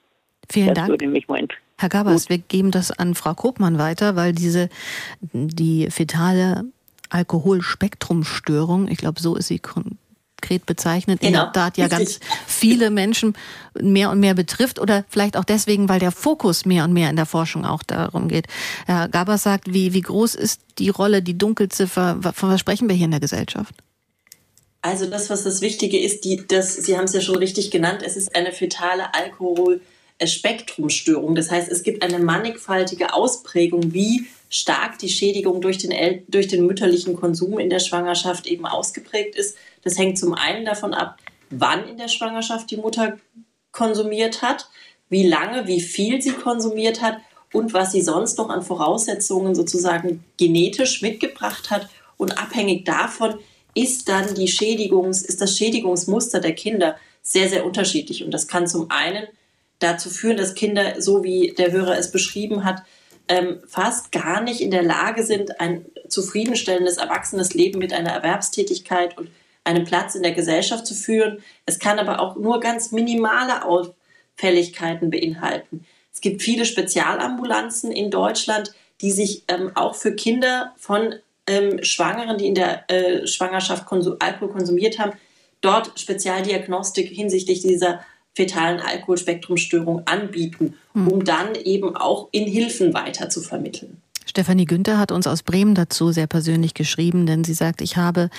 Vielen 0.49 0.69
das 0.69 0.75
Dank. 0.75 0.89
Würde 0.89 1.07
mich 1.07 1.27
mal 1.27 1.47
Herr 1.77 1.89
Gabers, 1.89 2.27
wir 2.27 2.39
geben 2.39 2.71
das 2.71 2.91
an 2.91 3.15
Frau 3.15 3.33
Kopmann 3.33 3.77
weiter, 3.79 4.17
weil 4.17 4.33
diese 4.33 4.67
die 5.31 5.89
fetale 5.89 6.65
Alkoholspektrumstörung, 7.09 8.89
ich 8.89 8.97
glaube, 8.97 9.21
so 9.21 9.37
ist 9.37 9.47
sie 9.47 9.59
konkret 9.59 10.65
bezeichnet, 10.65 11.21
genau. 11.21 11.27
in 11.27 11.33
der 11.33 11.51
Tat 11.53 11.77
ja 11.77 11.87
ganz 11.87 12.19
viele 12.45 12.89
Menschen 12.89 13.33
mehr 13.79 14.09
und 14.09 14.19
mehr 14.19 14.33
betrifft 14.33 14.77
oder 14.77 15.05
vielleicht 15.07 15.37
auch 15.37 15.45
deswegen, 15.45 15.87
weil 15.87 15.99
der 16.01 16.11
Fokus 16.11 16.65
mehr 16.65 16.83
und 16.83 16.91
mehr 16.91 17.09
in 17.09 17.15
der 17.15 17.25
Forschung 17.25 17.65
auch 17.65 17.83
darum 17.83 18.27
geht. 18.27 18.47
Herr 18.85 19.07
Gabers 19.07 19.43
sagt, 19.43 19.73
wie, 19.73 19.93
wie 19.93 20.01
groß 20.01 20.35
ist 20.35 20.61
die 20.79 20.89
Rolle, 20.89 21.21
die 21.21 21.37
Dunkelziffer, 21.37 22.19
von 22.33 22.49
was 22.49 22.59
sprechen 22.59 22.89
wir 22.89 22.95
hier 22.95 23.05
in 23.05 23.11
der 23.11 23.21
Gesellschaft? 23.21 23.73
Also 24.81 25.07
das, 25.07 25.29
was 25.29 25.43
das 25.43 25.59
Wichtige 25.61 25.99
ist, 25.99 26.23
die, 26.23 26.47
das, 26.47 26.75
Sie 26.75 26.97
haben 26.97 27.03
es 27.03 27.11
ja 27.13 27.19
schon 27.21 27.35
richtig 27.35 27.69
genannt, 27.69 28.01
es 28.05 28.15
ist 28.15 28.33
eine 28.35 28.53
fetale 28.53 29.13
Alkoholspektrumstörung. 29.13 31.35
Das 31.35 31.51
heißt, 31.51 31.69
es 31.69 31.83
gibt 31.83 32.01
eine 32.01 32.19
mannigfaltige 32.19 33.13
Ausprägung, 33.13 33.93
wie 33.93 34.27
stark 34.49 34.97
die 34.99 35.09
Schädigung 35.09 35.59
durch 35.61 35.79
den, 35.79 35.91
El 35.91 36.23
durch 36.27 36.47
den 36.47 36.65
mütterlichen 36.65 37.17
Konsum 37.17 37.59
in 37.59 37.69
der 37.69 37.79
Schwangerschaft 37.79 38.47
eben 38.47 38.65
ausgeprägt 38.65 39.35
ist. 39.35 39.57
Das 39.83 39.97
hängt 39.97 40.17
zum 40.17 40.33
einen 40.33 40.63
davon 40.65 40.93
ab, 40.93 41.17
wann 41.49 41.85
in 41.87 41.97
der 41.97 42.07
Schwangerschaft 42.07 42.71
die 42.71 42.77
Mutter 42.77 43.17
konsumiert 43.71 44.41
hat, 44.41 44.69
wie 45.09 45.27
lange, 45.27 45.67
wie 45.67 45.81
viel 45.81 46.21
sie 46.21 46.31
konsumiert 46.31 47.01
hat 47.01 47.17
und 47.51 47.73
was 47.73 47.91
sie 47.91 48.01
sonst 48.01 48.37
noch 48.37 48.49
an 48.49 48.61
Voraussetzungen 48.61 49.55
sozusagen 49.55 50.23
genetisch 50.37 51.01
mitgebracht 51.01 51.69
hat. 51.69 51.89
Und 52.17 52.37
abhängig 52.37 52.85
davon 52.85 53.35
ist 53.81 54.09
dann 54.09 54.35
die 54.35 54.47
Schädigungs, 54.47 55.21
ist 55.21 55.41
das 55.41 55.57
Schädigungsmuster 55.57 56.39
der 56.39 56.53
Kinder 56.53 56.97
sehr, 57.21 57.47
sehr 57.47 57.65
unterschiedlich. 57.65 58.23
Und 58.23 58.31
das 58.31 58.47
kann 58.47 58.67
zum 58.67 58.91
einen 58.91 59.27
dazu 59.79 60.09
führen, 60.09 60.37
dass 60.37 60.55
Kinder, 60.55 61.01
so 61.01 61.23
wie 61.23 61.53
der 61.57 61.71
Hörer 61.71 61.97
es 61.97 62.11
beschrieben 62.11 62.65
hat, 62.65 62.83
ähm, 63.29 63.61
fast 63.67 64.11
gar 64.11 64.41
nicht 64.41 64.59
in 64.59 64.71
der 64.71 64.83
Lage 64.83 65.23
sind, 65.23 65.61
ein 65.61 65.85
zufriedenstellendes 66.09 66.97
erwachsenes 66.97 67.53
Leben 67.53 67.79
mit 67.79 67.93
einer 67.93 68.11
Erwerbstätigkeit 68.11 69.17
und 69.17 69.29
einem 69.63 69.85
Platz 69.85 70.15
in 70.15 70.23
der 70.23 70.33
Gesellschaft 70.33 70.85
zu 70.85 70.95
führen. 70.95 71.41
Es 71.65 71.79
kann 71.79 71.99
aber 71.99 72.19
auch 72.19 72.35
nur 72.35 72.59
ganz 72.59 72.91
minimale 72.91 73.63
Auffälligkeiten 73.65 75.11
beinhalten. 75.11 75.85
Es 76.11 76.21
gibt 76.21 76.41
viele 76.41 76.65
Spezialambulanzen 76.65 77.91
in 77.91 78.11
Deutschland, 78.11 78.73
die 79.01 79.11
sich 79.11 79.43
ähm, 79.47 79.71
auch 79.75 79.95
für 79.95 80.13
Kinder 80.15 80.73
von 80.75 81.13
ähm, 81.49 81.83
Schwangeren, 81.83 82.37
die 82.37 82.47
in 82.47 82.55
der 82.55 82.89
äh, 82.89 83.27
Schwangerschaft 83.27 83.85
Alkohol 84.19 84.49
konsumiert 84.49 84.99
haben, 84.99 85.13
dort 85.61 85.99
Spezialdiagnostik 85.99 87.09
hinsichtlich 87.09 87.61
dieser 87.61 88.01
fetalen 88.33 88.79
Alkoholspektrumstörung 88.79 90.03
anbieten, 90.05 90.77
hm. 90.93 91.07
um 91.07 91.25
dann 91.25 91.55
eben 91.55 91.95
auch 91.95 92.29
in 92.31 92.45
Hilfen 92.45 92.93
weiter 92.93 93.29
zu 93.29 93.41
vermitteln. 93.41 94.01
Stefanie 94.29 94.65
Günther 94.65 94.99
hat 94.99 95.11
uns 95.11 95.25
aus 95.25 95.41
Bremen 95.41 95.73
dazu 95.73 96.11
sehr 96.11 96.27
persönlich 96.27 96.75
geschrieben, 96.75 97.25
denn 97.25 97.43
sie 97.43 97.55
sagt, 97.55 97.81
ich 97.81 97.97
habe 97.97 98.29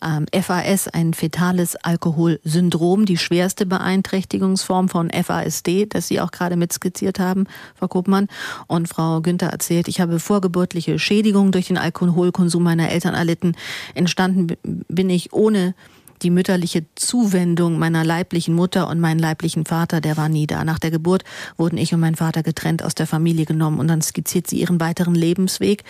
ähm, 0.00 0.26
FAS, 0.32 0.86
ein 0.86 1.12
fetales 1.12 1.74
Alkoholsyndrom, 1.74 3.04
die 3.04 3.16
schwerste 3.16 3.66
Beeinträchtigungsform 3.66 4.88
von 4.88 5.10
FASD, 5.10 5.86
das 5.86 6.06
Sie 6.06 6.20
auch 6.20 6.30
gerade 6.30 6.54
mitskizziert 6.54 7.18
haben, 7.18 7.48
Frau 7.74 7.88
Kopmann. 7.88 8.28
Und 8.68 8.88
Frau 8.88 9.20
Günther 9.22 9.48
erzählt, 9.48 9.88
ich 9.88 10.00
habe 10.00 10.20
vorgeburtliche 10.20 11.00
Schädigungen 11.00 11.50
durch 11.50 11.66
den 11.66 11.78
Alkoholkonsum 11.78 12.62
meiner 12.62 12.90
Eltern 12.90 13.14
erlitten. 13.14 13.56
Entstanden 13.94 14.56
bin 14.62 15.10
ich 15.10 15.32
ohne 15.32 15.74
die 16.22 16.30
mütterliche 16.30 16.84
Zuwendung 16.94 17.78
meiner 17.78 18.04
leiblichen 18.04 18.54
Mutter 18.54 18.88
und 18.88 19.00
meinen 19.00 19.18
leiblichen 19.18 19.64
Vater, 19.64 20.00
der 20.00 20.16
war 20.16 20.28
nie 20.28 20.46
da. 20.46 20.64
Nach 20.64 20.78
der 20.78 20.90
Geburt 20.90 21.24
wurden 21.56 21.76
ich 21.78 21.94
und 21.94 22.00
mein 22.00 22.14
Vater 22.14 22.42
getrennt 22.42 22.82
aus 22.82 22.94
der 22.94 23.06
Familie 23.06 23.46
genommen 23.46 23.80
und 23.80 23.88
dann 23.88 24.02
skizziert 24.02 24.46
sie 24.46 24.60
ihren 24.60 24.80
weiteren 24.80 25.14
Lebensweg 25.14 25.84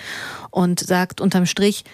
und 0.51 0.81
sagt 0.81 1.21
unterm 1.21 1.47
Strich, 1.47 1.85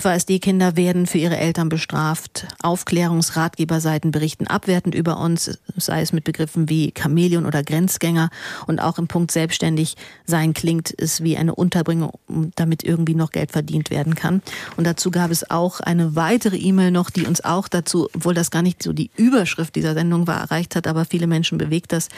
FASD-Kinder 0.00 0.76
werden 0.76 1.06
für 1.06 1.18
ihre 1.18 1.36
Eltern 1.38 1.68
bestraft. 1.68 2.46
Aufklärungsratgeberseiten 2.62 4.10
berichten 4.10 4.46
abwertend 4.46 4.94
über 4.94 5.18
uns, 5.18 5.58
sei 5.76 6.02
es 6.02 6.12
mit 6.12 6.24
Begriffen 6.24 6.68
wie 6.68 6.92
Chamäleon 6.96 7.46
oder 7.46 7.62
Grenzgänger. 7.62 8.28
Und 8.66 8.78
auch 8.78 8.98
im 8.98 9.08
Punkt 9.08 9.30
selbstständig 9.30 9.96
sein 10.26 10.54
klingt 10.54 10.92
es 10.96 11.22
wie 11.22 11.36
eine 11.36 11.54
Unterbringung, 11.54 12.12
damit 12.56 12.84
irgendwie 12.84 13.14
noch 13.14 13.30
Geld 13.30 13.52
verdient 13.52 13.90
werden 13.90 14.14
kann. 14.14 14.42
Und 14.76 14.86
dazu 14.86 15.10
gab 15.10 15.30
es 15.30 15.50
auch 15.50 15.80
eine 15.80 16.14
weitere 16.14 16.56
E-Mail 16.56 16.90
noch, 16.90 17.08
die 17.08 17.24
uns 17.24 17.44
auch 17.44 17.66
dazu, 17.68 18.08
obwohl 18.14 18.34
das 18.34 18.50
gar 18.50 18.62
nicht 18.62 18.82
so 18.82 18.92
die 18.92 19.10
Überschrift 19.16 19.76
dieser 19.76 19.94
Sendung 19.94 20.26
war, 20.26 20.40
erreicht 20.40 20.76
hat, 20.76 20.86
aber 20.86 21.04
viele 21.04 21.26
Menschen 21.26 21.58
bewegt 21.58 21.92
das. 21.92 22.08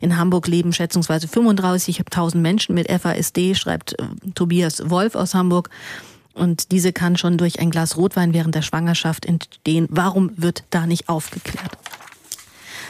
In 0.00 0.16
Hamburg 0.16 0.46
leben 0.46 0.72
schätzungsweise 0.72 1.26
35.000 1.26 2.36
Menschen 2.36 2.74
mit 2.74 2.90
FASD, 2.90 3.54
schreibt 3.54 3.98
äh, 3.98 4.04
Tobias 4.34 4.88
Wolf 4.88 5.14
aus 5.14 5.34
Hamburg. 5.34 5.70
Und 6.34 6.72
diese 6.72 6.92
kann 6.92 7.16
schon 7.16 7.38
durch 7.38 7.60
ein 7.60 7.70
Glas 7.70 7.96
Rotwein 7.96 8.34
während 8.34 8.54
der 8.54 8.62
Schwangerschaft 8.62 9.24
entstehen. 9.24 9.86
Warum 9.90 10.32
wird 10.36 10.64
da 10.70 10.86
nicht 10.86 11.08
aufgeklärt? 11.08 11.72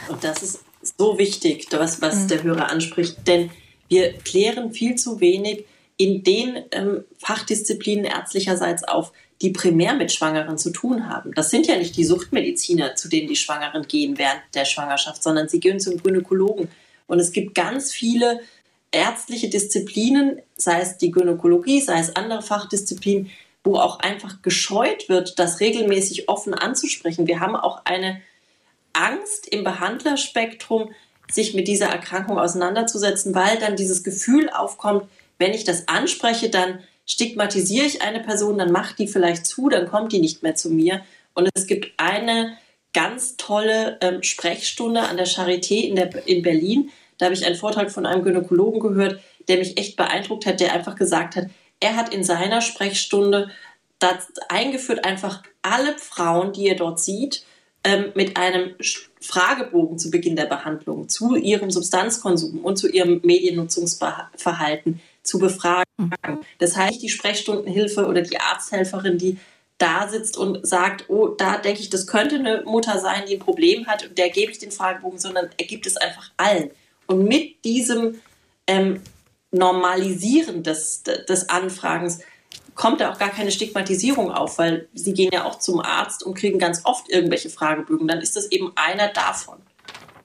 Und 0.09 0.23
das 0.23 0.43
ist 0.43 0.59
so 0.97 1.17
wichtig, 1.17 1.67
was, 1.71 2.01
was 2.01 2.23
mhm. 2.23 2.27
der 2.27 2.43
Hörer 2.43 2.69
anspricht, 2.71 3.27
denn 3.27 3.49
wir 3.87 4.13
klären 4.13 4.71
viel 4.71 4.95
zu 4.95 5.19
wenig 5.19 5.65
in 5.97 6.23
den 6.23 6.63
ähm, 6.71 7.05
Fachdisziplinen 7.19 8.05
ärztlicherseits 8.05 8.83
auf, 8.83 9.11
die 9.41 9.51
primär 9.51 9.93
mit 9.93 10.11
Schwangeren 10.11 10.57
zu 10.57 10.71
tun 10.71 11.09
haben. 11.09 11.33
Das 11.33 11.49
sind 11.49 11.67
ja 11.67 11.77
nicht 11.77 11.95
die 11.97 12.05
Suchtmediziner, 12.05 12.95
zu 12.95 13.09
denen 13.09 13.27
die 13.27 13.35
Schwangeren 13.35 13.87
gehen 13.87 14.17
während 14.17 14.41
der 14.53 14.65
Schwangerschaft, 14.65 15.21
sondern 15.21 15.49
sie 15.49 15.59
gehen 15.59 15.79
zum 15.79 16.01
Gynäkologen. 16.01 16.69
Und 17.07 17.19
es 17.19 17.31
gibt 17.31 17.53
ganz 17.53 17.91
viele 17.91 18.39
ärztliche 18.95 19.49
Disziplinen, 19.49 20.41
sei 20.55 20.79
es 20.79 20.97
die 20.97 21.11
Gynäkologie, 21.11 21.81
sei 21.81 21.99
es 21.99 22.15
andere 22.15 22.41
Fachdisziplinen, 22.41 23.29
wo 23.63 23.75
auch 23.75 23.99
einfach 23.99 24.41
gescheut 24.41 25.09
wird, 25.09 25.37
das 25.37 25.59
regelmäßig 25.59 26.29
offen 26.29 26.53
anzusprechen. 26.53 27.27
Wir 27.27 27.41
haben 27.41 27.55
auch 27.55 27.81
eine 27.83 28.21
Angst 28.93 29.47
im 29.47 29.63
Behandlerspektrum, 29.63 30.91
sich 31.29 31.53
mit 31.53 31.67
dieser 31.67 31.87
Erkrankung 31.87 32.39
auseinanderzusetzen, 32.39 33.35
weil 33.35 33.57
dann 33.57 33.75
dieses 33.75 34.03
Gefühl 34.03 34.49
aufkommt, 34.49 35.09
wenn 35.39 35.53
ich 35.53 35.65
das 35.65 35.87
anspreche, 35.87 36.49
dann 36.49 36.79
stigmatisiere 37.05 37.85
ich 37.85 38.01
eine 38.01 38.21
Person, 38.21 38.57
dann 38.57 38.71
macht 38.71 38.99
die 38.99 39.07
vielleicht 39.07 39.45
zu, 39.45 39.69
dann 39.69 39.87
kommt 39.87 40.13
die 40.13 40.21
nicht 40.21 40.43
mehr 40.43 40.55
zu 40.55 40.69
mir. 40.69 41.01
Und 41.33 41.49
es 41.53 41.67
gibt 41.67 41.91
eine 41.97 42.57
ganz 42.93 43.35
tolle 43.35 43.97
ähm, 44.01 44.23
Sprechstunde 44.23 45.01
an 45.01 45.17
der 45.17 45.27
Charité 45.27 45.81
in, 45.81 45.95
der, 45.95 46.27
in 46.27 46.41
Berlin, 46.41 46.91
da 47.17 47.25
habe 47.25 47.35
ich 47.35 47.45
einen 47.45 47.55
Vortrag 47.55 47.91
von 47.91 48.05
einem 48.05 48.23
Gynäkologen 48.23 48.79
gehört, 48.79 49.19
der 49.47 49.57
mich 49.57 49.77
echt 49.77 49.95
beeindruckt 49.95 50.45
hat, 50.45 50.59
der 50.59 50.73
einfach 50.73 50.95
gesagt 50.95 51.35
hat, 51.35 51.45
er 51.79 51.95
hat 51.95 52.13
in 52.13 52.23
seiner 52.23 52.61
Sprechstunde 52.61 53.49
das 53.99 54.27
eingeführt, 54.49 55.05
einfach 55.05 55.43
alle 55.61 55.97
Frauen, 55.97 56.53
die 56.53 56.67
er 56.67 56.75
dort 56.75 56.99
sieht, 56.99 57.45
ähm, 57.83 58.11
mit 58.15 58.37
einem 58.37 58.75
Fragebogen 59.21 59.97
zu 59.97 60.09
Beginn 60.09 60.35
der 60.35 60.45
Behandlung 60.45 61.07
zu 61.07 61.35
ihrem 61.35 61.71
Substanzkonsum 61.71 62.59
und 62.63 62.77
zu 62.77 62.89
ihrem 62.89 63.21
Mediennutzungsverhalten 63.23 65.01
zu 65.23 65.39
befragen. 65.39 65.85
Mhm. 65.97 66.39
Das 66.59 66.75
heißt, 66.75 67.01
die 67.01 67.09
Sprechstundenhilfe 67.09 68.05
oder 68.05 68.21
die 68.21 68.39
Arzthelferin, 68.39 69.17
die 69.17 69.37
da 69.77 70.07
sitzt 70.07 70.37
und 70.37 70.65
sagt, 70.65 71.09
oh, 71.09 71.27
da 71.27 71.57
denke 71.57 71.81
ich, 71.81 71.89
das 71.89 72.07
könnte 72.07 72.35
eine 72.35 72.63
Mutter 72.65 72.99
sein, 72.99 73.23
die 73.27 73.35
ein 73.35 73.39
Problem 73.39 73.87
hat, 73.87 74.07
und 74.07 74.17
der 74.17 74.29
gebe 74.29 74.51
ich 74.51 74.59
den 74.59 74.71
Fragebogen, 74.71 75.19
sondern 75.19 75.49
er 75.57 75.65
gibt 75.65 75.85
es 75.85 75.97
einfach 75.97 76.31
allen. 76.37 76.71
Und 77.07 77.25
mit 77.25 77.63
diesem 77.63 78.21
ähm, 78.67 79.01
Normalisieren 79.51 80.63
des, 80.63 81.03
des 81.03 81.49
Anfragens 81.49 82.19
kommt 82.73 82.99
da 82.99 83.11
auch 83.11 83.17
gar 83.17 83.29
keine 83.29 83.51
Stigmatisierung 83.51 84.31
auf, 84.31 84.57
weil 84.57 84.87
sie 84.93 85.13
gehen 85.13 85.31
ja 85.33 85.45
auch 85.45 85.59
zum 85.59 85.79
Arzt 85.79 86.23
und 86.23 86.35
kriegen 86.35 86.59
ganz 86.59 86.81
oft 86.83 87.09
irgendwelche 87.09 87.49
Fragebögen. 87.49 88.07
Dann 88.07 88.21
ist 88.21 88.35
das 88.35 88.51
eben 88.51 88.73
einer 88.75 89.07
davon. 89.07 89.57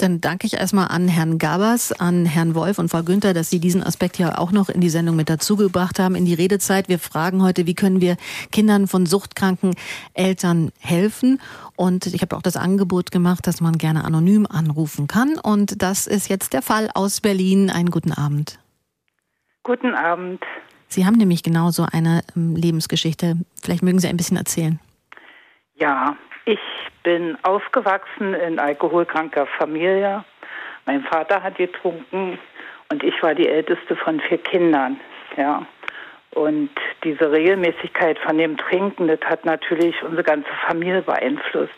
Dann 0.00 0.22
danke 0.22 0.46
ich 0.46 0.54
erstmal 0.54 0.88
an 0.88 1.08
Herrn 1.08 1.36
Gabers, 1.36 1.92
an 1.92 2.24
Herrn 2.24 2.54
Wolf 2.54 2.78
und 2.78 2.88
Frau 2.88 3.02
Günther, 3.02 3.34
dass 3.34 3.50
Sie 3.50 3.60
diesen 3.60 3.82
Aspekt 3.82 4.16
ja 4.16 4.38
auch 4.38 4.50
noch 4.50 4.70
in 4.70 4.80
die 4.80 4.88
Sendung 4.88 5.14
mit 5.14 5.28
dazugebracht 5.28 5.98
haben, 5.98 6.14
in 6.14 6.24
die 6.24 6.32
Redezeit. 6.32 6.88
Wir 6.88 6.98
fragen 6.98 7.42
heute, 7.42 7.66
wie 7.66 7.74
können 7.74 8.00
wir 8.00 8.16
Kindern 8.50 8.86
von 8.86 9.04
suchtkranken 9.04 9.74
Eltern 10.14 10.72
helfen? 10.78 11.38
Und 11.76 12.06
ich 12.06 12.22
habe 12.22 12.34
auch 12.34 12.40
das 12.40 12.56
Angebot 12.56 13.10
gemacht, 13.10 13.46
dass 13.46 13.60
man 13.60 13.76
gerne 13.76 14.04
anonym 14.04 14.46
anrufen 14.46 15.06
kann. 15.06 15.38
Und 15.38 15.82
das 15.82 16.06
ist 16.06 16.30
jetzt 16.30 16.54
der 16.54 16.62
Fall 16.62 16.88
aus 16.94 17.20
Berlin. 17.20 17.68
Einen 17.68 17.90
guten 17.90 18.12
Abend. 18.12 18.58
Guten 19.64 19.94
Abend. 19.94 20.40
Sie 20.88 21.04
haben 21.04 21.18
nämlich 21.18 21.42
genauso 21.42 21.84
eine 21.84 22.22
ähm, 22.34 22.56
Lebensgeschichte. 22.56 23.36
Vielleicht 23.62 23.82
mögen 23.82 23.98
Sie 23.98 24.08
ein 24.08 24.16
bisschen 24.16 24.38
erzählen. 24.38 24.80
Ja, 25.74 26.16
ich 26.44 26.60
bin 27.02 27.36
aufgewachsen 27.42 28.34
in 28.34 28.58
alkoholkranker 28.58 29.46
Familie. 29.58 30.24
Mein 30.86 31.02
Vater 31.04 31.42
hat 31.42 31.56
getrunken 31.56 32.38
und 32.90 33.02
ich 33.04 33.22
war 33.22 33.34
die 33.34 33.48
älteste 33.48 33.96
von 33.96 34.20
vier 34.20 34.38
Kindern. 34.38 34.98
Ja. 35.36 35.66
Und 36.32 36.70
diese 37.02 37.32
Regelmäßigkeit 37.32 38.16
von 38.20 38.38
dem 38.38 38.56
Trinken, 38.56 39.08
das 39.08 39.20
hat 39.22 39.44
natürlich 39.44 40.00
unsere 40.02 40.22
ganze 40.22 40.50
Familie 40.66 41.02
beeinflusst. 41.02 41.74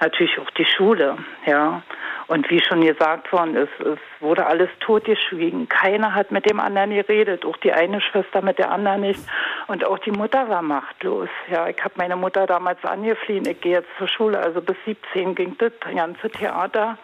Natürlich 0.00 0.38
auch 0.38 0.50
die 0.50 0.64
Schule, 0.64 1.18
ja. 1.44 1.82
Und 2.28 2.48
wie 2.50 2.60
schon 2.60 2.84
gesagt 2.84 3.32
worden 3.32 3.56
ist, 3.56 3.80
es 3.80 3.98
wurde 4.20 4.46
alles 4.46 4.68
totgeschwiegen. 4.80 5.68
Keiner 5.68 6.14
hat 6.14 6.30
mit 6.30 6.48
dem 6.48 6.60
anderen 6.60 6.90
geredet, 6.90 7.44
auch 7.44 7.56
die 7.58 7.72
eine 7.72 8.00
Schwester 8.00 8.42
mit 8.42 8.58
der 8.58 8.70
anderen 8.70 9.00
nicht. 9.00 9.20
Und 9.66 9.84
auch 9.84 9.98
die 9.98 10.10
Mutter 10.12 10.48
war 10.48 10.62
machtlos. 10.62 11.28
Ja, 11.50 11.68
ich 11.68 11.82
habe 11.82 11.94
meine 11.96 12.16
Mutter 12.16 12.46
damals 12.46 12.84
angefliehen, 12.84 13.46
ich 13.46 13.60
gehe 13.60 13.72
jetzt 13.72 13.88
zur 13.98 14.08
Schule, 14.08 14.38
also 14.38 14.60
bis 14.60 14.76
17 14.84 15.34
ging 15.34 15.56
das 15.58 15.72
ganze 15.94 16.30
Theater. 16.30 16.96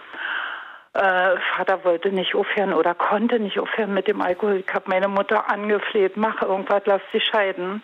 Äh, 0.95 1.36
Vater 1.57 1.84
wollte 1.84 2.11
nicht 2.11 2.34
aufhören 2.34 2.74
oder 2.74 2.95
konnte 2.95 3.40
nicht 3.40 3.59
aufhören 3.59 3.95
mit 3.95 4.09
dem 4.09 4.20
Alkohol. 4.20 4.62
Ich 4.66 4.74
habe 4.74 4.90
meine 4.90 5.09
Mutter 5.09 5.51
angefleht, 5.51 6.16
mach 6.16 6.43
irgendwas, 6.43 6.82
lass 6.84 7.01
sie 7.12 7.20
scheiden. 7.20 7.82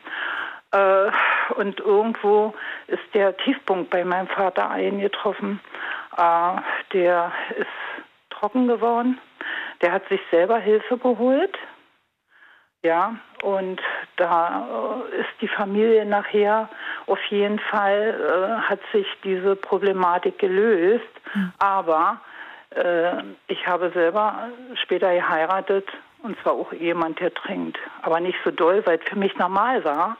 Äh, 0.72 1.11
und 1.54 1.80
irgendwo 1.80 2.54
ist 2.86 3.02
der 3.14 3.36
Tiefpunkt 3.38 3.88
bei 3.90 4.04
meinem 4.04 4.28
Vater 4.28 4.70
eingetroffen. 4.70 5.61
Äh, 6.16 6.56
der 6.92 7.32
ist 7.56 7.66
trocken 8.28 8.68
geworden. 8.68 9.18
Der 9.80 9.92
hat 9.92 10.06
sich 10.09 10.20
selber 10.30 10.59
Hilfe 10.59 10.98
geholt. 10.98 11.56
Ja, 12.82 13.16
und 13.42 13.80
da 14.16 15.02
äh, 15.11 15.20
ist 15.20 15.30
die 15.40 15.48
Familie 15.48 16.04
nachher 16.04 16.68
auf 17.06 17.18
jeden 17.30 17.59
Fall, 17.59 18.61
äh, 18.61 18.68
hat 18.68 18.80
sich 18.92 19.06
diese 19.24 19.56
Problematik 19.56 20.38
gelöst. 20.38 21.09
Mhm. 21.34 21.52
Aber 21.59 22.20
ich 23.48 23.66
habe 23.66 23.90
selber 23.90 24.50
später 24.74 25.12
geheiratet 25.14 25.88
und 26.22 26.38
zwar 26.42 26.54
auch 26.54 26.72
jemand, 26.72 27.20
der 27.20 27.32
trinkt. 27.32 27.78
Aber 28.02 28.20
nicht 28.20 28.38
so 28.44 28.50
doll, 28.50 28.82
weil 28.84 28.98
es 28.98 29.08
für 29.08 29.18
mich 29.18 29.36
normal 29.38 29.84
war. 29.84 30.16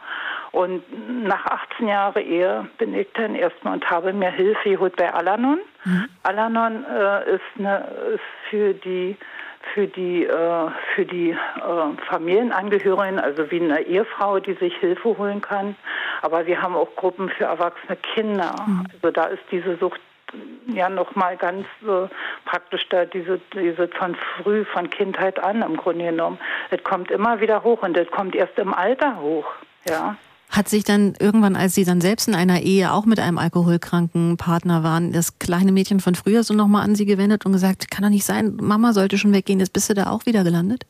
Und 0.53 0.83
nach 1.27 1.45
18 1.47 1.89
Jahren 1.89 2.23
Ehe 2.23 2.67
bin 2.79 2.95
ich 2.95 3.09
dann 3.15 3.35
erstmal 3.35 3.75
und 3.75 3.91
habe 3.91 4.13
mir 4.13 4.31
Hilfe 4.31 4.71
geholt 4.71 4.97
bei 4.97 5.13
Alanon. 5.13 5.59
Mhm. 5.85 6.09
Alanon 6.23 6.85
äh, 6.85 7.35
ist, 7.35 7.43
eine, 7.59 7.87
ist 8.15 8.21
für 8.49 8.75
die 8.75 9.17
für 9.75 9.87
die 9.87 10.25
äh, 10.25 10.71
für 10.95 11.05
die 11.05 11.31
äh, 11.31 11.37
Familienangehörigen, 12.09 13.19
also 13.19 13.51
wie 13.51 13.61
eine 13.61 13.83
Ehefrau, 13.83 14.39
die 14.39 14.55
sich 14.55 14.75
Hilfe 14.77 15.19
holen 15.19 15.43
kann. 15.43 15.77
Aber 16.23 16.47
wir 16.47 16.63
haben 16.63 16.75
auch 16.75 16.89
Gruppen 16.97 17.29
für 17.29 17.45
erwachsene 17.45 17.97
Kinder. 17.97 18.55
Mhm. 18.67 18.87
Also 18.95 19.11
da 19.11 19.25
ist 19.25 19.43
diese 19.51 19.77
Sucht 19.77 20.01
ja 20.67 20.89
noch 20.89 21.15
mal 21.15 21.37
ganz 21.37 21.67
äh, 21.83 22.09
praktisch 22.45 22.87
da 22.91 23.05
diese 23.05 23.41
diese 23.55 23.89
von 23.89 24.17
früh 24.37 24.65
von 24.65 24.91
Kindheit 24.91 25.39
an 25.39 25.63
im 25.63 25.77
Grunde 25.77 26.07
genommen. 26.07 26.39
Es 26.71 26.83
kommt 26.83 27.11
immer 27.11 27.41
wieder 27.41 27.63
hoch 27.63 27.83
und 27.83 27.97
es 27.97 28.11
kommt 28.11 28.35
erst 28.35 28.59
im 28.59 28.75
Alter 28.75 29.21
hoch. 29.21 29.47
Ja. 29.89 30.17
Hat 30.51 30.69
sich 30.69 30.83
dann 30.83 31.15
irgendwann, 31.21 31.57
als 31.57 31.75
Sie 31.75 31.85
dann 31.85 32.01
selbst 32.01 32.27
in 32.27 32.35
einer 32.35 32.61
Ehe 32.63 32.93
auch 32.93 33.05
mit 33.05 33.21
einem 33.21 33.37
alkoholkranken 33.37 34.39
Partner 34.39 34.83
waren, 34.83 35.13
das 35.13 35.39
kleine 35.39 35.73
Mädchen 35.73 36.01
von 36.01 36.15
früher 36.15 36.43
so 36.43 36.55
nochmal 36.55 36.85
an 36.85 36.95
Sie 36.95 37.05
gewendet 37.05 37.45
und 37.45 37.53
gesagt, 37.53 37.91
kann 37.91 38.03
doch 38.03 38.11
nicht 38.11 38.25
sein, 38.25 38.57
Mama 38.61 38.95
sollte 38.95 39.19
schon 39.19 39.35
weggehen, 39.35 39.61
jetzt 39.61 39.75
bist 39.75 39.91
du 39.91 39.95
da 39.95 40.11
auch 40.11 40.25
wieder 40.25 40.45
gelandet? 40.45 40.87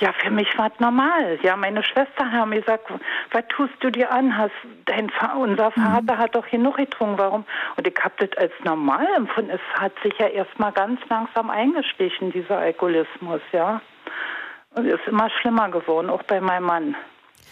Ja, 0.00 0.12
für 0.12 0.30
mich 0.30 0.56
war 0.58 0.70
es 0.72 0.80
normal. 0.80 1.38
Ja, 1.42 1.56
meine 1.56 1.82
Schwester 1.82 2.30
hat 2.30 2.48
mir 2.48 2.60
gesagt, 2.60 2.88
was 3.30 3.44
tust 3.48 3.74
du 3.80 3.90
dir 3.90 4.10
an? 4.10 4.36
Hast 4.36 4.52
dein 4.86 5.10
unser 5.36 5.70
mhm. 5.70 5.82
Vater 5.82 6.14
mhm. 6.14 6.18
hat 6.18 6.34
doch 6.34 6.46
genug 6.48 6.76
getrunken, 6.76 7.18
warum? 7.18 7.44
Und 7.76 7.86
ich 7.86 7.96
habe 8.02 8.14
das 8.18 8.36
als 8.36 8.52
normal 8.64 9.06
empfunden. 9.16 9.50
Es 9.50 9.80
hat 9.80 9.92
sich 10.02 10.14
ja 10.18 10.26
erstmal 10.26 10.72
ganz 10.72 11.00
langsam 11.08 11.50
eingeschlichen, 11.50 12.32
dieser 12.32 12.58
Alkoholismus, 12.58 13.40
ja. 13.52 13.80
Und 14.74 14.86
ist 14.86 15.06
immer 15.06 15.30
schlimmer 15.40 15.68
geworden, 15.68 16.10
auch 16.10 16.22
bei 16.24 16.40
meinem 16.40 16.64
Mann. 16.64 16.96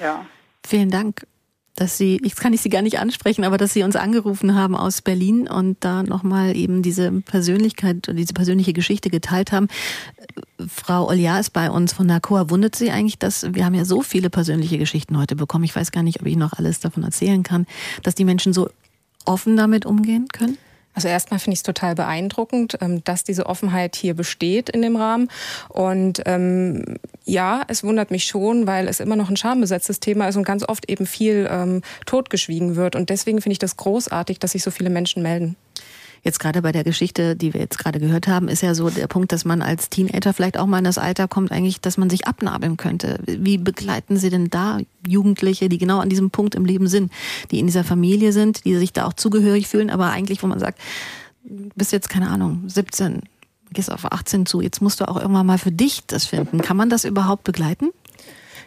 Ja. 0.01 0.25
Vielen 0.67 0.91
Dank, 0.91 1.23
dass 1.75 1.97
Sie, 1.97 2.21
jetzt 2.23 2.41
kann 2.41 2.53
ich 2.53 2.61
Sie 2.61 2.69
gar 2.69 2.83
nicht 2.83 2.99
ansprechen, 2.99 3.45
aber 3.45 3.57
dass 3.57 3.73
Sie 3.73 3.83
uns 3.83 3.97
angerufen 3.97 4.55
haben 4.55 4.77
aus 4.77 5.03
Berlin 5.03 5.49
und 5.49 5.79
da 5.81 6.03
nochmal 6.03 6.57
eben 6.57 6.83
diese 6.83 7.11
Persönlichkeit 7.23 8.09
und 8.09 8.17
diese 8.17 8.35
persönliche 8.35 8.73
Geschichte 8.73 9.09
geteilt 9.11 9.53
haben. 9.53 9.69
Frau 10.69 11.09
Olja 11.09 11.39
ist 11.39 11.51
bei 11.51 11.71
uns 11.71 11.93
von 11.93 12.07
NACOA. 12.07 12.51
Wundert 12.51 12.77
Sie 12.77 12.91
eigentlich, 12.91 13.19
dass 13.19 13.55
wir 13.55 13.65
haben 13.65 13.75
ja 13.75 13.85
so 13.85 14.03
viele 14.03 14.31
persönliche 14.31 14.79
Geschichten 14.79 15.19
heute 15.19 15.35
bekommen. 15.35 15.65
Ich 15.65 15.75
weiß 15.75 15.93
gar 15.93 16.03
nicht, 16.03 16.21
ob 16.21 16.27
ich 16.27 16.37
noch 16.37 16.53
alles 16.53 16.81
davon 16.81 17.05
erzählen 17.05 17.43
kann, 17.43 17.67
dass 18.03 18.15
die 18.15 18.25
Menschen 18.25 18.53
so 18.53 18.69
offen 19.25 19.57
damit 19.57 19.87
umgehen 19.87 20.29
können? 20.29 20.59
Also 20.95 21.09
erstmal 21.09 21.41
finde 21.41 21.55
ich 21.55 21.61
es 21.61 21.65
total 21.65 21.95
beeindruckend, 21.95 22.79
ähm, 22.81 23.03
dass 23.05 23.25
diese 23.25 23.47
Offenheit 23.47 23.97
hier 23.97 24.15
besteht 24.15 24.69
in 24.69 24.83
dem 24.83 24.97
Rahmen. 24.97 25.29
Und 25.69 26.23
ähm, 26.27 26.97
ja, 27.25 27.63
es 27.69 27.83
wundert 27.85 28.11
mich 28.11 28.25
schon, 28.25 28.67
weil 28.67 28.89
es 28.89 29.01
immer 29.01 29.17
noch 29.17 29.31
ein 29.31 29.37
schambesetztes 29.37 30.01
Thema 30.01 30.29
ist 30.29 30.37
und 30.37 30.45
ganz 30.45 30.69
oft 30.69 30.89
eben 30.91 31.07
viel 31.07 31.49
ähm, 31.51 31.83
totgeschwiegen 32.07 32.77
wird. 32.77 32.97
Und 32.97 33.11
deswegen 33.11 33.41
finde 33.41 33.53
ich 33.53 33.59
das 33.59 33.77
großartig, 33.77 34.39
dass 34.39 34.53
sich 34.53 34.63
so 34.63 34.71
viele 34.71 34.91
Menschen 34.91 35.23
melden. 35.23 35.57
Jetzt 36.25 36.39
gerade 36.39 36.63
bei 36.63 36.71
der 36.71 36.85
Geschichte, 36.85 37.35
die 37.35 37.53
wir 37.53 37.61
jetzt 37.61 37.79
gerade 37.79 37.99
gehört 37.99 38.29
haben, 38.29 38.47
ist 38.47 38.63
ja 38.63 38.75
so 38.75 38.91
der 38.91 39.09
Punkt, 39.09 39.33
dass 39.33 39.45
man 39.45 39.61
als 39.61 39.91
Teenager 39.91 40.33
vielleicht 40.33 40.57
auch 40.57 40.67
mal 40.67 40.79
in 40.79 40.85
das 40.85 40.99
Alter 40.99 41.27
kommt, 41.27 41.51
eigentlich, 41.51 41.81
dass 41.81 41.99
man 41.99 42.11
sich 42.11 42.29
abnabeln 42.29 42.77
könnte. 42.77 43.19
Wie 43.27 43.59
begleiten 43.59 44.17
Sie 44.17 44.31
denn 44.31 44.49
da 44.49 44.79
Jugendliche, 45.07 45.69
die 45.69 45.79
genau 45.79 45.99
an 45.99 46.09
diesem 46.09 46.31
Punkt 46.31 46.55
im 46.55 46.65
Leben 46.65 46.87
sind, 46.87 47.13
die 47.51 47.59
in 47.59 47.67
dieser 47.67 47.83
Familie 47.83 48.33
sind, 48.33 48.65
die 48.65 48.77
sich 48.77 48.93
da 48.93 49.07
auch 49.07 49.15
zugehörig 49.15 49.67
fühlen, 49.67 49.91
aber 49.91 50.11
eigentlich, 50.11 50.43
wo 50.45 50.47
man 50.47 50.61
sagt, 50.61 50.79
bist 51.75 51.91
jetzt, 51.91 52.09
keine 52.09 52.31
Ahnung, 52.31 52.63
17, 52.69 53.23
gehst 53.73 53.91
auf 53.91 54.11
18 54.11 54.47
zu, 54.47 54.61
jetzt 54.61 54.81
musst 54.81 55.01
du 55.01 55.09
auch 55.09 55.17
irgendwann 55.21 55.47
mal 55.47 55.59
für 55.59 55.73
dich 55.73 56.03
das 56.07 56.27
finden. 56.27 56.63
Kann 56.63 56.77
man 56.77 56.89
das 56.89 57.05
überhaupt 57.05 57.43
begleiten? 57.43 57.91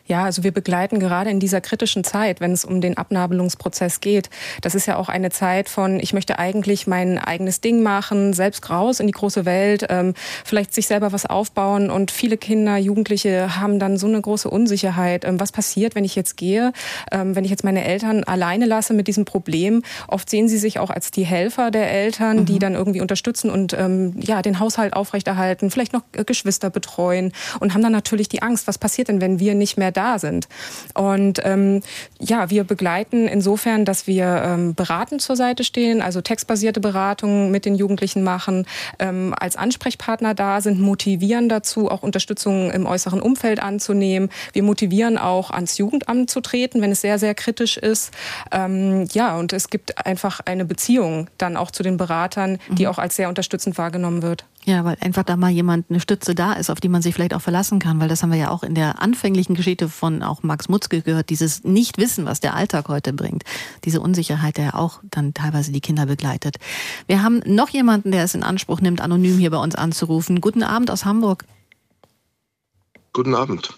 Ja, 0.08 0.24
also 0.24 0.44
wir 0.44 0.52
begleiten 0.52 1.00
gerade 1.00 1.32
in 1.32 1.40
dieser 1.40 1.62
kritischen 1.62 2.04
Zeit, 2.04 2.40
wenn 2.40 2.52
es 2.52 2.64
um 2.64 2.80
den 2.80 2.96
Abnabelungsprozess 2.96 4.02
geht. 4.02 4.30
Das 4.62 4.76
ist 4.76 4.86
ja 4.86 4.98
auch 4.98 5.10
eine 5.10 5.32
Zeit 5.32 5.68
von, 5.68 6.00
ich 6.00 6.14
möchte 6.14 6.38
eigentlich 6.38 6.86
mein 6.86 7.18
eigenes 7.18 7.60
Ding 7.60 7.82
machen, 7.82 8.34
selbst 8.34 8.70
raus 8.70 9.00
in 9.00 9.08
die 9.08 9.14
große 9.14 9.46
Welt, 9.46 9.88
ähm, 9.90 10.14
vielleicht 10.44 10.76
sich 10.76 10.86
selber 10.86 11.12
was 11.12 11.26
aufbauen. 11.26 11.90
Und 11.90 12.12
viele 12.12 12.38
Kinder, 12.38 12.78
Jugendliche 12.78 13.60
haben 13.60 13.80
dann 13.80 13.98
so 13.98 14.06
eine 14.06 14.22
große 14.22 14.48
Unsicherheit. 14.48 15.26
Ähm, 15.26 15.40
was 15.40 15.52
passiert, 15.52 15.96
wenn 15.96 16.06
ich 16.06 16.16
jetzt 16.16 16.38
gehe? 16.38 16.72
Ähm, 17.12 17.36
wenn 17.36 17.44
ich 17.44 17.50
jetzt 17.50 17.64
meine 17.64 17.84
Eltern 17.84 18.24
alleine 18.24 18.66
lasse 18.66 18.94
mit 18.94 19.08
diesem 19.08 19.26
Problem? 19.26 19.82
Oft 20.08 20.30
sehen 20.30 20.48
sie 20.48 20.60
sich 20.60 20.78
auch 20.78 20.92
als 20.92 21.10
die 21.10 21.26
Helfer 21.26 21.72
der 21.72 21.92
Eltern, 21.92 22.42
mhm. 22.42 22.46
die 22.46 22.60
dann 22.60 22.76
irgendwie 22.76 23.02
unterstützen 23.02 23.50
und 23.50 23.76
ja 24.20 24.42
den 24.42 24.60
Haushalt 24.60 24.94
aufrechterhalten, 24.94 25.70
vielleicht 25.70 25.94
noch 25.94 26.04
Geschwister 26.26 26.70
betreuen 26.70 27.32
und 27.60 27.74
haben 27.74 27.82
dann 27.82 27.92
natürlich 27.92 28.30
die 28.30 28.42
Angst, 28.42 28.68
was 28.68 28.78
passiert 28.78 29.08
denn, 29.08 29.22
wenn 29.22 29.40
wir 29.40 29.56
nicht 29.56 29.78
mehr 29.78 29.92
da 29.96 30.20
sind. 30.20 30.48
Und 30.94 31.42
ähm, 31.44 31.82
ja, 32.20 32.50
wir 32.50 32.64
begleiten 32.64 33.28
insofern, 33.28 33.86
dass 33.86 34.08
wir 34.08 34.44
ähm, 34.46 34.76
beratend 34.76 35.22
zur 35.22 35.36
Seite 35.36 35.64
stehen, 35.64 36.02
also 36.02 36.22
textbasierte 36.22 36.80
Beratungen 36.80 37.52
mit 37.52 37.66
den 37.66 37.76
Jugendlichen 37.76 38.24
machen, 38.24 38.66
ähm, 39.00 39.34
als 39.38 39.56
Ansprechpartner 39.56 40.34
da 40.34 40.62
sind, 40.62 40.80
motivieren 40.80 41.50
dazu, 41.50 41.90
auch 41.90 42.04
Unterstützung 42.04 42.72
im 42.72 42.86
äußeren 42.86 43.22
Umfeld 43.22 43.62
anzunehmen. 43.62 44.30
Wir 44.54 44.64
motivieren 44.64 45.18
auch 45.18 45.52
ans 45.52 45.78
Jugendamt 45.78 46.30
zu 46.30 46.42
treten, 46.42 46.82
wenn 46.82 46.92
es 46.92 47.02
sehr, 47.02 47.20
sehr 47.20 47.36
kritisch 47.36 47.78
ist. 47.78 48.12
Ähm, 48.52 49.08
ja, 49.14 49.38
und 49.38 49.54
es 49.54 49.70
gibt 49.70 50.06
einfach 50.06 50.40
eine 50.46 50.66
Beziehung 50.66 51.30
dann 51.38 51.58
auch 51.58 51.72
zu 51.72 51.84
den 51.84 51.98
Beratern, 51.98 52.60
die 52.70 52.84
mhm. 52.84 52.90
auch 52.90 53.00
als 53.00 53.16
sehr 53.16 53.30
unterstützend 53.30 53.78
wahrgenommen 53.78 54.22
wird. 54.22 54.46
Ja, 54.68 54.84
weil 54.84 54.98
einfach 55.00 55.24
da 55.24 55.38
mal 55.38 55.52
jemand 55.52 55.92
eine 55.92 56.00
Stütze 56.00 56.34
da 56.34 56.54
ist, 56.54 56.72
auf 56.72 56.80
die 56.80 56.90
man 56.90 57.04
sich 57.04 57.14
vielleicht 57.14 57.36
auch 57.36 57.42
verlassen 57.42 57.78
kann, 57.78 58.00
weil 58.00 58.10
das 58.10 58.24
haben 58.24 58.32
wir 58.32 58.40
ja 58.40 58.50
auch 58.50 58.64
in 58.64 58.74
der 58.74 59.00
anfänglichen 59.00 59.54
Geschichte 59.54 59.90
von 59.90 60.24
auch 60.24 60.42
Max 60.42 60.70
Mutzke 60.70 61.04
gehört, 61.04 61.30
dieses 61.30 61.64
Nichtwissen, 61.64 62.26
was 62.26 62.40
der 62.40 62.56
Alltag 62.56 62.88
heute 62.88 63.14
bringt, 63.14 63.44
diese 63.84 64.02
Unsicherheit, 64.02 64.58
der 64.58 64.66
ja 64.66 64.74
auch 64.74 65.02
dann 65.04 65.36
teilweise 65.36 65.72
die 65.72 65.82
Kinder 65.82 66.08
begleitet. 66.08 66.58
Wir 67.06 67.22
haben 67.22 67.44
noch 67.46 67.70
jemanden, 67.70 68.12
der 68.12 68.24
es 68.24 68.34
in 68.34 68.42
Anspruch 68.42 68.82
nimmt, 68.82 69.02
anonym 69.02 69.38
hier 69.38 69.52
bei 69.52 69.60
uns 69.60 69.76
anzurufen. 69.76 70.42
Guten 70.42 70.64
Abend 70.64 70.90
aus 70.90 71.06
Hamburg. 71.06 71.46
Guten 73.14 73.36
Abend. 73.36 73.76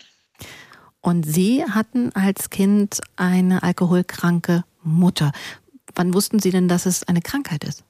Und 1.01 1.25
Sie 1.25 1.65
hatten 1.65 2.13
als 2.13 2.49
Kind 2.49 3.01
eine 3.17 3.61
alkoholkranke 3.61 4.63
Mutter. 4.83 5.33
Wann 5.95 6.13
wussten 6.13 6.39
Sie 6.39 6.51
denn, 6.51 6.69
dass 6.69 6.85
es 6.85 7.03
eine 7.03 7.21
Krankheit 7.21 7.65
ist? 7.65 7.83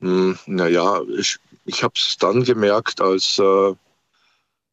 Hm, 0.00 0.38
naja, 0.46 1.00
ich, 1.18 1.38
ich 1.64 1.82
habe 1.82 1.94
es 1.96 2.16
dann 2.18 2.44
gemerkt, 2.44 3.00
als 3.00 3.38
äh, 3.38 3.74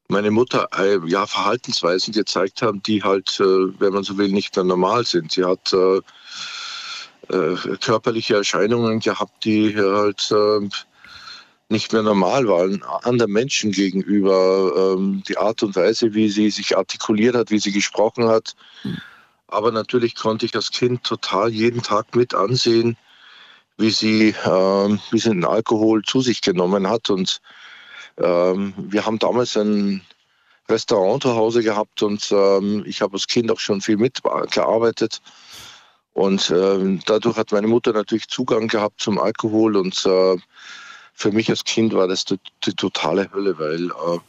meine 0.08 0.32
Mutter 0.32 0.68
äh, 0.78 1.00
ja, 1.08 1.26
Verhaltensweisen 1.26 2.14
gezeigt 2.14 2.62
haben, 2.62 2.84
die 2.84 3.04
halt, 3.04 3.40
äh, 3.40 3.80
wenn 3.80 3.94
man 3.94 4.04
so 4.04 4.18
will, 4.18 4.30
nicht 4.30 4.56
mehr 4.56 4.66
normal 4.66 5.06
sind. 5.06 5.32
Sie 5.32 5.46
hat 5.46 5.74
äh, 5.74 6.02
äh, 7.30 7.78
körperliche 7.82 8.36
Erscheinungen 8.36 9.00
gehabt, 9.00 9.46
die 9.46 9.76
halt 9.76 10.30
äh, 10.32 10.68
nicht 11.70 11.94
mehr 11.94 12.04
normal 12.04 12.48
waren, 12.48 12.84
anderen 12.84 13.32
Menschen 13.32 13.72
gegenüber. 13.72 14.96
Ähm, 14.96 15.24
die 15.28 15.38
Art 15.38 15.64
und 15.64 15.76
Weise, 15.76 16.14
wie 16.14 16.30
sie 16.30 16.50
sich 16.50 16.78
artikuliert 16.78 17.36
hat, 17.36 17.50
wie 17.50 17.60
sie 17.60 17.72
gesprochen 17.72 18.28
hat. 18.28 18.56
Hm. 18.82 18.98
Aber 19.48 19.72
natürlich 19.72 20.16
konnte 20.16 20.46
ich 20.46 20.56
als 20.56 20.72
Kind 20.72 21.04
total 21.04 21.50
jeden 21.50 21.82
Tag 21.82 22.16
mit 22.16 22.34
ansehen, 22.34 22.98
wie 23.78 23.92
sie, 23.92 24.30
äh, 24.30 24.98
wie 25.12 25.20
sie 25.20 25.30
den 25.30 25.46
Alkohol 25.46 26.04
zu 26.04 26.22
sich 26.22 26.42
genommen 26.42 26.90
hat. 26.90 27.10
Und 27.10 27.42
ähm, 28.18 28.74
wir 28.78 29.06
haben 29.06 29.20
damals 29.20 29.58
ein 29.58 30.02
Restaurant 30.70 31.24
zu 31.24 31.36
Hause 31.36 31.62
gehabt 31.64 32.04
und 32.04 32.32
ähm, 32.32 32.84
ich 32.86 33.02
habe 33.02 33.14
als 33.14 33.28
Kind 33.28 33.52
auch 33.52 33.60
schon 33.60 33.82
viel 33.82 33.98
mitgearbeitet. 33.98 35.22
Und 36.14 36.50
äh, 36.52 37.00
dadurch 37.06 37.38
hat 37.38 37.52
meine 37.52 37.68
Mutter 37.68 37.92
natürlich 37.92 38.28
Zugang 38.28 38.68
gehabt 38.68 39.02
zum 39.02 39.18
Alkohol 39.20 39.76
und 39.76 40.06
äh, 40.06 40.38
für 41.14 41.32
mich 41.32 41.50
als 41.50 41.64
Kind 41.64 41.94
war 41.94 42.08
das 42.08 42.26
die, 42.26 42.40
die 42.66 42.74
totale 42.74 43.32
Hölle, 43.34 43.58
weil 43.60 43.88
äh, 43.88 44.20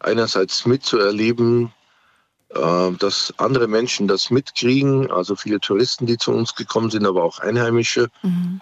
einerseits 0.00 0.66
mitzuerleben, 0.66 1.72
äh, 2.50 2.92
dass 2.98 3.32
andere 3.38 3.68
Menschen 3.68 4.08
das 4.08 4.30
mitkriegen, 4.30 5.10
also 5.10 5.36
viele 5.36 5.60
Touristen, 5.60 6.06
die 6.06 6.18
zu 6.18 6.32
uns 6.32 6.54
gekommen 6.54 6.90
sind, 6.90 7.06
aber 7.06 7.22
auch 7.22 7.38
Einheimische, 7.38 8.08
mhm. 8.22 8.60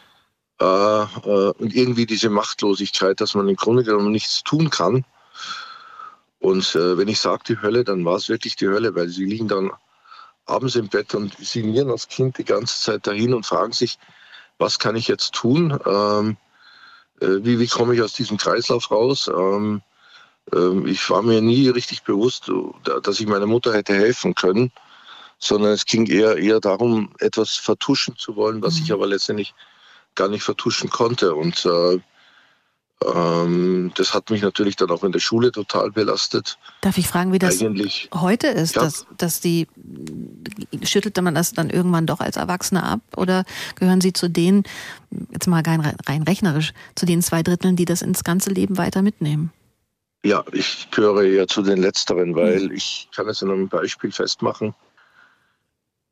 Äh, 0.61 0.65
äh, 0.65 1.53
und 1.59 1.75
irgendwie 1.75 2.07
diese 2.07 2.31
Machtlosigkeit, 2.31 3.21
dass 3.21 3.35
man 3.35 3.49
im 3.49 3.57
Grunde 3.57 3.85
genommen 3.85 4.11
nichts 4.11 4.43
tun 4.43 4.71
kann. 4.71 5.05
Und 6.41 6.75
äh, 6.75 6.97
wenn 6.97 7.09
ich 7.09 7.21
sage 7.21 7.43
die 7.49 7.61
Hölle, 7.61 7.85
dann 7.85 8.05
war 8.05 8.17
es 8.17 8.29
wirklich 8.29 8.57
die 8.57 8.69
Hölle, 8.69 8.95
weil 8.95 9.09
sie 9.09 9.25
liegen 9.25 9.49
dann 9.49 9.71
abends 10.47 10.77
im 10.77 10.89
Bett 10.89 11.15
und 11.15 11.37
sinnieren 11.39 11.91
als 11.91 12.09
Kind 12.09 12.39
die 12.39 12.45
ganze 12.45 12.81
Zeit 12.81 13.07
dahin 13.07 13.35
und 13.35 13.45
fragen 13.45 13.73
sich, 13.73 13.99
was 14.59 14.79
kann 14.79 14.97
ich 14.97 15.09
jetzt 15.09 15.35
tun? 15.35 15.79
Ähm, 15.85 16.37
äh, 17.21 17.45
wie, 17.45 17.59
wie 17.59 17.67
komme 17.67 17.95
ich 17.95 18.01
aus 18.01 18.15
diesem 18.15 18.39
Kreislauf 18.39 18.91
raus? 18.91 19.29
Ähm, 19.29 19.83
ähm, 20.55 20.87
ich 20.87 21.11
war 21.11 21.21
mir 21.23 21.43
nie 21.43 21.69
richtig 21.69 22.03
bewusst, 22.05 22.51
dass 23.03 23.21
ich 23.21 23.27
meiner 23.27 23.47
Mutter 23.47 23.75
hätte 23.75 23.95
helfen 23.95 24.35
können, 24.35 24.73
sondern 25.39 25.73
es 25.73 25.85
ging 25.85 26.07
eher, 26.07 26.39
eher 26.39 26.61
darum, 26.61 27.13
etwas 27.19 27.57
vertuschen 27.57 28.17
zu 28.17 28.37
wollen, 28.37 28.63
was 28.63 28.77
mhm. 28.77 28.83
ich 28.85 28.93
aber 28.93 29.07
letztendlich 29.07 29.55
gar 30.17 30.29
nicht 30.29 30.43
vertuschen 30.43 30.91
konnte. 30.91 31.35
Und 31.35 31.65
äh, 31.65 32.01
Ähm, 33.05 33.93
das 33.95 34.15
hat 34.15 34.31
mich 34.31 34.41
natürlich 34.41 34.75
dann 34.77 34.91
auch 34.91 35.05
in 35.05 35.13
der 35.13 35.21
Schule 35.21 35.53
total 35.53 35.91
belastet. 35.91 36.57
Darf 36.81 36.97
ich 36.97 37.07
fragen, 37.07 37.31
wie 37.31 37.39
das 37.39 37.61
Eigentlich, 37.61 38.09
heute 38.15 38.47
ist, 38.47 38.75
ja. 38.75 38.83
dass, 38.83 39.05
dass 39.19 39.41
die, 39.41 39.69
schüttelte 40.83 41.21
man 41.21 41.35
das 41.35 41.53
dann 41.53 41.69
irgendwann 41.69 42.07
doch 42.07 42.21
als 42.21 42.37
Erwachsene 42.37 42.83
ab 42.83 43.01
oder 43.15 43.45
gehören 43.75 44.01
Sie 44.01 44.15
zu 44.15 44.31
denen, 44.31 44.65
jetzt 45.31 45.47
mal 45.47 45.63
rein, 45.63 45.83
rein 46.09 46.23
rechnerisch, 46.23 46.73
zu 46.95 47.05
den 47.05 47.21
zwei 47.21 47.43
Dritteln, 47.43 47.77
die 47.77 47.85
das 47.85 48.01
ins 48.01 48.25
ganze 48.25 48.49
Leben 48.49 48.79
weiter 48.79 49.03
mitnehmen? 49.03 49.53
Ja, 50.25 50.43
ich 50.53 50.89
gehöre 50.91 51.25
ja 51.25 51.47
zu 51.47 51.61
den 51.61 51.77
Letzteren, 51.77 52.35
weil 52.35 52.73
ich 52.73 53.11
kann 53.15 53.29
es 53.29 53.43
an 53.43 53.51
einem 53.51 53.69
Beispiel 53.69 54.11
festmachen. 54.11 54.75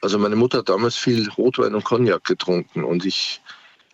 Also 0.03 0.19
meine 0.19 0.37
Mutter 0.37 0.59
hat 0.59 0.69
damals 0.69 0.97
viel 0.97 1.31
Rotwein 1.31 1.75
und 1.75 1.85
Cognac 1.85 2.25
getrunken 2.25 2.85
und 2.85 3.07
ich, 3.07 3.41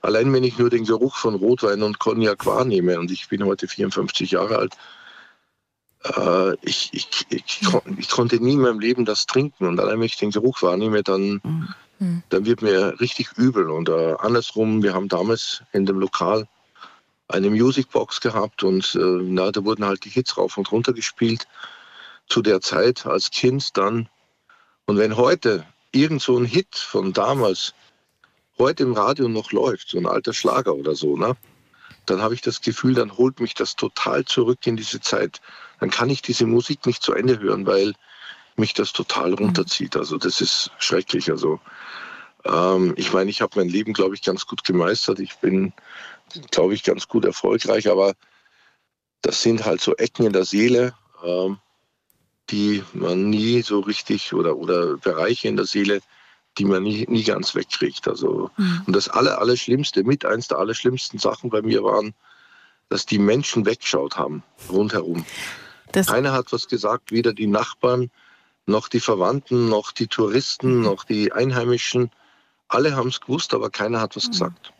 allein 0.01 0.33
wenn 0.33 0.45
ich 0.45 0.59
nur 0.59 0.71
den 0.71 0.85
Geruch 0.85 1.17
von 1.17 1.35
Rotwein 1.35 1.83
und 1.83 1.99
Cognac 1.99 2.47
wahrnehme 2.47 2.99
und 2.99 3.11
ich 3.11 3.29
bin 3.29 3.45
heute 3.45 3.69
54 3.69 4.31
Jahre 4.33 4.57
alt, 4.59 4.75
äh, 6.05 6.55
ich, 6.63 6.91
ich, 6.93 7.27
ich, 7.29 7.61
kon- 7.65 7.97
ich 7.99 8.09
konnte 8.11 8.43
nie 8.43 8.55
in 8.55 8.61
meinem 8.61 8.81
Leben 8.81 9.05
das 9.05 9.27
trinken. 9.27 9.67
Und 9.67 9.79
allein 9.79 9.99
wenn 9.99 10.07
ich 10.07 10.17
den 10.17 10.31
Geruch 10.31 10.63
wahrnehme, 10.63 11.03
dann, 11.03 11.41
dann 12.31 12.47
wird 12.47 12.63
mir 12.63 12.99
richtig 13.01 13.33
übel. 13.37 13.69
Und 13.71 13.89
äh, 13.89 14.15
andersrum, 14.19 14.83
wir 14.83 14.95
haben 14.95 15.09
damals 15.09 15.63
in 15.73 15.85
dem 15.87 15.99
Lokal 16.01 16.49
eine 17.29 17.51
Musicbox 17.51 18.21
gehabt 18.21 18.65
und 18.65 18.95
äh, 18.97 18.99
na, 19.23 19.53
da 19.53 19.65
wurden 19.65 19.85
halt 19.85 20.05
die 20.05 20.09
Hits 20.11 20.37
rauf 20.37 20.57
und 20.57 20.73
runter 20.73 20.93
gespielt. 20.93 21.47
Zu 22.29 22.43
der 22.43 22.61
Zeit 22.61 23.07
als 23.07 23.31
Kind 23.31 23.77
dann. 23.77 24.09
Und 24.87 24.99
wenn 24.99 25.17
heute 25.17 25.65
irgend 25.93 26.23
so 26.23 26.39
ein 26.39 26.45
Hit 26.45 26.75
von 26.77 27.13
damals 27.13 27.75
heute 28.61 28.85
im 28.85 28.93
Radio 28.93 29.29
noch 29.29 29.51
läuft, 29.51 29.89
so 29.89 29.99
ein 29.99 30.07
alter 30.07 30.33
Schlager 30.33 30.75
oder 30.77 30.95
so, 30.95 31.17
ne, 31.17 31.37
dann 32.07 32.23
habe 32.23 32.35
ich 32.35 32.41
das 32.41 32.61
Gefühl, 32.61 32.95
dann 32.95 33.17
holt 33.17 33.41
mich 33.41 33.55
das 33.55 33.77
total 33.77 34.25
zurück 34.25 34.67
in 34.67 34.77
diese 34.77 35.01
Zeit. 35.01 35.41
Dann 35.81 35.91
kann 35.91 36.11
ich 36.11 36.23
diese 36.23 36.47
Musik 36.47 36.87
nicht 36.87 37.03
zu 37.03 37.13
Ende 37.13 37.39
hören, 37.39 37.67
weil 37.67 37.95
mich 38.57 38.75
das 38.75 38.93
total 38.93 39.35
runterzieht. 39.35 39.97
Also 39.97 40.19
das 40.19 40.41
ist 40.41 40.71
schrecklich. 40.79 41.31
Also 41.31 41.61
ähm, 42.45 42.95
ich 42.97 43.13
meine, 43.13 43.31
ich 43.31 43.43
habe 43.43 43.59
mein 43.59 43.69
Leben, 43.69 43.93
glaube 43.93 44.15
ich, 44.15 44.23
ganz 44.23 44.47
gut 44.47 44.65
gemeistert. 44.65 45.21
Ich 45.21 45.37
bin, 45.39 45.73
glaube 46.51 46.75
ich, 46.75 46.83
ganz 46.83 47.09
gut 47.09 47.25
erfolgreich, 47.25 47.89
aber 47.89 48.15
das 49.23 49.43
sind 49.43 49.65
halt 49.65 49.81
so 49.81 49.95
Ecken 49.97 50.27
in 50.27 50.33
der 50.33 50.45
Seele, 50.45 50.95
ähm, 51.25 51.59
die 52.51 52.83
man 52.93 53.31
nie 53.31 53.63
so 53.63 53.81
richtig 53.81 54.33
oder, 54.33 54.57
oder 54.57 54.97
Bereiche 54.97 55.49
in 55.49 55.57
der 55.57 55.67
Seele, 55.67 56.01
die 56.61 56.67
man 56.67 56.83
nie, 56.83 57.07
nie 57.09 57.25
ganz 57.25 57.55
wegkriegt. 57.55 58.07
Also, 58.07 58.51
Und 58.87 58.95
das 58.95 59.09
aller, 59.09 59.41
Allerschlimmste, 59.41 60.05
mit 60.05 60.27
eins 60.27 60.49
der 60.49 60.59
allerschlimmsten 60.59 61.19
Sachen 61.19 61.49
bei 61.49 61.63
mir 61.63 61.83
waren, 61.83 62.13
dass 62.91 63.07
die 63.07 63.19
Menschen 63.19 63.65
weggeschaut 63.65 64.19
haben, 64.19 64.43
rundherum. 64.71 65.25
Keiner 66.07 66.33
hat 66.33 66.53
was 66.53 66.69
gesagt, 66.69 67.13
weder 67.13 67.33
die 67.33 67.47
Nachbarn, 67.47 68.11
noch 68.67 68.89
die 68.89 69.01
Verwandten, 69.01 69.71
noch 69.71 69.91
die 69.93 70.07
Touristen, 70.07 70.83
noch 70.83 71.05
die 71.05 71.33
Einheimischen. 71.33 72.11
Alle 72.69 72.95
haben 72.95 73.09
es 73.09 73.21
gewusst, 73.21 73.55
aber 73.55 73.71
keiner 73.71 74.01
hat 74.01 74.15
was 74.15 74.29
gesagt. 74.29 74.73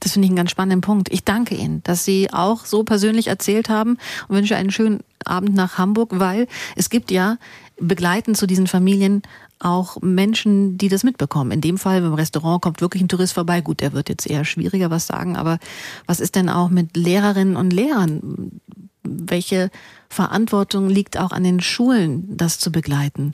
Das 0.00 0.12
finde 0.12 0.26
ich 0.26 0.30
einen 0.30 0.36
ganz 0.36 0.50
spannenden 0.50 0.80
Punkt. 0.80 1.10
Ich 1.12 1.24
danke 1.24 1.54
Ihnen, 1.54 1.82
dass 1.84 2.04
Sie 2.04 2.28
auch 2.32 2.66
so 2.66 2.82
persönlich 2.82 3.28
erzählt 3.28 3.68
haben 3.68 3.98
und 4.28 4.36
wünsche 4.36 4.56
einen 4.56 4.72
schönen 4.72 5.00
Abend 5.24 5.54
nach 5.54 5.78
Hamburg, 5.78 6.10
weil 6.12 6.48
es 6.76 6.90
gibt 6.90 7.10
ja 7.10 7.38
begleitend 7.80 8.36
zu 8.36 8.46
diesen 8.46 8.66
Familien 8.66 9.22
auch 9.58 10.00
Menschen, 10.00 10.78
die 10.78 10.88
das 10.88 11.04
mitbekommen. 11.04 11.50
In 11.50 11.60
dem 11.60 11.78
Fall 11.78 11.98
im 11.98 12.14
Restaurant 12.14 12.62
kommt 12.62 12.80
wirklich 12.80 13.02
ein 13.02 13.08
Tourist 13.08 13.34
vorbei. 13.34 13.60
Gut, 13.60 13.80
der 13.80 13.92
wird 13.92 14.08
jetzt 14.08 14.26
eher 14.26 14.44
schwieriger 14.44 14.90
was 14.90 15.06
sagen, 15.06 15.36
aber 15.36 15.58
was 16.06 16.20
ist 16.20 16.34
denn 16.34 16.48
auch 16.48 16.70
mit 16.70 16.96
Lehrerinnen 16.96 17.56
und 17.56 17.72
Lehrern? 17.72 18.60
Welche 19.02 19.70
Verantwortung 20.08 20.88
liegt 20.88 21.18
auch 21.18 21.32
an 21.32 21.44
den 21.44 21.60
Schulen, 21.60 22.36
das 22.36 22.58
zu 22.58 22.70
begleiten? 22.70 23.32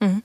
Mhm. 0.00 0.22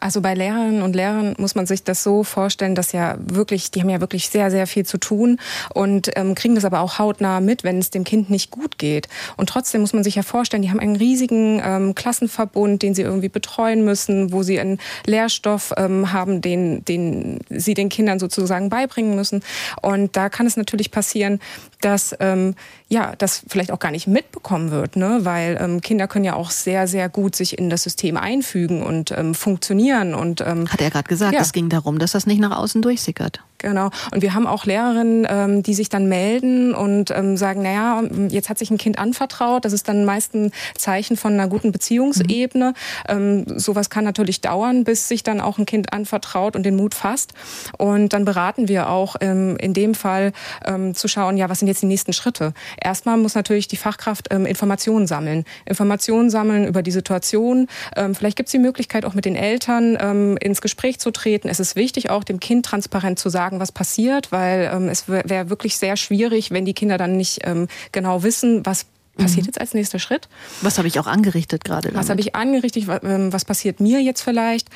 Also 0.00 0.20
bei 0.20 0.34
Lehrerinnen 0.34 0.82
und 0.82 0.94
Lehrern 0.94 1.34
muss 1.38 1.54
man 1.54 1.66
sich 1.66 1.82
das 1.82 2.02
so 2.02 2.22
vorstellen, 2.24 2.74
dass 2.74 2.92
ja 2.92 3.16
wirklich, 3.18 3.70
die 3.70 3.80
haben 3.80 3.88
ja 3.88 4.00
wirklich 4.00 4.28
sehr, 4.28 4.50
sehr 4.50 4.66
viel 4.66 4.84
zu 4.84 4.98
tun 4.98 5.38
und 5.74 6.10
ähm, 6.16 6.34
kriegen 6.34 6.54
das 6.54 6.64
aber 6.64 6.80
auch 6.80 6.98
hautnah 6.98 7.40
mit, 7.40 7.64
wenn 7.64 7.78
es 7.78 7.90
dem 7.90 8.04
Kind 8.04 8.30
nicht 8.30 8.50
gut 8.50 8.78
geht. 8.78 9.08
Und 9.36 9.48
trotzdem 9.48 9.80
muss 9.80 9.92
man 9.92 10.04
sich 10.04 10.14
ja 10.14 10.22
vorstellen, 10.22 10.62
die 10.62 10.70
haben 10.70 10.80
einen 10.80 10.96
riesigen 10.96 11.60
ähm, 11.64 11.94
Klassenverbund, 11.94 12.82
den 12.82 12.94
sie 12.94 13.02
irgendwie 13.02 13.28
betreuen 13.28 13.84
müssen, 13.84 14.32
wo 14.32 14.42
sie 14.42 14.60
einen 14.60 14.78
Lehrstoff 15.06 15.72
ähm, 15.76 16.12
haben, 16.12 16.40
den, 16.40 16.84
den 16.84 17.40
sie 17.48 17.74
den 17.74 17.88
Kindern 17.88 18.18
sozusagen 18.18 18.68
beibringen 18.68 19.16
müssen. 19.16 19.42
Und 19.80 20.16
da 20.16 20.28
kann 20.28 20.46
es 20.46 20.56
natürlich 20.56 20.90
passieren, 20.90 21.40
dass 21.80 22.14
ähm, 22.20 22.54
ja, 22.88 23.14
das 23.18 23.42
vielleicht 23.48 23.70
auch 23.70 23.78
gar 23.78 23.90
nicht 23.90 24.06
mitbekommen 24.06 24.70
wird, 24.70 24.96
ne? 24.96 25.20
weil 25.22 25.58
ähm, 25.60 25.80
Kinder 25.80 26.08
können 26.08 26.24
ja 26.24 26.34
auch 26.34 26.50
sehr, 26.50 26.88
sehr 26.88 27.08
gut 27.08 27.36
sich 27.36 27.58
in 27.58 27.70
das 27.70 27.82
System 27.82 28.16
einfügen 28.16 28.82
und 28.82 29.10
ähm, 29.10 29.34
funktionieren. 29.34 30.14
Und, 30.14 30.40
ähm, 30.40 30.68
Hat 30.68 30.80
er 30.80 30.90
gerade 30.90 31.08
gesagt, 31.08 31.34
ja. 31.34 31.40
es 31.40 31.52
ging 31.52 31.68
darum, 31.68 31.98
dass 31.98 32.12
das 32.12 32.26
nicht 32.26 32.40
nach 32.40 32.56
außen 32.56 32.82
durchsickert. 32.82 33.42
Genau. 33.58 33.90
Und 34.12 34.22
wir 34.22 34.34
haben 34.34 34.46
auch 34.46 34.64
Lehrerinnen, 34.64 35.26
ähm, 35.28 35.62
die 35.62 35.74
sich 35.74 35.88
dann 35.88 36.08
melden 36.08 36.74
und 36.74 37.10
ähm, 37.10 37.36
sagen, 37.36 37.62
naja, 37.62 38.02
jetzt 38.28 38.48
hat 38.48 38.58
sich 38.58 38.70
ein 38.70 38.78
Kind 38.78 38.98
anvertraut. 38.98 39.64
Das 39.64 39.72
ist 39.72 39.88
dann 39.88 40.04
meist 40.04 40.34
ein 40.34 40.52
Zeichen 40.76 41.16
von 41.16 41.32
einer 41.32 41.48
guten 41.48 41.72
Beziehungsebene. 41.72 42.74
Ähm, 43.08 43.44
sowas 43.58 43.90
kann 43.90 44.04
natürlich 44.04 44.40
dauern, 44.40 44.84
bis 44.84 45.08
sich 45.08 45.22
dann 45.22 45.40
auch 45.40 45.58
ein 45.58 45.66
Kind 45.66 45.92
anvertraut 45.92 46.54
und 46.54 46.64
den 46.64 46.76
Mut 46.76 46.94
fasst. 46.94 47.32
Und 47.78 48.12
dann 48.12 48.24
beraten 48.24 48.68
wir 48.68 48.90
auch 48.90 49.16
ähm, 49.20 49.56
in 49.56 49.72
dem 49.72 49.94
Fall 49.94 50.32
ähm, 50.64 50.94
zu 50.94 51.08
schauen, 51.08 51.36
ja, 51.36 51.48
was 51.48 51.60
sind 51.60 51.68
jetzt 51.68 51.82
die 51.82 51.86
nächsten 51.86 52.12
Schritte? 52.12 52.52
Erstmal 52.80 53.16
muss 53.16 53.34
natürlich 53.34 53.68
die 53.68 53.76
Fachkraft 53.76 54.28
ähm, 54.30 54.46
Informationen 54.46 55.06
sammeln. 55.06 55.44
Informationen 55.64 56.30
sammeln 56.30 56.66
über 56.66 56.82
die 56.82 56.90
Situation. 56.90 57.68
Ähm, 57.96 58.14
vielleicht 58.14 58.36
gibt 58.36 58.48
es 58.48 58.52
die 58.52 58.58
Möglichkeit, 58.58 59.04
auch 59.04 59.14
mit 59.14 59.24
den 59.24 59.36
Eltern 59.36 59.96
ähm, 60.00 60.36
ins 60.40 60.60
Gespräch 60.60 60.98
zu 60.98 61.10
treten. 61.10 61.48
Es 61.48 61.60
ist 61.60 61.76
wichtig, 61.76 62.10
auch 62.10 62.24
dem 62.24 62.40
Kind 62.40 62.66
transparent 62.66 63.18
zu 63.18 63.28
sagen, 63.28 63.45
was 63.52 63.72
passiert, 63.72 64.32
weil 64.32 64.70
ähm, 64.72 64.88
es 64.88 65.08
wäre 65.08 65.50
wirklich 65.50 65.78
sehr 65.78 65.96
schwierig, 65.96 66.50
wenn 66.50 66.64
die 66.64 66.74
Kinder 66.74 66.98
dann 66.98 67.16
nicht 67.16 67.40
ähm, 67.44 67.68
genau 67.92 68.22
wissen, 68.22 68.64
was 68.64 68.86
passiert 69.16 69.46
jetzt 69.46 69.60
als 69.60 69.74
nächster 69.74 69.98
Schritt. 69.98 70.28
Was 70.62 70.78
habe 70.78 70.88
ich 70.88 70.98
auch 70.98 71.06
angerichtet 71.06 71.64
gerade? 71.64 71.94
Was 71.94 72.10
habe 72.10 72.20
ich 72.20 72.34
angerichtet? 72.34 72.86
ähm, 73.02 73.32
Was 73.32 73.44
passiert 73.44 73.80
mir 73.80 74.00
jetzt 74.00 74.22
vielleicht? 74.22 74.68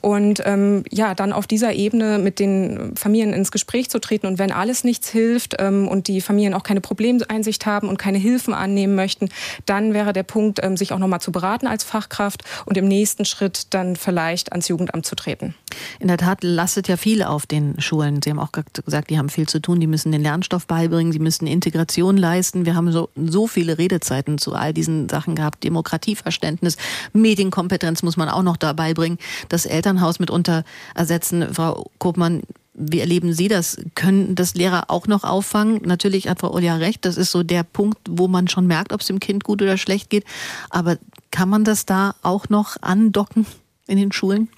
Und 0.00 0.42
ähm, 0.44 0.84
ja, 0.90 1.14
dann 1.14 1.32
auf 1.32 1.46
dieser 1.46 1.72
Ebene 1.72 2.18
mit 2.18 2.38
den 2.38 2.96
Familien 2.96 3.32
ins 3.32 3.50
Gespräch 3.50 3.90
zu 3.90 3.98
treten. 3.98 4.26
Und 4.26 4.38
wenn 4.38 4.52
alles 4.52 4.84
nichts 4.84 5.08
hilft 5.08 5.56
ähm, 5.58 5.88
und 5.88 6.08
die 6.08 6.20
Familien 6.20 6.54
auch 6.54 6.62
keine 6.62 6.80
Problemeinsicht 6.80 7.66
haben 7.66 7.88
und 7.88 7.98
keine 7.98 8.18
Hilfen 8.18 8.54
annehmen 8.54 8.94
möchten, 8.94 9.28
dann 9.66 9.94
wäre 9.94 10.12
der 10.12 10.22
Punkt, 10.22 10.60
ähm, 10.62 10.76
sich 10.76 10.92
auch 10.92 10.98
nochmal 10.98 11.20
zu 11.20 11.32
beraten 11.32 11.66
als 11.66 11.84
Fachkraft 11.84 12.44
und 12.66 12.76
im 12.76 12.86
nächsten 12.88 13.24
Schritt 13.24 13.68
dann 13.70 13.96
vielleicht 13.96 14.52
ans 14.52 14.68
Jugendamt 14.68 15.06
zu 15.06 15.14
treten. 15.14 15.54
In 16.00 16.08
der 16.08 16.18
Tat 16.18 16.42
lastet 16.42 16.88
ja 16.88 16.96
viel 16.96 17.22
auf 17.22 17.46
den 17.46 17.80
Schulen. 17.80 18.20
Sie 18.22 18.30
haben 18.30 18.38
auch 18.38 18.52
gesagt, 18.52 19.10
die 19.10 19.18
haben 19.18 19.28
viel 19.28 19.48
zu 19.48 19.60
tun. 19.60 19.80
Die 19.80 19.86
müssen 19.86 20.12
den 20.12 20.22
Lernstoff 20.22 20.66
beibringen, 20.66 21.12
sie 21.12 21.18
müssen 21.18 21.46
Integration 21.46 22.16
leisten. 22.16 22.66
Wir 22.66 22.74
haben 22.74 22.92
so, 22.92 23.08
so 23.16 23.46
viele 23.46 23.78
Redezeiten 23.88 24.38
zu 24.38 24.54
all 24.54 24.72
diesen 24.74 25.08
Sachen 25.08 25.34
gehabt. 25.34 25.64
Demokratieverständnis, 25.64 26.76
Medienkompetenz 27.12 28.02
muss 28.02 28.16
man 28.16 28.28
auch 28.28 28.42
noch 28.42 28.56
dabei 28.56 28.94
bringen. 28.94 29.18
Das 29.48 29.66
Elternhaus 29.66 30.18
mitunter 30.18 30.64
ersetzen. 30.94 31.54
Frau 31.54 31.90
Kopmann, 31.98 32.42
wie 32.74 33.00
erleben 33.00 33.32
Sie 33.32 33.48
das? 33.48 33.78
Können 33.94 34.34
das 34.34 34.54
Lehrer 34.54 34.84
auch 34.88 35.06
noch 35.06 35.24
auffangen? 35.24 35.80
Natürlich 35.84 36.28
hat 36.28 36.40
Frau 36.40 36.52
Olja 36.52 36.76
recht. 36.76 37.04
Das 37.04 37.16
ist 37.16 37.32
so 37.32 37.42
der 37.42 37.64
Punkt, 37.64 37.98
wo 38.08 38.28
man 38.28 38.46
schon 38.46 38.66
merkt, 38.66 38.92
ob 38.92 39.00
es 39.00 39.06
dem 39.06 39.20
Kind 39.20 39.42
gut 39.42 39.62
oder 39.62 39.76
schlecht 39.78 40.10
geht. 40.10 40.24
Aber 40.70 40.98
kann 41.30 41.48
man 41.48 41.64
das 41.64 41.86
da 41.86 42.14
auch 42.22 42.48
noch 42.48 42.76
andocken 42.80 43.46
in 43.86 43.98
den 43.98 44.12
Schulen? 44.12 44.48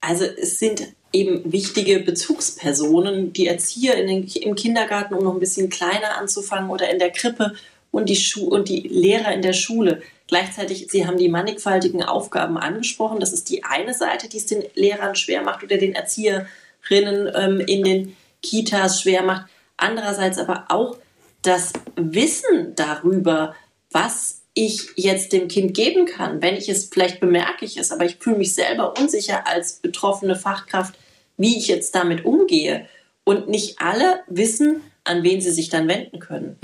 Also 0.00 0.24
es 0.24 0.58
sind 0.58 0.82
eben 1.12 1.52
wichtige 1.52 2.00
Bezugspersonen, 2.00 3.32
die 3.32 3.46
Erzieher 3.46 3.96
den, 3.96 4.24
im 4.26 4.54
Kindergarten, 4.54 5.14
um 5.14 5.24
noch 5.24 5.34
ein 5.34 5.40
bisschen 5.40 5.68
kleiner 5.68 6.16
anzufangen, 6.18 6.70
oder 6.70 6.90
in 6.90 6.98
der 6.98 7.10
Krippe 7.10 7.54
und 7.90 8.08
die, 8.08 8.16
Schu 8.16 8.46
und 8.46 8.68
die 8.68 8.80
Lehrer 8.80 9.32
in 9.32 9.42
der 9.42 9.52
Schule. 9.52 10.02
Gleichzeitig, 10.26 10.86
Sie 10.90 11.06
haben 11.06 11.18
die 11.18 11.28
mannigfaltigen 11.28 12.02
Aufgaben 12.02 12.56
angesprochen. 12.56 13.20
Das 13.20 13.32
ist 13.32 13.48
die 13.50 13.64
eine 13.64 13.94
Seite, 13.94 14.28
die 14.28 14.36
es 14.36 14.46
den 14.46 14.62
Lehrern 14.74 15.16
schwer 15.16 15.42
macht 15.42 15.64
oder 15.64 15.76
den 15.76 15.94
Erzieherinnen 15.94 17.30
ähm, 17.34 17.60
in 17.60 17.82
den 17.82 18.16
Kitas 18.42 19.02
schwer 19.02 19.22
macht. 19.22 19.46
Andererseits 19.76 20.38
aber 20.38 20.66
auch 20.68 20.96
das 21.42 21.72
Wissen 21.96 22.74
darüber, 22.76 23.54
was 23.90 24.42
ich 24.54 24.90
jetzt 24.96 25.32
dem 25.32 25.48
Kind 25.48 25.74
geben 25.74 26.06
kann. 26.06 26.42
Wenn 26.42 26.56
ich 26.56 26.68
es, 26.68 26.86
vielleicht 26.86 27.20
bemerke 27.20 27.64
ich 27.64 27.76
es, 27.76 27.92
aber 27.92 28.04
ich 28.04 28.16
fühle 28.16 28.38
mich 28.38 28.54
selber 28.54 28.98
unsicher 28.98 29.46
als 29.46 29.74
betroffene 29.74 30.36
Fachkraft, 30.36 30.94
wie 31.36 31.56
ich 31.56 31.68
jetzt 31.68 31.94
damit 31.94 32.24
umgehe. 32.24 32.86
Und 33.24 33.48
nicht 33.48 33.80
alle 33.80 34.20
wissen, 34.28 34.82
an 35.04 35.22
wen 35.22 35.40
sie 35.40 35.52
sich 35.52 35.70
dann 35.70 35.88
wenden 35.88 36.18
können. 36.20 36.56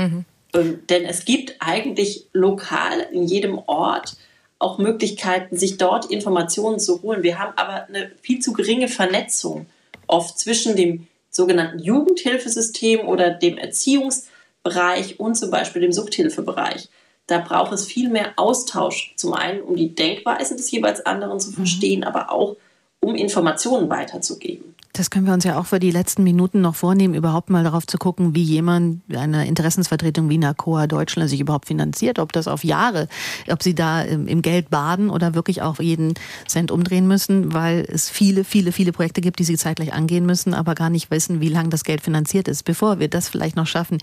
Denn 0.63 1.05
es 1.05 1.25
gibt 1.25 1.57
eigentlich 1.61 2.27
lokal 2.33 3.07
in 3.13 3.25
jedem 3.25 3.59
Ort 3.67 4.17
auch 4.59 4.79
Möglichkeiten, 4.79 5.57
sich 5.57 5.77
dort 5.77 6.11
Informationen 6.11 6.79
zu 6.79 7.03
holen. 7.03 7.23
Wir 7.23 7.39
haben 7.39 7.53
aber 7.57 7.87
eine 7.89 8.11
viel 8.23 8.39
zu 8.39 8.53
geringe 8.53 8.89
Vernetzung 8.89 9.67
oft 10.07 10.39
zwischen 10.39 10.77
dem 10.77 11.07
sogenannten 11.31 11.79
Jugendhilfesystem 11.81 13.01
oder 13.07 13.31
dem 13.31 13.59
Erziehungsbereich 13.59 15.21
und 15.21 15.35
zum 15.35 15.51
Beispiel 15.51 15.83
dem 15.83 15.93
Suchthilfebereich. 15.93 16.89
Da 17.27 17.39
braucht 17.39 17.73
es 17.73 17.85
viel 17.85 18.09
mehr 18.09 18.33
Austausch, 18.37 19.13
zum 19.17 19.35
einen 19.35 19.61
um 19.61 19.77
die 19.77 19.95
Denkweise 19.95 20.57
des 20.57 20.71
jeweils 20.71 21.05
anderen 21.05 21.41
zu 21.41 21.51
verstehen, 21.51 22.01
mhm. 22.01 22.07
aber 22.07 22.31
auch 22.33 22.57
um 23.01 23.15
Informationen 23.15 23.91
weiterzugeben. 23.91 24.76
Das 24.97 25.11
können 25.11 25.27
wir 25.27 25.35
uns 25.35 25.45
ja 25.45 25.59
auch 25.59 25.67
für 25.67 25.79
die 25.79 25.91
letzten 25.91 26.25
Minuten 26.25 26.63
noch 26.63 26.75
vornehmen, 26.75 27.13
überhaupt 27.13 27.51
mal 27.51 27.63
darauf 27.63 27.87
zu 27.87 27.99
gucken, 27.99 28.35
wie 28.35 28.43
jemand, 28.43 29.03
eine 29.15 29.47
Interessensvertretung 29.47 30.31
wie 30.31 30.39
NACOA 30.39 30.87
Deutschland 30.87 31.29
sich 31.29 31.41
überhaupt 31.41 31.67
finanziert, 31.67 32.19
ob 32.19 32.33
das 32.33 32.49
auf 32.49 32.65
Jahre, 32.65 33.07
ob 33.51 33.63
sie 33.63 33.75
da 33.75 34.01
im 34.01 34.41
Geld 34.41 34.71
baden 34.71 35.11
oder 35.11 35.35
wirklich 35.35 35.61
auch 35.61 35.81
jeden 35.81 36.15
Cent 36.49 36.71
umdrehen 36.71 37.07
müssen, 37.07 37.53
weil 37.53 37.87
es 37.87 38.09
viele, 38.09 38.43
viele, 38.43 38.73
viele 38.73 38.93
Projekte 38.93 39.21
gibt, 39.21 39.39
die 39.39 39.45
sie 39.45 39.59
zeitgleich 39.59 39.93
angehen 39.93 40.25
müssen, 40.25 40.55
aber 40.55 40.75
gar 40.75 40.89
nicht 40.89 41.11
wissen, 41.11 41.43
wie 41.43 41.51
lange 41.51 41.69
das 41.69 41.85
Geld 41.85 42.01
finanziert 42.01 42.49
ist. 42.49 42.63
Bevor 42.63 42.99
wir 42.99 43.09
das 43.09 43.29
vielleicht 43.29 43.57
noch 43.57 43.67
schaffen, 43.67 43.99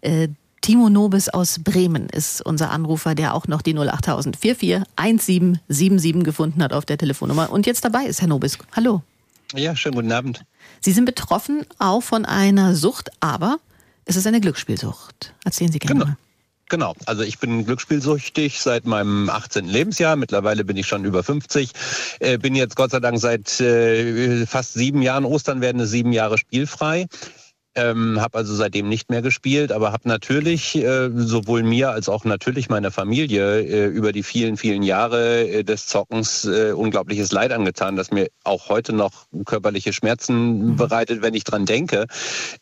äh, 0.00 0.28
Timo 0.62 0.88
Nobis 0.88 1.28
aus 1.28 1.58
Bremen 1.58 2.08
ist 2.08 2.40
unser 2.40 2.70
Anrufer, 2.70 3.14
der 3.14 3.34
auch 3.34 3.46
noch 3.46 3.60
die 3.60 3.76
08000 3.76 4.36
44 4.36 4.86
1777 4.96 6.24
gefunden 6.24 6.62
hat 6.62 6.72
auf 6.72 6.86
der 6.86 6.96
Telefonnummer 6.96 7.50
und 7.52 7.66
jetzt 7.66 7.84
dabei 7.84 8.04
ist, 8.06 8.22
Herr 8.22 8.28
Nobis. 8.28 8.56
Hallo. 8.74 9.02
Ja, 9.54 9.74
schönen 9.74 9.96
guten 9.96 10.12
Abend. 10.12 10.44
Sie 10.80 10.92
sind 10.92 11.04
betroffen 11.04 11.66
auch 11.78 12.02
von 12.02 12.24
einer 12.24 12.74
Sucht, 12.74 13.10
aber 13.20 13.58
es 14.04 14.16
ist 14.16 14.26
eine 14.26 14.40
Glücksspielsucht. 14.40 15.34
Erzählen 15.44 15.72
Sie 15.72 15.78
gerne 15.78 15.94
genau. 15.94 16.06
mal. 16.06 16.16
Genau, 16.68 16.94
also 17.06 17.24
ich 17.24 17.40
bin 17.40 17.66
glücksspielsüchtig 17.66 18.60
seit 18.60 18.86
meinem 18.86 19.28
18. 19.28 19.66
Lebensjahr. 19.66 20.14
Mittlerweile 20.14 20.64
bin 20.64 20.76
ich 20.76 20.86
schon 20.86 21.04
über 21.04 21.24
50. 21.24 21.72
Äh, 22.20 22.38
bin 22.38 22.54
jetzt 22.54 22.76
Gott 22.76 22.92
sei 22.92 23.00
Dank 23.00 23.18
seit 23.18 23.60
äh, 23.60 24.46
fast 24.46 24.74
sieben 24.74 25.02
Jahren, 25.02 25.24
Ostern 25.24 25.60
werden 25.60 25.80
es 25.80 25.90
sieben 25.90 26.12
Jahre 26.12 26.38
spielfrei. 26.38 27.08
Ähm, 27.76 28.20
habe 28.20 28.38
also 28.38 28.52
seitdem 28.52 28.88
nicht 28.88 29.10
mehr 29.10 29.22
gespielt, 29.22 29.70
aber 29.70 29.92
habe 29.92 30.08
natürlich 30.08 30.74
äh, 30.74 31.08
sowohl 31.14 31.62
mir 31.62 31.90
als 31.90 32.08
auch 32.08 32.24
natürlich 32.24 32.68
meiner 32.68 32.90
Familie 32.90 33.60
äh, 33.60 33.86
über 33.86 34.10
die 34.10 34.24
vielen, 34.24 34.56
vielen 34.56 34.82
Jahre 34.82 35.48
äh, 35.48 35.62
des 35.62 35.86
Zockens 35.86 36.44
äh, 36.46 36.72
unglaubliches 36.72 37.30
Leid 37.30 37.52
angetan, 37.52 37.94
das 37.94 38.10
mir 38.10 38.26
auch 38.42 38.68
heute 38.70 38.92
noch 38.92 39.26
körperliche 39.44 39.92
Schmerzen 39.92 40.70
mhm. 40.70 40.76
bereitet, 40.76 41.22
wenn 41.22 41.34
ich 41.34 41.44
dran 41.44 41.64
denke. 41.64 42.06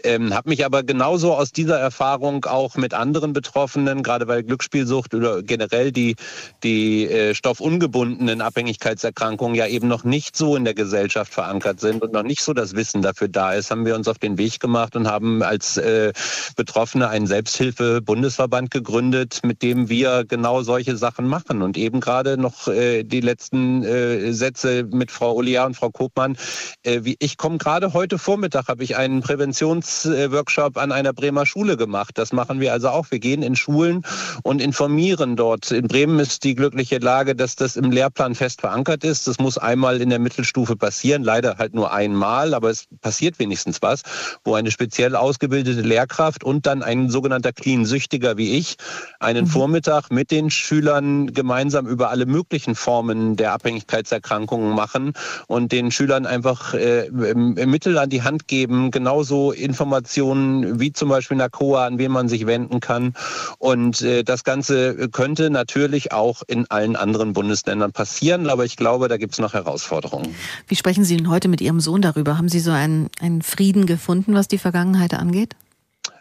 Ähm, 0.05 0.35
habe 0.35 0.51
mich 0.51 0.67
aber 0.67 0.83
genauso 0.83 1.33
aus 1.33 1.53
dieser 1.53 1.79
Erfahrung 1.79 2.45
auch 2.45 2.77
mit 2.77 2.93
anderen 2.93 3.33
Betroffenen, 3.33 4.03
gerade 4.03 4.29
weil 4.29 4.43
Glücksspielsucht 4.43 5.15
oder 5.15 5.43
generell 5.43 5.91
die, 5.91 6.17
die 6.63 7.09
äh, 7.09 7.35
stoffungebundenen 7.35 8.43
Abhängigkeitserkrankungen 8.43 9.55
ja 9.55 9.67
eben 9.69 9.89
noch 9.89 10.05
nicht 10.05 10.37
so 10.37 10.55
in 10.55 10.65
der 10.65 10.75
Gesellschaft 10.75 11.33
verankert 11.33 11.81
sind 11.81 12.03
und 12.03 12.13
noch 12.13 12.25
nicht 12.25 12.43
so 12.43 12.53
das 12.53 12.75
Wissen 12.75 13.01
dafür 13.01 13.29
da 13.29 13.55
ist, 13.55 13.71
haben 13.71 13.87
wir 13.87 13.95
uns 13.95 14.07
auf 14.07 14.19
den 14.19 14.37
Weg 14.37 14.61
gemacht 14.61 14.98
und 14.99 15.09
haben 15.09 15.43
als 15.43 15.77
äh, 15.77 16.13
Betroffene 16.57 17.09
einen 17.09 17.27
Selbsthilfe-Bundesverband 17.27 18.71
gegründet, 18.71 19.41
mit 19.45 19.63
dem 19.63 19.89
wir 19.89 20.25
genau 20.27 20.63
solche 20.63 20.97
Sachen 20.97 21.27
machen. 21.27 21.63
Und 21.63 21.79
eben 21.79 22.01
gerade 22.01 22.37
noch 22.37 22.69
äh, 22.69 23.05
die 23.05 23.21
letzten 23.21 23.85
äh, 23.85 24.33
Sätze 24.33 24.85
mit 24.85 25.11
Frau 25.11 25.35
Olia 25.35 25.65
und 25.65 25.75
Frau 25.75 25.91
Kopmann. 25.91 26.37
Äh, 26.83 27.01
wie, 27.05 27.17
ich 27.21 27.37
komme 27.37 27.59
gerade 27.59 27.93
heute 27.95 28.19
Vormittag, 28.19 28.69
habe 28.69 28.85
ich 28.85 28.97
einen 28.97 29.23
Präventionsworkshop 29.23 30.77
an 30.77 30.93
einer 30.93 31.13
Bremer 31.13 31.47
Schule 31.47 31.77
gemacht. 31.77 32.19
Das 32.19 32.33
machen 32.33 32.61
wir 32.61 32.73
also 32.73 32.89
auch. 32.89 33.11
Wir 33.11 33.21
gehen 33.21 33.43
in 33.43 33.57
Schulen 33.57 34.03
und 34.43 34.61
informieren 34.61 35.37
dort. 35.37 35.71
In 35.71 35.89
Bremen 35.89 36.19
ist 36.19 36.45
die 36.45 36.55
glückliche 36.55 36.99
Lage, 36.99 37.35
dass 37.35 37.57
das 37.57 37.77
im 37.77 37.91
Lehrplan 37.91 38.35
fest 38.35 38.61
verankert 38.61 39.05
ist. 39.05 39.29
Das 39.29 39.39
muss 39.39 39.59
einmal 39.59 40.01
in 40.01 40.11
der 40.11 40.19
Mittelstufe 40.19 40.77
passieren, 40.77 41.23
leider 41.23 41.57
halt 41.59 41.75
nur 41.75 41.93
einmal, 41.93 42.55
aber 42.55 42.71
es 42.71 42.87
passiert 43.01 43.39
wenigstens 43.39 43.81
was, 43.81 44.03
wo 44.45 44.55
eine 44.55 44.71
spezielle 44.71 44.88
speziell 44.89 45.17
ausgebildete 45.17 45.83
Lehrkraft 45.83 46.45
und 46.45 46.65
dann 46.65 46.83
ein 46.83 47.11
sogenannter 47.11 47.53
Clean-Süchtiger 47.53 48.39
wie 48.39 48.57
ich 48.57 48.77
einen 49.21 49.45
mhm. 49.45 49.51
Vormittag 49.51 50.11
mit 50.11 50.31
den 50.31 50.49
Schülern 50.49 51.35
gemeinsam 51.35 51.87
über 51.87 52.09
alle 52.09 52.25
möglichen 52.25 52.75
Formen 52.75 53.37
der 53.37 53.53
Abhängigkeitserkrankungen 53.53 54.75
machen 54.75 55.13
und 55.47 55.73
den 55.73 55.91
Schülern 55.91 56.25
einfach 56.25 56.73
äh, 56.73 57.11
Mittel 57.11 57.99
an 57.99 58.09
die 58.09 58.23
Hand 58.23 58.49
geben, 58.49 58.91
genauso 58.91 59.53
Informationen 59.53 60.81
wie 60.81 60.95
zum 60.95 61.11
Beispiel 61.11 61.37
NACOA, 61.37 61.85
an 61.85 61.99
wen 61.99 62.11
man 62.11 62.31
sich 62.31 62.47
wenden 62.47 62.81
kann. 62.81 63.13
Und 63.59 64.01
äh, 64.01 64.25
das 64.25 64.43
Ganze 64.43 65.11
könnte 65.11 65.51
natürlich 65.51 66.13
auch 66.13 66.41
in 66.47 66.65
allen 66.71 66.97
anderen 66.97 67.35
Bundesländern 67.35 67.93
passieren, 67.93 68.49
aber 68.49 68.65
ich 68.65 68.77
glaube, 68.77 69.09
da 69.09 69.19
gibt 69.19 69.35
es 69.35 69.39
noch 69.39 69.53
Herausforderungen. 69.53 70.35
Wie 70.67 70.77
sprechen 70.77 71.05
Sie 71.05 71.19
denn 71.19 71.29
heute 71.29 71.49
mit 71.49 71.61
Ihrem 71.61 71.81
Sohn 71.81 72.01
darüber? 72.01 72.39
Haben 72.39 72.49
Sie 72.49 72.61
so 72.61 72.71
einen, 72.71 73.11
einen 73.21 73.43
Frieden 73.43 73.85
gefunden, 73.85 74.33
was 74.33 74.49
die 74.49 74.57
Vergangenheit 74.57 74.78
Vergangenheit 74.79 75.15
angeht? 75.15 75.57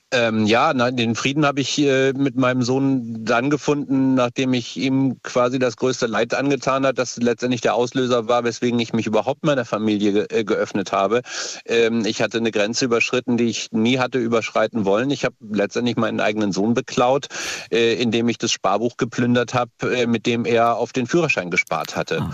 Ähm, 0.10 0.46
ja, 0.46 0.74
nein, 0.74 0.96
den 0.96 1.16
Frieden 1.16 1.46
habe 1.46 1.60
ich 1.60 1.78
äh, 1.80 2.14
mit 2.14 2.38
meinem 2.38 2.64
Sohn 2.64 3.26
dann 3.26 3.50
gefunden, 3.50 4.16
nachdem 4.16 4.54
ich 4.54 4.78
ihm 4.78 5.22
quasi 5.22 5.60
das 5.60 5.76
größte 5.76 6.08
Leid 6.08 6.34
angetan 6.34 6.86
hat, 6.86 6.98
das 6.98 7.18
letztendlich 7.18 7.60
der 7.60 7.76
Auslöser 7.76 8.30
war, 8.30 8.46
weswegen 8.46 8.80
ich 8.80 8.94
mich 8.94 9.06
überhaupt 9.06 9.44
meiner 9.44 9.66
Familie 9.66 10.14
ge 10.14 10.26
äh, 10.30 10.44
geöffnet 10.46 10.94
habe. 10.94 11.22
Ähm, 11.66 12.06
ich 12.06 12.22
hatte 12.22 12.38
eine 12.38 12.52
Grenze 12.52 12.86
überschritten, 12.86 13.36
die 13.36 13.50
ich 13.50 13.72
nie 13.74 14.00
hatte 14.00 14.18
überschreiten 14.18 14.86
wollen. 14.86 15.12
Ich 15.12 15.26
habe 15.26 15.36
letztendlich 15.52 15.98
meinen 15.98 16.22
eigenen 16.22 16.54
Sohn 16.54 16.74
beklaut, 16.74 17.28
äh, 17.70 18.02
indem 18.02 18.30
ich 18.30 18.38
das 18.38 18.54
Sparbuch 18.54 18.96
geplündert 18.96 19.54
habe, 19.54 19.72
äh, 19.84 20.08
mit 20.08 20.26
dem 20.26 20.46
er 20.46 20.78
auf 20.78 20.94
den 20.94 21.06
Führerschein 21.06 21.52
gespart 21.52 21.98
hatte. 21.98 22.22
Oh. 22.22 22.34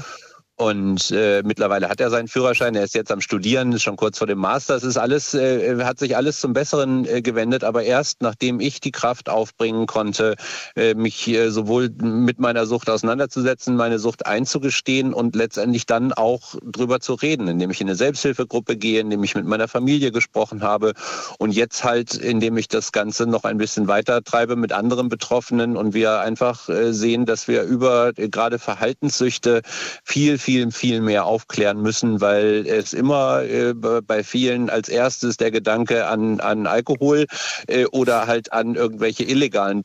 Und 0.56 1.10
äh, 1.10 1.42
mittlerweile 1.44 1.90
hat 1.90 2.00
er 2.00 2.12
seinen 2.12 2.28
Führerschein, 2.28 2.76
er 2.76 2.84
ist 2.84 2.94
jetzt 2.94 3.12
am 3.12 3.22
Studieren, 3.22 3.72
ist 3.72 3.82
schon 3.82 3.96
kurz 3.96 4.20
vor 4.20 4.28
dem 4.28 4.38
Master. 4.38 4.76
Es 4.76 4.84
ist 4.84 4.98
alles, 4.98 5.34
äh, 5.34 5.84
hat 5.84 5.98
sich 5.98 6.16
alles 6.16 6.40
zum 6.40 6.54
Besseren 6.54 7.06
äh, 7.06 7.24
gewendet, 7.24 7.64
aber 7.64 7.84
erst 7.84 8.22
nachdem 8.22 8.60
ich 8.60 8.80
die 8.80 8.92
Kraft 8.92 9.30
aufbringen 9.30 9.88
konnte, 9.88 10.36
äh, 10.76 10.94
mich 10.94 11.28
äh, 11.28 11.50
sowohl 11.50 11.90
mit 11.90 12.40
meiner 12.40 12.68
Sucht 12.68 12.88
auseinanderzusetzen, 12.88 13.76
meine 13.76 13.98
Sucht 13.98 14.28
einzugestehen 14.28 15.12
und 15.12 15.36
letztendlich 15.36 15.88
dann 15.88 16.14
auch 16.14 16.54
drüber 16.64 17.00
zu 17.00 17.16
reden, 17.16 17.48
indem 17.48 17.72
ich 17.72 17.82
in 17.82 17.88
eine 17.88 17.96
Selbsthilfegruppe 17.96 18.78
gehe, 18.78 19.00
indem 19.00 19.24
ich 19.24 19.34
mit 19.34 19.46
meiner 19.46 19.68
Familie 19.68 20.12
gesprochen 20.12 20.62
habe 20.62 20.94
und 21.40 21.50
jetzt 21.50 21.84
halt, 21.84 22.14
indem 22.14 22.58
ich 22.58 22.68
das 22.68 22.92
Ganze 22.92 23.26
noch 23.26 23.44
ein 23.44 23.58
bisschen 23.58 23.88
weiter 23.88 24.24
treibe 24.24 24.56
mit 24.56 24.72
anderen 24.72 25.10
Betroffenen 25.10 25.76
und 25.78 25.96
wir 25.96 26.20
einfach 26.20 26.70
äh, 26.70 26.94
sehen, 26.94 27.26
dass 27.26 27.48
wir 27.48 27.64
über 27.64 28.12
äh, 28.18 28.30
gerade 28.30 28.60
Verhaltenssüchte 28.60 29.64
viel 30.04 30.38
viel, 30.44 30.72
viel 30.72 31.00
mehr 31.02 31.26
aufklären 31.26 31.82
müssen, 31.82 32.20
weil 32.20 32.68
es 32.68 32.94
immer 32.94 33.44
äh, 33.44 33.74
bei 33.74 34.24
vielen 34.24 34.70
als 34.70 34.90
erstes 34.90 35.38
der 35.38 35.52
Gedanke 35.52 36.08
an, 36.08 36.42
an 36.42 36.68
Alkohol 36.68 37.28
äh, 37.68 37.86
oder 37.86 38.28
halt 38.28 38.52
an 38.52 38.76
irgendwelche 38.76 39.24
illegalen 39.24 39.84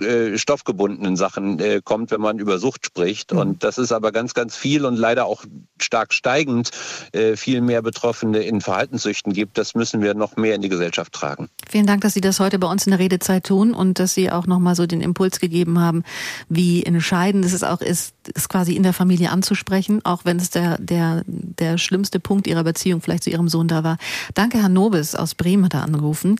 äh, 0.00 0.36
stoffgebundenen 0.36 1.16
Sachen 1.16 1.60
äh, 1.60 1.80
kommt, 1.82 2.10
wenn 2.10 2.20
man 2.20 2.40
über 2.40 2.58
Sucht 2.58 2.86
spricht. 2.86 3.32
Mhm. 3.32 3.38
Und 3.38 3.64
das 3.64 3.78
ist 3.78 3.92
aber 3.92 4.10
ganz, 4.10 4.34
ganz 4.34 4.56
viel 4.56 4.84
und 4.84 4.96
leider 4.96 5.26
auch 5.26 5.44
stark 5.80 6.12
steigend 6.12 6.70
äh, 7.12 7.36
viel 7.36 7.60
mehr 7.60 7.80
Betroffene 7.80 8.40
in 8.40 8.60
Verhaltenssüchten 8.60 9.32
gibt. 9.32 9.58
Das 9.58 9.76
müssen 9.76 10.02
wir 10.02 10.14
noch 10.14 10.36
mehr 10.36 10.56
in 10.56 10.62
die 10.62 10.68
Gesellschaft 10.68 11.12
tragen. 11.12 11.48
Vielen 11.68 11.86
Dank, 11.86 12.00
dass 12.00 12.14
Sie 12.14 12.20
das 12.20 12.40
heute 12.40 12.58
bei 12.58 12.66
uns 12.66 12.84
in 12.84 12.90
der 12.90 12.98
Redezeit 12.98 13.44
tun 13.44 13.74
und 13.74 14.00
dass 14.00 14.14
Sie 14.14 14.30
auch 14.32 14.48
nochmal 14.48 14.74
so 14.74 14.86
den 14.86 15.00
Impuls 15.00 15.38
gegeben 15.38 15.78
haben, 15.78 16.02
wie 16.48 16.82
entscheidend 16.82 17.44
es 17.44 17.62
auch 17.62 17.80
ist, 17.80 18.14
es 18.34 18.48
quasi 18.48 18.74
in 18.74 18.82
der 18.82 18.92
Familie 18.92 19.30
anzusprechen 19.30 19.99
auch 20.04 20.24
wenn 20.24 20.36
es 20.38 20.50
der, 20.50 20.78
der, 20.78 21.22
der 21.26 21.78
schlimmste 21.78 22.20
Punkt 22.20 22.46
ihrer 22.46 22.64
Beziehung 22.64 23.00
vielleicht 23.00 23.24
zu 23.24 23.30
ihrem 23.30 23.48
Sohn 23.48 23.68
da 23.68 23.84
war. 23.84 23.98
Danke, 24.34 24.58
Herr 24.58 24.68
Nobis 24.68 25.14
aus 25.14 25.34
Bremen 25.34 25.64
hat 25.64 25.74
er 25.74 25.82
angerufen. 25.82 26.38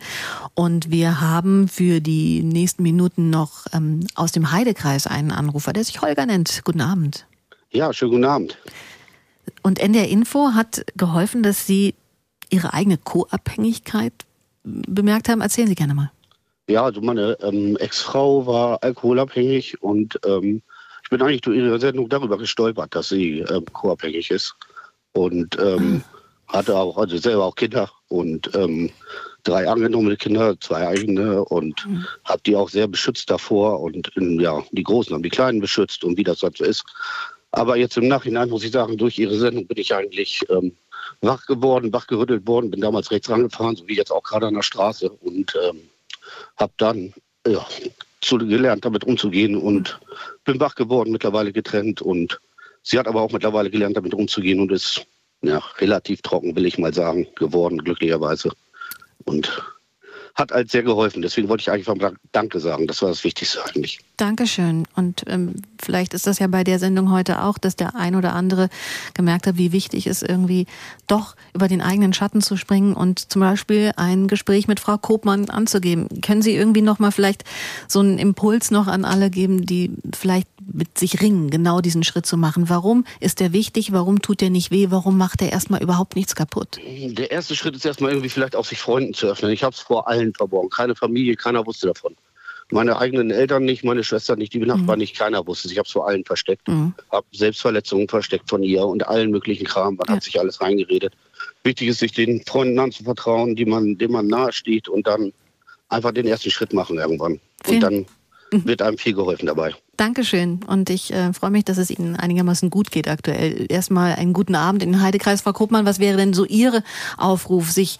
Und 0.54 0.90
wir 0.90 1.20
haben 1.20 1.68
für 1.68 2.00
die 2.00 2.42
nächsten 2.42 2.82
Minuten 2.82 3.30
noch 3.30 3.66
ähm, 3.72 4.06
aus 4.14 4.32
dem 4.32 4.52
Heidekreis 4.52 5.06
einen 5.06 5.30
Anrufer, 5.30 5.72
der 5.72 5.84
sich 5.84 6.00
Holger 6.02 6.26
nennt. 6.26 6.62
Guten 6.64 6.80
Abend. 6.80 7.26
Ja, 7.70 7.92
schönen 7.92 8.12
guten 8.12 8.24
Abend. 8.24 8.58
Und 9.62 9.78
NDR 9.78 10.08
Info 10.08 10.52
hat 10.54 10.84
geholfen, 10.96 11.42
dass 11.42 11.66
Sie 11.66 11.94
Ihre 12.50 12.72
eigene 12.74 12.98
Co-Abhängigkeit 12.98 14.12
bemerkt 14.64 15.28
haben. 15.28 15.40
Erzählen 15.40 15.68
Sie 15.68 15.74
gerne 15.74 15.94
mal. 15.94 16.10
Ja, 16.68 16.84
also 16.84 17.00
meine 17.00 17.36
ähm, 17.42 17.76
Ex-Frau 17.78 18.46
war 18.46 18.82
alkoholabhängig 18.82 19.82
und 19.82 20.20
ähm, 20.24 20.62
ich 21.10 21.18
bin 21.18 21.26
eigentlich 21.26 21.40
durch 21.40 21.58
Ihre 21.58 21.80
Sendung 21.80 22.08
darüber 22.08 22.38
gestolpert, 22.38 22.94
dass 22.94 23.08
sie 23.08 23.40
ähm, 23.40 23.64
co-abhängig 23.72 24.30
ist. 24.30 24.54
Und 25.10 25.58
ähm, 25.58 25.94
mhm. 25.94 26.04
hatte 26.46 26.76
auch, 26.76 26.96
also 26.98 27.16
selber 27.16 27.46
auch 27.46 27.56
Kinder 27.56 27.90
und 28.06 28.48
ähm, 28.54 28.90
drei 29.42 29.68
angenommene 29.68 30.16
Kinder, 30.16 30.54
zwei 30.60 30.86
eigene 30.86 31.44
und 31.46 31.84
mhm. 31.84 32.06
habe 32.24 32.42
die 32.46 32.54
auch 32.54 32.68
sehr 32.68 32.86
beschützt 32.86 33.28
davor 33.28 33.80
und 33.80 34.06
in, 34.14 34.38
ja, 34.38 34.62
die 34.70 34.84
Großen 34.84 35.12
haben 35.12 35.24
die 35.24 35.30
Kleinen 35.30 35.60
beschützt 35.60 36.04
und 36.04 36.16
wie 36.16 36.22
das 36.22 36.44
halt 36.44 36.58
so 36.58 36.64
ist. 36.64 36.84
Aber 37.50 37.76
jetzt 37.76 37.96
im 37.96 38.06
Nachhinein 38.06 38.48
muss 38.48 38.62
ich 38.62 38.70
sagen, 38.70 38.96
durch 38.96 39.18
Ihre 39.18 39.36
Sendung 39.36 39.66
bin 39.66 39.78
ich 39.78 39.92
eigentlich 39.92 40.46
ähm, 40.48 40.76
wach 41.22 41.44
geworden, 41.46 41.92
wach 41.92 42.06
gerüttelt 42.06 42.46
worden, 42.46 42.70
bin 42.70 42.82
damals 42.82 43.10
rechts 43.10 43.28
rangefahren, 43.28 43.74
so 43.74 43.88
wie 43.88 43.96
jetzt 43.96 44.12
auch 44.12 44.22
gerade 44.22 44.46
an 44.46 44.54
der 44.54 44.62
Straße 44.62 45.10
und 45.10 45.58
ähm, 45.68 45.80
habe 46.56 46.72
dann 46.76 47.12
ja, 47.48 47.66
zu, 48.20 48.38
gelernt, 48.38 48.84
damit 48.84 49.04
umzugehen 49.04 49.56
und 49.56 50.00
bin 50.44 50.60
wach 50.60 50.74
geworden, 50.74 51.12
mittlerweile 51.12 51.52
getrennt 51.52 52.02
und 52.02 52.40
sie 52.82 52.98
hat 52.98 53.08
aber 53.08 53.20
auch 53.22 53.32
mittlerweile 53.32 53.70
gelernt, 53.70 53.96
damit 53.96 54.14
umzugehen 54.14 54.60
und 54.60 54.72
ist 54.72 55.06
ja, 55.42 55.58
relativ 55.78 56.22
trocken, 56.22 56.54
will 56.54 56.66
ich 56.66 56.78
mal 56.78 56.92
sagen, 56.92 57.26
geworden, 57.36 57.78
glücklicherweise. 57.78 58.50
Und 59.24 59.62
hat 60.34 60.52
halt 60.52 60.70
sehr 60.70 60.82
geholfen. 60.82 61.22
Deswegen 61.22 61.48
wollte 61.48 61.62
ich 61.62 61.70
einfach 61.70 61.94
mal 61.94 62.14
Danke 62.32 62.60
sagen. 62.60 62.86
Das 62.86 63.02
war 63.02 63.08
das 63.10 63.24
Wichtigste 63.24 63.64
eigentlich. 63.64 64.00
Dankeschön. 64.20 64.86
Und 64.96 65.24
ähm, 65.28 65.54
vielleicht 65.80 66.12
ist 66.12 66.26
das 66.26 66.38
ja 66.38 66.46
bei 66.46 66.62
der 66.62 66.78
Sendung 66.78 67.10
heute 67.10 67.42
auch, 67.42 67.56
dass 67.56 67.74
der 67.74 67.96
ein 67.96 68.14
oder 68.14 68.34
andere 68.34 68.68
gemerkt 69.14 69.46
hat, 69.46 69.56
wie 69.56 69.72
wichtig 69.72 70.06
es 70.06 70.20
irgendwie 70.20 70.66
doch 71.06 71.36
über 71.54 71.68
den 71.68 71.80
eigenen 71.80 72.12
Schatten 72.12 72.42
zu 72.42 72.58
springen 72.58 72.92
und 72.92 73.32
zum 73.32 73.40
Beispiel 73.40 73.92
ein 73.96 74.28
Gespräch 74.28 74.68
mit 74.68 74.78
Frau 74.78 74.98
Kopmann 74.98 75.48
anzugeben. 75.48 76.20
Können 76.20 76.42
Sie 76.42 76.54
irgendwie 76.54 76.82
noch 76.82 76.98
mal 76.98 77.12
vielleicht 77.12 77.44
so 77.88 78.00
einen 78.00 78.18
Impuls 78.18 78.70
noch 78.70 78.88
an 78.88 79.06
alle 79.06 79.30
geben, 79.30 79.64
die 79.64 79.90
vielleicht 80.14 80.48
mit 80.70 80.98
sich 80.98 81.22
ringen, 81.22 81.48
genau 81.48 81.80
diesen 81.80 82.04
Schritt 82.04 82.26
zu 82.26 82.36
machen? 82.36 82.68
Warum 82.68 83.06
ist 83.20 83.40
der 83.40 83.54
wichtig? 83.54 83.90
Warum 83.92 84.20
tut 84.20 84.42
der 84.42 84.50
nicht 84.50 84.70
weh? 84.70 84.88
Warum 84.90 85.16
macht 85.16 85.40
er 85.40 85.50
erstmal 85.50 85.82
überhaupt 85.82 86.14
nichts 86.14 86.34
kaputt? 86.34 86.78
Der 86.86 87.30
erste 87.30 87.56
Schritt 87.56 87.74
ist 87.74 87.86
erstmal 87.86 88.10
irgendwie 88.10 88.28
vielleicht 88.28 88.54
auch 88.54 88.66
sich 88.66 88.80
Freunden 88.80 89.14
zu 89.14 89.28
öffnen. 89.28 89.50
Ich 89.50 89.62
habe 89.62 89.74
es 89.74 89.80
vor 89.80 90.08
allen 90.08 90.34
verborgen. 90.34 90.68
Keine 90.68 90.94
Familie, 90.94 91.36
keiner 91.36 91.64
wusste 91.64 91.86
davon. 91.86 92.14
Meine 92.70 92.98
eigenen 92.98 93.30
Eltern 93.30 93.64
nicht, 93.64 93.84
meine 93.84 94.04
Schwester 94.04 94.36
nicht, 94.36 94.52
die 94.52 94.58
Nachbarn 94.60 94.98
mhm. 94.98 95.02
nicht, 95.02 95.16
keiner 95.16 95.46
wusste 95.46 95.68
es. 95.68 95.72
Ich 95.72 95.78
habe 95.78 95.86
es 95.86 95.92
vor 95.92 96.06
allen 96.06 96.24
versteckt. 96.24 96.68
Mhm. 96.68 96.94
Habe 97.10 97.26
Selbstverletzungen 97.32 98.08
versteckt 98.08 98.48
von 98.48 98.62
ihr 98.62 98.84
und 98.84 99.06
allen 99.08 99.30
möglichen 99.30 99.66
Kram. 99.66 99.96
Man 99.96 100.06
ja. 100.08 100.14
hat 100.14 100.22
sich 100.22 100.38
alles 100.38 100.60
reingeredet. 100.60 101.14
Wichtig 101.64 101.88
ist, 101.88 101.98
sich 101.98 102.12
den 102.12 102.42
Freunden 102.44 102.78
anzuvertrauen, 102.78 103.56
die 103.56 103.64
man, 103.64 103.98
denen 103.98 104.12
man 104.12 104.26
nahesteht 104.26 104.88
und 104.88 105.06
dann 105.06 105.32
einfach 105.88 106.12
den 106.12 106.26
ersten 106.26 106.50
Schritt 106.50 106.72
machen 106.72 106.98
irgendwann. 106.98 107.40
Vielen. 107.64 107.74
Und 107.74 107.80
dann 107.82 108.06
mhm. 108.52 108.66
wird 108.66 108.82
einem 108.82 108.98
viel 108.98 109.14
geholfen 109.14 109.46
dabei. 109.46 109.74
Dankeschön 109.96 110.60
und 110.66 110.88
ich 110.88 111.12
äh, 111.12 111.32
freue 111.34 111.50
mich, 111.50 111.64
dass 111.64 111.76
es 111.76 111.90
Ihnen 111.90 112.16
einigermaßen 112.16 112.70
gut 112.70 112.90
geht 112.90 113.08
aktuell. 113.08 113.66
Erstmal 113.68 114.14
einen 114.14 114.32
guten 114.32 114.54
Abend 114.54 114.82
in 114.82 114.92
den 114.92 115.02
Heidekreis, 115.02 115.42
Frau 115.42 115.52
Kruppmann. 115.52 115.84
Was 115.84 115.98
wäre 115.98 116.16
denn 116.16 116.32
so 116.32 116.46
Ihr 116.46 116.82
Aufruf, 117.18 117.70
sich 117.70 117.98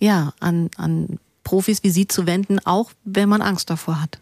ja 0.00 0.32
an, 0.40 0.70
an 0.76 1.18
Profis 1.44 1.82
wie 1.82 1.90
Sie 1.90 2.06
zu 2.06 2.26
wenden, 2.26 2.58
auch 2.64 2.90
wenn 3.04 3.28
man 3.28 3.42
Angst 3.42 3.70
davor 3.70 4.00
hat? 4.00 4.18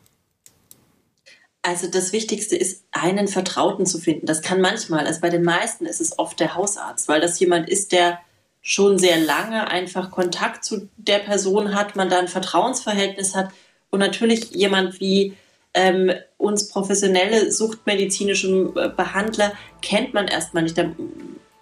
Also 1.62 1.88
das 1.88 2.12
Wichtigste 2.12 2.56
ist, 2.56 2.84
einen 2.90 3.28
Vertrauten 3.28 3.84
zu 3.84 3.98
finden. 3.98 4.26
Das 4.26 4.40
kann 4.40 4.60
manchmal, 4.60 5.06
also 5.06 5.20
bei 5.20 5.28
den 5.28 5.42
meisten 5.42 5.84
ist 5.84 6.00
es 6.00 6.18
oft 6.18 6.40
der 6.40 6.54
Hausarzt, 6.54 7.06
weil 7.08 7.20
das 7.20 7.38
jemand 7.38 7.68
ist, 7.68 7.92
der 7.92 8.18
schon 8.62 8.98
sehr 8.98 9.18
lange 9.18 9.68
einfach 9.68 10.10
Kontakt 10.10 10.64
zu 10.64 10.88
der 10.96 11.18
Person 11.18 11.74
hat, 11.74 11.96
man 11.96 12.08
da 12.08 12.18
ein 12.18 12.28
Vertrauensverhältnis 12.28 13.34
hat 13.34 13.50
und 13.90 14.00
natürlich 14.00 14.50
jemand 14.52 15.00
wie 15.00 15.34
ähm, 15.72 16.12
uns 16.36 16.68
professionelle 16.68 17.52
suchtmedizinische 17.52 18.72
äh, 18.76 18.88
Behandler 18.88 19.52
kennt 19.82 20.14
man 20.14 20.28
erstmal 20.28 20.62
nicht. 20.62 20.76
Da 20.76 20.90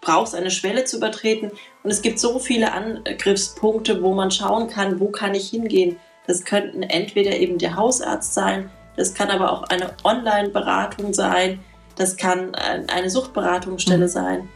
braucht 0.01 0.29
es 0.29 0.35
eine 0.35 0.51
Schwelle 0.51 0.85
zu 0.85 0.97
übertreten 0.99 1.51
und 1.83 1.91
es 1.91 2.03
gibt 2.03 2.19
so 2.19 2.39
viele 2.39 2.73
Angriffspunkte, 2.73 4.03
wo 4.03 4.15
man 4.15 4.31
schauen 4.31 4.69
kann, 4.69 5.01
wo 5.01 5.09
kann 5.09 5.35
ich 5.35 5.51
hingehen. 5.51 5.97
Das 6.27 6.45
könnten 6.45 6.83
entweder 6.83 7.37
eben 7.37 7.59
der 7.59 7.77
Hausarzt 7.77 8.35
sein, 8.35 8.71
das 8.97 9.15
kann 9.15 9.31
aber 9.31 9.53
auch 9.53 9.65
eine 9.65 9.95
Online-Beratung 10.05 11.15
sein, 11.15 11.61
das 11.97 12.17
kann 12.17 12.55
eine 12.55 13.11
Suchtberatungsstelle 13.11 14.07
mhm. 14.07 14.11
sein. 14.11 14.49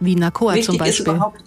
Wie 0.00 0.14
Nakoa 0.14 0.54
Wichtig 0.54 0.66
zum 0.66 0.78
Beispiel. 0.78 1.06
Ist 1.06 1.12
überhaupt 1.12 1.42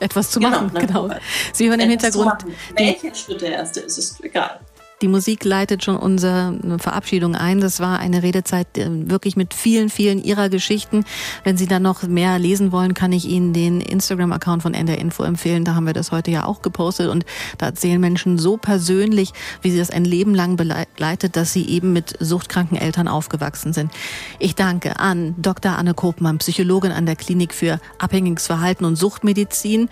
etwas 0.00 0.30
zu 0.30 0.40
machen, 0.40 0.70
genau. 0.74 1.10
Sie 1.52 1.68
hören 1.68 1.80
im 1.80 1.90
Hintergrund. 1.90 2.44
Welcher 2.74 3.14
Schritt 3.14 3.40
der 3.42 3.52
erste 3.52 3.80
ist, 3.80 3.98
ist 3.98 4.24
egal. 4.24 4.60
Die 5.00 5.08
Musik 5.08 5.44
leitet 5.44 5.84
schon 5.84 5.96
unsere 5.96 6.58
Verabschiedung 6.78 7.36
ein. 7.36 7.60
Das 7.60 7.78
war 7.78 8.00
eine 8.00 8.24
Redezeit 8.24 8.76
äh, 8.76 8.88
wirklich 9.08 9.36
mit 9.36 9.54
vielen, 9.54 9.90
vielen 9.90 10.22
Ihrer 10.22 10.48
Geschichten. 10.48 11.04
Wenn 11.44 11.56
Sie 11.56 11.68
da 11.68 11.78
noch 11.78 12.02
mehr 12.02 12.38
lesen 12.40 12.72
wollen, 12.72 12.94
kann 12.94 13.12
ich 13.12 13.24
Ihnen 13.26 13.52
den 13.52 13.80
Instagram-Account 13.80 14.62
von 14.62 14.74
NDR 14.74 14.98
Info 14.98 15.22
empfehlen. 15.22 15.64
Da 15.64 15.76
haben 15.76 15.86
wir 15.86 15.92
das 15.92 16.10
heute 16.10 16.32
ja 16.32 16.44
auch 16.44 16.62
gepostet 16.62 17.10
und 17.10 17.24
da 17.58 17.66
erzählen 17.66 18.00
Menschen 18.00 18.38
so 18.38 18.56
persönlich, 18.56 19.32
wie 19.62 19.70
sie 19.70 19.78
das 19.78 19.90
ein 19.90 20.04
Leben 20.04 20.34
lang 20.34 20.56
begleitet, 20.56 21.36
dass 21.36 21.52
sie 21.52 21.68
eben 21.68 21.92
mit 21.92 22.14
suchtkranken 22.18 22.76
Eltern 22.76 23.06
aufgewachsen 23.06 23.72
sind. 23.72 23.92
Ich 24.40 24.56
danke 24.56 24.98
an 24.98 25.36
Dr. 25.38 25.72
Anne 25.78 25.94
Kopmann, 25.94 26.38
Psychologin 26.38 26.90
an 26.90 27.06
der 27.06 27.14
Klinik 27.14 27.54
für 27.54 27.80
Abhängiges 27.98 28.46
Verhalten 28.46 28.84
und 28.84 28.96
Suchtmedizin 28.96 29.88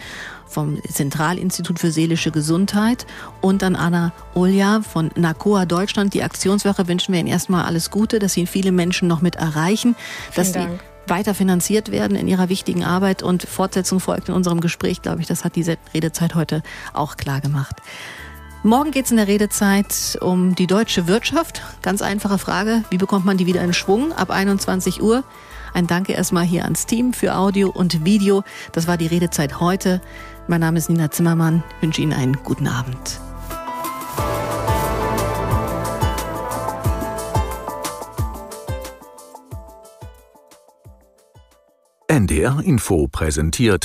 vom 0.47 0.83
Zentralinstitut 0.83 1.79
für 1.79 1.91
seelische 1.91 2.31
Gesundheit 2.31 3.07
und 3.41 3.63
an 3.63 3.77
Anna 3.77 4.13
Olja 4.35 4.81
von 4.81 5.11
NACOA 5.17 5.67
Deutschland. 5.67 6.15
Die 6.15 6.23
Aktionswoche 6.23 6.89
wünschen 6.89 7.13
wir 7.13 7.21
Ihnen 7.21 7.29
erstmal 7.29 7.65
alles 7.65 7.91
Gute, 7.91 8.19
dass 8.19 8.33
Sie 8.33 8.47
viele 8.47 8.73
Menschen 8.73 9.09
noch 9.09 9.21
mit 9.21 9.37
erreichen, 9.37 9.97
dass 10.35 10.53
Sie 10.53 10.67
weiter 11.09 11.35
finanziert 11.35 11.91
werden 11.91 12.17
in 12.17 12.27
ihrer 12.29 12.49
wichtigen 12.49 12.85
Arbeit 12.85 13.23
und 13.23 13.45
Fortsetzung 13.45 14.01
folgt 14.01 14.29
in 14.29 14.35
unserem 14.35 14.61
Gespräch, 14.61 15.03
glaube 15.03 15.21
ich, 15.21 15.27
das 15.27 15.45
hat 15.45 15.57
diese 15.57 15.77
Redezeit 15.95 16.35
heute 16.35 16.63
auch 16.93 17.17
klar 17.17 17.41
gemacht. 17.41 17.77
Morgen 18.63 18.91
geht 18.91 19.05
es 19.05 19.13
in 19.13 19.17
der 19.17 19.29
Redezeit 19.29 20.19
um 20.21 20.57
die 20.57 20.67
deutsche 20.67 21.07
Wirtschaft. 21.07 21.63
Ganz 21.83 22.03
einfache 22.03 22.39
Frage, 22.39 22.83
wie 22.91 22.97
bekommt 22.97 23.25
man 23.25 23.37
die 23.37 23.47
wieder 23.47 23.63
in 23.63 23.73
Schwung? 23.73 24.13
Ab 24.13 24.31
21 24.31 25.01
Uhr. 25.01 25.23
Ein 25.73 25.87
Danke 25.87 26.15
erstmal 26.15 26.45
hier 26.45 26.65
ans 26.65 26.87
Team 26.87 27.13
für 27.13 27.37
Audio 27.37 27.69
und 27.71 28.05
Video. 28.05 28.43
Das 28.73 28.89
war 28.89 28.97
die 28.97 29.07
Redezeit 29.07 29.61
heute. 29.61 30.01
Mein 30.49 30.61
Name 30.61 30.79
ist 30.79 30.89
Nina 30.89 31.11
Zimmermann. 31.11 31.65
Wünsche 31.81 32.03
Ihnen 32.03 32.13
einen 32.13 32.37
guten 32.45 32.69
Abend. 32.69 33.21
NDR 42.09 42.61
Info 42.65 43.09
präsentiert 43.09 43.85